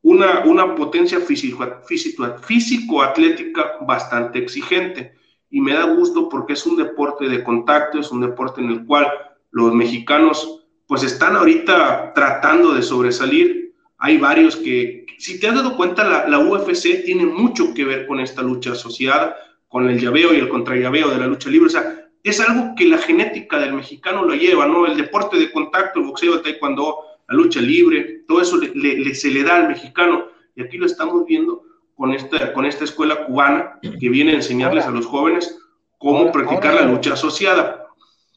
una, 0.01 0.43
una 0.45 0.75
potencia 0.75 1.19
físico-atlética 1.19 3.78
bastante 3.86 4.39
exigente. 4.39 5.13
Y 5.49 5.61
me 5.61 5.73
da 5.73 5.83
gusto 5.83 6.29
porque 6.29 6.53
es 6.53 6.65
un 6.65 6.77
deporte 6.77 7.29
de 7.29 7.43
contacto, 7.43 7.99
es 7.99 8.11
un 8.11 8.21
deporte 8.21 8.61
en 8.61 8.69
el 8.69 8.85
cual 8.85 9.07
los 9.51 9.73
mexicanos 9.73 10.65
pues 10.87 11.03
están 11.03 11.35
ahorita 11.35 12.13
tratando 12.13 12.73
de 12.73 12.81
sobresalir. 12.81 13.73
Hay 13.97 14.17
varios 14.17 14.55
que, 14.55 15.05
si 15.17 15.39
te 15.39 15.47
has 15.47 15.55
dado 15.55 15.75
cuenta, 15.75 16.27
la, 16.27 16.39
UFC 16.39 17.03
tiene 17.05 17.25
mucho 17.25 17.73
que 17.73 17.85
ver 17.85 18.07
con 18.07 18.19
esta 18.19 18.41
lucha 18.41 18.71
asociada, 18.71 19.35
con 19.67 19.89
el 19.89 19.99
llaveo 19.99 20.33
y 20.33 20.37
el 20.37 20.49
contrallaveo 20.49 21.09
de 21.09 21.17
la 21.17 21.27
lucha 21.27 21.49
libre. 21.49 21.67
O 21.67 21.71
sea, 21.71 22.09
es 22.23 22.39
algo 22.39 22.73
que 22.75 22.85
la 22.85 22.97
genética 22.97 23.59
del 23.59 23.73
mexicano 23.73 24.23
lo 24.23 24.35
lleva, 24.35 24.67
¿no? 24.67 24.85
El 24.85 24.97
deporte 24.97 25.37
de 25.37 25.51
contacto, 25.51 25.99
el 25.99 26.05
boxeo, 26.05 26.35
el 26.35 26.41
taekwondo, 26.41 26.99
la 27.27 27.35
lucha 27.35 27.59
libre, 27.59 28.23
todo 28.27 28.41
eso 28.41 28.57
le, 28.57 29.13
se 29.15 29.29
le 29.29 29.43
da 29.43 29.57
al 29.57 29.69
mexicano. 29.69 30.27
Y 30.55 30.61
aquí 30.61 30.77
lo 30.77 30.85
estamos 30.85 31.25
viendo 31.25 31.63
con 31.97 32.13
esta, 32.13 32.53
con 32.53 32.65
esta 32.65 32.83
escuela 32.83 33.25
cubana 33.25 33.79
que 33.81 34.09
viene 34.09 34.31
a 34.31 34.35
enseñarles 34.35 34.85
a 34.85 34.91
los 34.91 35.05
jóvenes 35.05 35.57
cómo 35.97 36.31
practicar 36.31 36.75
la 36.75 36.83
lucha 36.83 37.13
asociada. 37.13 37.87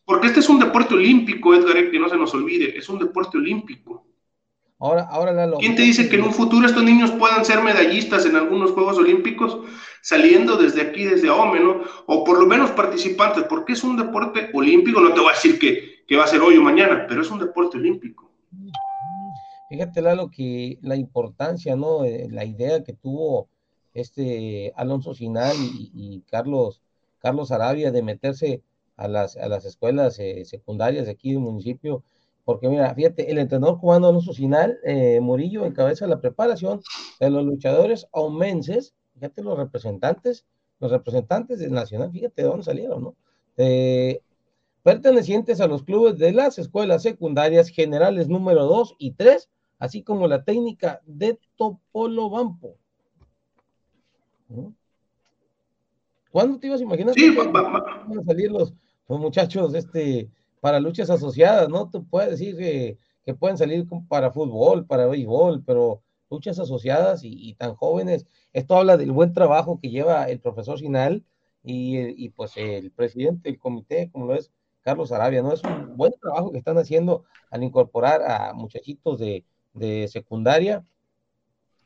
Porque 0.04 0.28
este 0.28 0.40
es 0.40 0.48
un 0.48 0.58
deporte 0.58 0.94
olímpico, 0.94 1.54
Edgar, 1.54 1.90
que 1.90 1.98
no 2.00 2.08
se 2.08 2.16
nos 2.16 2.34
olvide, 2.34 2.76
es 2.76 2.88
un 2.88 2.98
deporte 2.98 3.36
olímpico. 3.36 4.06
Ahora, 4.82 5.06
ahora 5.10 5.50
¿Quién 5.58 5.76
te 5.76 5.82
dice 5.82 6.08
que 6.08 6.16
en 6.16 6.22
un 6.22 6.32
futuro 6.32 6.66
estos 6.66 6.82
niños 6.82 7.10
puedan 7.10 7.44
ser 7.44 7.60
medallistas 7.60 8.24
en 8.24 8.34
algunos 8.34 8.70
Juegos 8.70 8.96
Olímpicos 8.96 9.58
saliendo 10.00 10.56
desde 10.56 10.80
aquí, 10.80 11.04
desde 11.04 11.28
Ome, 11.28 11.60
¿no? 11.60 11.82
O 12.06 12.24
por 12.24 12.40
lo 12.40 12.46
menos 12.46 12.70
participantes, 12.70 13.44
porque 13.44 13.74
es 13.74 13.84
un 13.84 13.98
deporte 13.98 14.48
olímpico, 14.54 15.02
no 15.02 15.12
te 15.12 15.20
voy 15.20 15.28
a 15.28 15.34
decir 15.34 15.58
que, 15.58 16.02
que 16.08 16.16
va 16.16 16.24
a 16.24 16.28
ser 16.28 16.40
hoy 16.40 16.56
o 16.56 16.62
mañana, 16.62 17.04
pero 17.06 17.20
es 17.20 17.30
un 17.30 17.38
deporte 17.38 17.76
olímpico. 17.76 18.29
Fíjate, 19.70 20.02
Lalo, 20.02 20.30
que 20.32 20.80
la 20.82 20.96
importancia, 20.96 21.76
¿no? 21.76 22.04
Eh, 22.04 22.26
la 22.28 22.44
idea 22.44 22.82
que 22.82 22.92
tuvo 22.92 23.48
este 23.94 24.72
Alonso 24.74 25.14
Sinal 25.14 25.54
y, 25.56 26.22
Carlos, 26.28 26.82
Carlos 27.20 27.52
Arabia 27.52 27.92
de 27.92 28.02
meterse 28.02 28.62
a 28.96 29.06
las, 29.06 29.36
a 29.36 29.48
las 29.48 29.64
escuelas 29.64 30.18
eh, 30.18 30.44
secundarias 30.44 31.08
aquí 31.08 31.30
del 31.30 31.38
municipio, 31.38 32.02
porque 32.44 32.68
mira, 32.68 32.92
fíjate, 32.96 33.30
el 33.30 33.38
entrenador 33.38 33.78
cubano 33.78 34.08
Alonso 34.08 34.32
Sinal, 34.32 34.76
eh, 34.84 35.20
Murillo, 35.20 35.64
encabeza 35.64 36.08
la 36.08 36.20
preparación 36.20 36.82
de 37.20 37.30
los 37.30 37.44
luchadores 37.44 38.08
aumenses, 38.12 38.92
fíjate 39.14 39.40
los 39.40 39.56
representantes, 39.56 40.46
los 40.80 40.90
representantes 40.90 41.60
del 41.60 41.70
Nacional, 41.72 42.10
fíjate 42.10 42.42
de 42.42 42.48
dónde 42.48 42.64
salieron, 42.64 43.02
¿no? 43.04 43.16
pertenecientes 44.82 45.60
a 45.60 45.66
los 45.66 45.82
clubes 45.82 46.18
de 46.18 46.32
las 46.32 46.58
escuelas 46.58 47.02
secundarias 47.02 47.68
generales 47.68 48.28
número 48.28 48.64
2 48.64 48.96
y 48.98 49.12
3, 49.12 49.48
así 49.80 50.02
como 50.02 50.28
la 50.28 50.44
técnica 50.44 51.00
de 51.06 51.40
Topolo 51.56 52.30
Bampo. 52.30 52.76
¿Cuándo 56.30 56.60
te 56.60 56.68
ibas 56.68 56.80
a 56.80 56.84
imaginar 56.84 57.14
que 57.14 57.30
van 57.30 57.56
a 57.56 58.24
salir 58.24 58.52
los, 58.52 58.72
los 59.08 59.18
muchachos 59.18 59.74
este, 59.74 60.30
para 60.60 60.78
luchas 60.78 61.08
asociadas, 61.10 61.68
¿no? 61.68 61.90
Tú 61.90 62.04
puedes 62.04 62.30
decir 62.30 62.56
que, 62.56 62.98
pueden 63.38 63.56
salir 63.56 63.86
para 64.08 64.32
fútbol, 64.32 64.86
para 64.86 65.06
béisbol, 65.06 65.62
pero 65.64 66.02
luchas 66.30 66.58
asociadas 66.58 67.20
y, 67.22 67.54
tan 67.54 67.76
jóvenes. 67.76 68.26
Esto 68.52 68.76
habla 68.76 68.96
del 68.96 69.12
buen 69.12 69.32
trabajo 69.32 69.78
que 69.80 69.88
lleva 69.88 70.24
el 70.24 70.40
profesor 70.40 70.80
Sinal 70.80 71.24
y, 71.62 72.28
pues 72.30 72.56
el 72.56 72.90
presidente 72.90 73.48
del 73.48 73.58
comité, 73.58 74.10
como 74.10 74.26
lo 74.26 74.34
es 74.34 74.50
Carlos 74.82 75.12
Arabia, 75.12 75.42
¿no? 75.42 75.52
Es 75.52 75.62
un 75.62 75.96
buen 75.96 76.12
trabajo 76.20 76.50
que 76.50 76.58
están 76.58 76.76
haciendo 76.76 77.24
al 77.50 77.62
incorporar 77.62 78.22
a 78.22 78.52
muchachitos 78.52 79.20
de, 79.20 79.44
de 79.72 80.08
secundaria, 80.08 80.84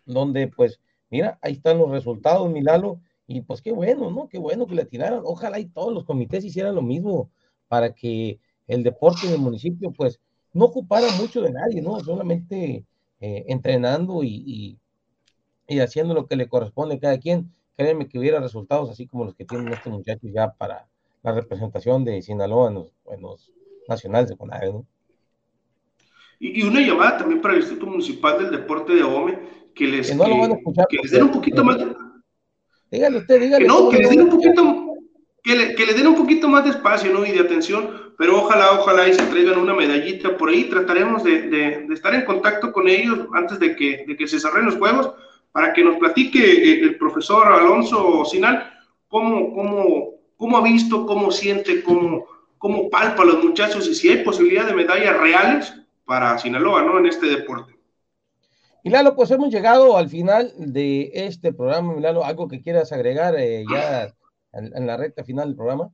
donde 0.06 0.48
pues, 0.48 0.80
mira, 1.10 1.38
ahí 1.42 1.54
están 1.54 1.78
los 1.78 1.90
resultados, 1.90 2.50
Milalo, 2.50 3.00
y 3.26 3.40
pues 3.40 3.62
qué 3.62 3.72
bueno, 3.72 4.10
¿no? 4.10 4.28
Qué 4.28 4.38
bueno 4.38 4.66
que 4.66 4.74
le 4.74 4.84
tiraran. 4.84 5.22
Ojalá 5.24 5.58
y 5.58 5.66
todos 5.66 5.92
los 5.92 6.04
comités 6.04 6.44
hicieran 6.44 6.74
lo 6.74 6.82
mismo 6.82 7.30
para 7.68 7.94
que 7.94 8.38
el 8.66 8.82
deporte 8.82 9.26
en 9.26 9.34
el 9.34 9.38
municipio, 9.38 9.92
pues, 9.92 10.20
no 10.52 10.66
ocupara 10.66 11.08
mucho 11.18 11.42
de 11.42 11.52
nadie, 11.52 11.82
¿no? 11.82 11.98
Solamente 12.00 12.84
eh, 13.20 13.44
entrenando 13.48 14.22
y, 14.22 14.78
y, 15.66 15.80
haciendo 15.80 16.14
lo 16.14 16.26
que 16.26 16.36
le 16.36 16.48
corresponde 16.48 16.96
a 16.96 17.00
cada 17.00 17.18
quien. 17.18 17.52
Créeme 17.76 18.08
que 18.08 18.18
hubiera 18.18 18.40
resultados 18.40 18.90
así 18.90 19.06
como 19.06 19.24
los 19.24 19.34
que 19.34 19.44
tienen 19.44 19.72
estos 19.72 19.92
muchachos 19.92 20.30
ya 20.32 20.52
para 20.52 20.86
la 21.22 21.32
representación 21.32 22.04
de 22.04 22.22
Sinaloa 22.22 22.68
en 22.68 23.22
los, 23.22 23.50
nacionales 23.88 24.30
de 24.30 24.36
¿no? 24.72 24.86
Y, 26.38 26.62
una 26.62 26.80
llamada 26.80 27.18
también 27.18 27.40
para 27.40 27.54
el 27.54 27.60
Instituto 27.60 27.86
Municipal 27.86 28.38
del 28.38 28.50
Deporte 28.50 28.94
de 28.94 29.02
Ome, 29.02 29.38
que 29.74 29.86
les, 29.86 30.10
que, 30.10 30.96
les 31.02 31.10
den 31.10 31.22
un 31.24 31.30
poquito 31.30 31.64
más... 31.64 31.78
Dígale 32.90 33.18
usted, 33.18 33.40
dígale. 33.40 33.64
Que 33.64 33.68
no, 33.68 33.88
que 33.88 33.98
les 33.98 34.10
den 34.10 34.22
un 34.22 34.30
poquito... 34.30 34.86
Que 35.42 35.56
le, 35.56 35.74
que 35.74 35.84
le, 35.84 35.92
den 35.92 36.06
un 36.06 36.14
poquito 36.14 36.48
más 36.48 36.64
de 36.64 36.70
espacio 36.70 37.12
¿no? 37.12 37.26
y 37.26 37.30
de 37.30 37.40
atención, 37.40 38.14
pero 38.16 38.38
ojalá, 38.38 38.80
ojalá 38.80 39.06
y 39.06 39.12
se 39.12 39.26
traigan 39.26 39.58
una 39.58 39.74
medallita 39.74 40.38
por 40.38 40.48
ahí. 40.48 40.64
Trataremos 40.64 41.22
de, 41.22 41.42
de, 41.42 41.84
de 41.86 41.94
estar 41.94 42.14
en 42.14 42.24
contacto 42.24 42.72
con 42.72 42.88
ellos 42.88 43.26
antes 43.34 43.58
de 43.58 43.76
que, 43.76 44.04
de 44.06 44.16
que 44.16 44.26
se 44.26 44.40
cerren 44.40 44.64
los 44.64 44.76
juegos 44.76 45.12
para 45.52 45.72
que 45.72 45.84
nos 45.84 45.98
platique 45.98 46.40
eh, 46.40 46.80
el 46.80 46.96
profesor 46.96 47.46
Alonso 47.46 48.24
Sinal 48.24 48.72
cómo, 49.14 49.54
cómo, 49.54 50.10
cómo 50.36 50.58
ha 50.58 50.62
visto, 50.62 51.06
cómo 51.06 51.30
siente, 51.30 51.84
cómo, 51.84 52.26
cómo 52.58 52.90
palpa 52.90 53.22
a 53.22 53.26
los 53.26 53.44
muchachos 53.44 53.86
y 53.86 53.94
si 53.94 54.08
hay 54.08 54.24
posibilidad 54.24 54.66
de 54.66 54.74
medallas 54.74 55.16
reales 55.16 55.72
para 56.04 56.38
Sinaloa, 56.38 56.82
¿no? 56.82 56.98
En 56.98 57.06
este 57.06 57.26
deporte. 57.26 57.74
Milano, 58.84 59.16
pues 59.16 59.30
hemos 59.30 59.50
llegado 59.50 59.96
al 59.96 60.10
final 60.10 60.52
de 60.58 61.10
este 61.14 61.54
programa, 61.54 61.94
Milano, 61.94 62.22
¿algo 62.22 62.48
que 62.48 62.60
quieras 62.60 62.92
agregar 62.92 63.34
eh, 63.38 63.64
ya 63.70 64.12
en, 64.52 64.86
la 64.86 64.98
recta 64.98 65.24
final 65.24 65.48
del 65.48 65.56
programa? 65.56 65.90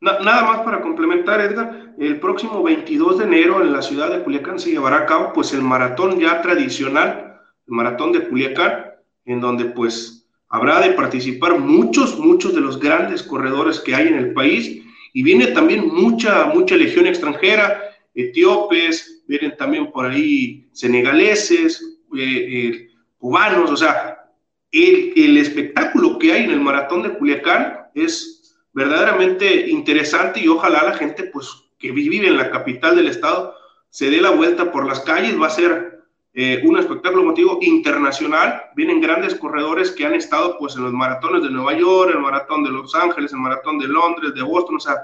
nada 0.00 0.42
más 0.42 0.60
para 0.60 0.82
complementar, 0.82 1.40
Edgar, 1.40 1.94
el 1.98 2.20
próximo 2.20 2.62
22 2.62 3.18
de 3.18 3.24
enero 3.24 3.62
en 3.62 3.72
la 3.72 3.80
ciudad 3.80 4.10
de 4.10 4.22
Culiacán 4.22 4.58
se 4.58 4.70
llevará 4.70 4.98
a 4.98 5.06
cabo 5.06 5.32
pues 5.32 5.54
el 5.54 5.62
maratón 5.62 6.18
ya 6.18 6.42
tradicional, 6.42 7.40
el 7.66 7.74
maratón 7.74 8.12
de 8.12 8.28
Culiacán, 8.28 8.84
en 9.24 9.40
donde 9.40 9.66
pues 9.66 10.26
habrá 10.48 10.80
de 10.80 10.90
participar 10.92 11.58
muchos, 11.58 12.18
muchos 12.18 12.54
de 12.54 12.60
los 12.60 12.78
grandes 12.78 13.22
corredores 13.22 13.80
que 13.80 13.94
hay 13.94 14.08
en 14.08 14.16
el 14.16 14.34
país 14.34 14.82
y 15.12 15.22
viene 15.22 15.48
también 15.48 15.88
mucha, 15.88 16.46
mucha 16.46 16.76
legión 16.76 17.06
extranjera, 17.06 17.80
etíopes, 18.14 19.24
vienen 19.26 19.56
también 19.56 19.90
por 19.90 20.06
ahí 20.06 20.68
senegaleses, 20.72 21.82
eh, 22.16 22.20
eh, 22.20 22.88
cubanos, 23.18 23.70
o 23.70 23.76
sea, 23.76 24.30
el, 24.70 25.12
el, 25.16 25.38
espectáculo 25.38 26.18
que 26.18 26.32
hay 26.32 26.44
en 26.44 26.50
el 26.50 26.60
maratón 26.60 27.02
de 27.02 27.16
Culiacán 27.16 27.88
es 27.94 28.56
verdaderamente 28.72 29.68
interesante 29.68 30.40
y 30.40 30.48
ojalá 30.48 30.82
la 30.82 30.94
gente 30.94 31.24
pues 31.24 31.48
que 31.78 31.92
vive 31.92 32.26
en 32.26 32.36
la 32.36 32.50
capital 32.50 32.96
del 32.96 33.08
estado 33.08 33.54
se 33.94 34.10
dé 34.10 34.20
la 34.20 34.30
vuelta 34.30 34.72
por 34.72 34.86
las 34.86 35.00
calles, 35.00 35.40
va 35.40 35.46
a 35.46 35.50
ser 35.50 35.94
eh, 36.32 36.60
un 36.64 36.76
espectáculo 36.76 37.22
motivo 37.22 37.58
internacional, 37.62 38.64
vienen 38.74 39.00
grandes 39.00 39.36
corredores 39.36 39.92
que 39.92 40.04
han 40.04 40.14
estado 40.14 40.58
pues 40.58 40.74
en 40.74 40.82
los 40.82 40.92
maratones 40.92 41.44
de 41.44 41.50
Nueva 41.50 41.78
York, 41.78 42.10
el 42.12 42.18
maratón 42.18 42.64
de 42.64 42.70
Los 42.70 42.92
Ángeles, 42.96 43.32
el 43.32 43.38
maratón 43.38 43.78
de 43.78 43.86
Londres, 43.86 44.34
de 44.34 44.42
Boston, 44.42 44.74
o 44.74 44.80
sea, 44.80 44.96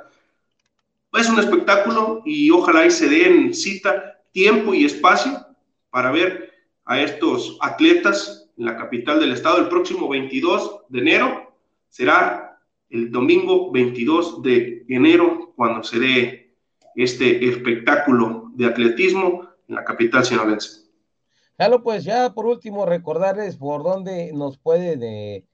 es 1.18 1.28
un 1.28 1.38
espectáculo 1.38 2.22
y 2.24 2.50
ojalá 2.50 2.86
y 2.86 2.90
se 2.90 3.08
den 3.08 3.52
cita, 3.52 4.20
tiempo 4.32 4.74
y 4.74 4.84
espacio 4.84 5.46
para 5.90 6.10
ver 6.12 6.52
a 6.84 7.00
estos 7.00 7.58
atletas 7.60 8.48
en 8.56 8.66
la 8.66 8.76
capital 8.76 9.18
del 9.20 9.32
estado 9.32 9.58
el 9.58 9.68
próximo 9.68 10.08
22 10.08 10.82
de 10.88 10.98
enero. 10.98 11.52
Será 11.88 12.58
el 12.88 13.10
domingo 13.10 13.70
22 13.72 14.42
de 14.42 14.84
enero 14.88 15.52
cuando 15.56 15.82
se 15.82 15.98
dé 15.98 16.54
este 16.94 17.48
espectáculo 17.48 18.50
de 18.54 18.66
atletismo 18.66 19.48
en 19.68 19.74
la 19.74 19.84
capital 19.84 20.24
sinaloense. 20.24 20.90
Claro, 21.56 21.82
pues 21.82 22.04
ya 22.04 22.32
por 22.32 22.46
último 22.46 22.86
recordarles 22.86 23.56
por 23.56 23.82
dónde 23.82 24.32
nos 24.32 24.58
pueden 24.58 25.44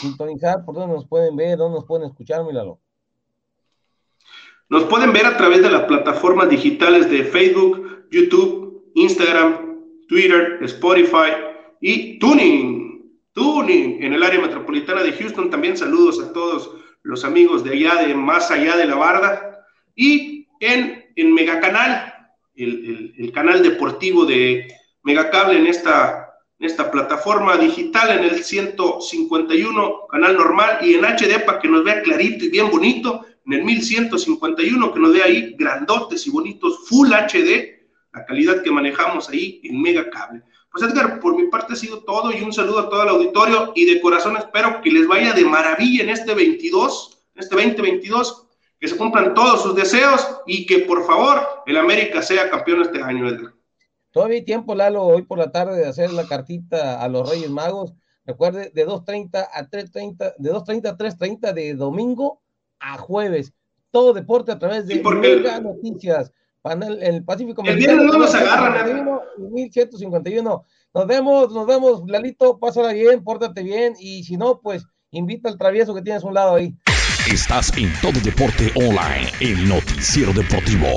sintonizar, 0.00 0.64
por 0.64 0.74
dónde 0.74 0.94
nos 0.94 1.06
pueden 1.06 1.36
ver, 1.36 1.58
dónde 1.58 1.78
nos 1.78 1.86
pueden 1.86 2.08
escuchar, 2.08 2.44
Milalo. 2.44 2.80
Nos 4.68 4.84
pueden 4.84 5.12
ver 5.12 5.26
a 5.26 5.36
través 5.36 5.62
de 5.62 5.70
las 5.70 5.82
plataformas 5.82 6.48
digitales 6.48 7.10
de 7.10 7.24
Facebook, 7.24 8.06
YouTube, 8.10 8.90
Instagram, 8.94 9.78
Twitter, 10.08 10.58
Spotify 10.62 11.32
y 11.80 12.18
Tuning. 12.18 13.10
Tuning 13.32 14.02
en 14.02 14.12
el 14.12 14.22
área 14.22 14.40
metropolitana 14.40 15.02
de 15.02 15.12
Houston. 15.12 15.50
También 15.50 15.76
saludos 15.76 16.20
a 16.20 16.32
todos 16.32 16.70
los 17.02 17.24
amigos 17.24 17.64
de 17.64 17.72
allá, 17.72 18.06
de 18.06 18.14
más 18.14 18.50
allá 18.50 18.76
de 18.76 18.86
la 18.86 18.94
barda. 18.94 19.66
Y 19.94 20.46
en, 20.60 21.04
en 21.16 21.34
Megacanal, 21.34 22.14
el, 22.54 23.14
el, 23.18 23.32
canal 23.32 23.62
deportivo 23.62 24.24
de 24.24 24.68
Megacable 25.02 25.58
en 25.58 25.66
esta, 25.66 26.34
en 26.58 26.66
esta 26.66 26.90
plataforma 26.90 27.56
digital, 27.56 28.18
en 28.18 28.24
el 28.24 28.44
151, 28.44 30.06
canal 30.10 30.36
normal, 30.36 30.78
y 30.82 30.94
en 30.94 31.04
HD 31.04 31.44
para 31.44 31.58
que 31.58 31.68
nos 31.68 31.84
vea 31.84 32.02
clarito 32.02 32.44
y 32.44 32.50
bien 32.50 32.70
bonito 32.70 33.24
en 33.46 33.52
el 33.52 33.64
1151, 33.64 34.92
que 34.92 35.00
nos 35.00 35.12
dé 35.12 35.22
ahí 35.22 35.54
grandotes 35.58 36.26
y 36.26 36.30
bonitos, 36.30 36.88
Full 36.88 37.12
HD, 37.12 37.82
la 38.12 38.24
calidad 38.26 38.62
que 38.62 38.70
manejamos 38.70 39.28
ahí 39.28 39.60
en 39.64 39.80
Mega 39.80 40.08
Cable. 40.10 40.42
Pues 40.70 40.84
Edgar, 40.84 41.20
por 41.20 41.36
mi 41.36 41.48
parte 41.48 41.74
ha 41.74 41.76
sido 41.76 42.02
todo 42.04 42.32
y 42.32 42.42
un 42.42 42.52
saludo 42.52 42.80
a 42.80 42.88
todo 42.88 43.02
el 43.02 43.08
auditorio 43.10 43.72
y 43.74 43.84
de 43.84 44.00
corazón 44.00 44.36
espero 44.36 44.80
que 44.80 44.90
les 44.90 45.06
vaya 45.06 45.32
de 45.32 45.44
maravilla 45.44 46.02
en 46.02 46.10
este 46.10 46.34
22, 46.34 47.18
en 47.34 47.42
este 47.42 47.54
2022, 47.54 48.46
que 48.80 48.88
se 48.88 48.96
cumplan 48.96 49.34
todos 49.34 49.62
sus 49.62 49.74
deseos 49.74 50.26
y 50.46 50.66
que 50.66 50.80
por 50.80 51.04
favor 51.06 51.46
el 51.66 51.76
América 51.76 52.22
sea 52.22 52.50
campeón 52.50 52.82
este 52.82 53.02
año, 53.02 53.28
Edgar. 53.28 53.52
Todavía 54.12 54.36
hay 54.36 54.44
tiempo, 54.44 54.74
Lalo, 54.74 55.02
hoy 55.02 55.22
por 55.22 55.38
la 55.38 55.52
tarde 55.52 55.78
de 55.78 55.86
hacer 55.86 56.12
la 56.12 56.26
cartita 56.26 57.02
a 57.02 57.08
los 57.08 57.28
Reyes 57.28 57.50
Magos. 57.50 57.94
Recuerde, 58.24 58.70
de 58.74 58.86
2.30 58.86 59.48
a 59.52 59.62
3.30, 59.68 60.34
de 60.38 60.52
2.30 60.52 60.86
a 60.86 60.96
3.30 60.96 61.52
de 61.54 61.74
domingo 61.74 62.41
a 62.82 62.98
jueves. 62.98 63.52
Todo 63.90 64.12
deporte 64.12 64.52
a 64.52 64.58
través 64.58 64.86
de 64.86 65.02
Mega 65.02 65.60
Noticias. 65.60 66.32
Panel, 66.62 67.02
el 67.02 67.24
Pacífico 67.24 67.62
El 67.66 67.76
viernes 67.76 68.06
no 68.06 68.18
nos 68.18 68.34
agarran. 68.34 69.04
1151. 69.38 70.64
Nos 70.94 71.06
vemos, 71.06 71.52
nos 71.52 71.66
vemos, 71.66 72.02
Lalito, 72.06 72.58
pásala 72.58 72.92
bien, 72.92 73.24
pórtate 73.24 73.62
bien 73.62 73.94
y 73.98 74.22
si 74.24 74.36
no, 74.36 74.60
pues 74.60 74.84
invita 75.10 75.48
al 75.48 75.58
travieso 75.58 75.94
que 75.94 76.02
tienes 76.02 76.22
a 76.22 76.26
un 76.28 76.34
lado 76.34 76.54
ahí. 76.54 76.74
Estás 77.30 77.76
en 77.76 77.92
Todo 78.00 78.20
Deporte 78.24 78.70
Online, 78.74 79.30
el 79.40 79.68
noticiero 79.68 80.32
deportivo. 80.32 80.88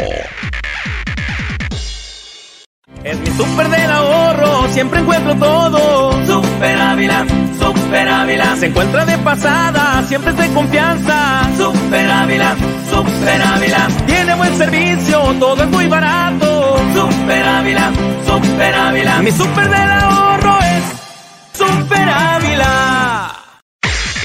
Es 3.05 3.19
mi 3.19 3.27
super 3.37 3.69
del 3.69 3.91
ahorro, 3.91 4.67
siempre 4.73 4.99
encuentro 4.99 5.35
todo. 5.35 6.11
Super 6.25 6.75
Ávila, 6.75 7.23
Super 7.59 8.09
Ávila. 8.09 8.55
Se 8.55 8.65
encuentra 8.65 9.05
de 9.05 9.15
pasada, 9.19 10.03
siempre 10.07 10.31
es 10.31 10.37
de 10.37 10.49
confianza. 10.51 11.47
Super 11.55 12.09
Ávila, 12.09 12.55
Super 12.89 13.41
Ávila. 13.43 13.87
Tiene 14.07 14.33
buen 14.33 14.57
servicio, 14.57 15.21
todo 15.39 15.61
es 15.61 15.69
muy 15.69 15.85
barato. 15.85 16.79
Super 16.95 17.45
Ávila, 17.45 17.91
Super 18.25 18.73
Ávila. 18.73 19.19
Mi 19.19 19.31
super 19.31 19.69
del 19.69 19.91
ahorro 19.91 20.57
es 20.61 21.59
Super 21.59 22.09
Ávila. 22.09 23.35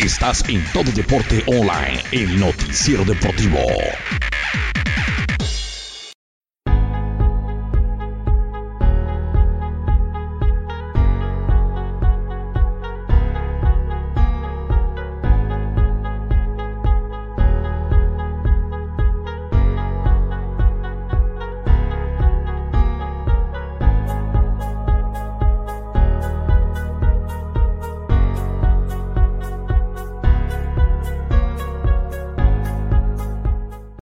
Estás 0.03 0.43
en 0.49 0.65
Todo 0.73 0.91
Deporte 0.93 1.45
Online, 1.47 2.03
el 2.13 2.41
noticiero 2.41 3.05
deportivo. 3.05 3.59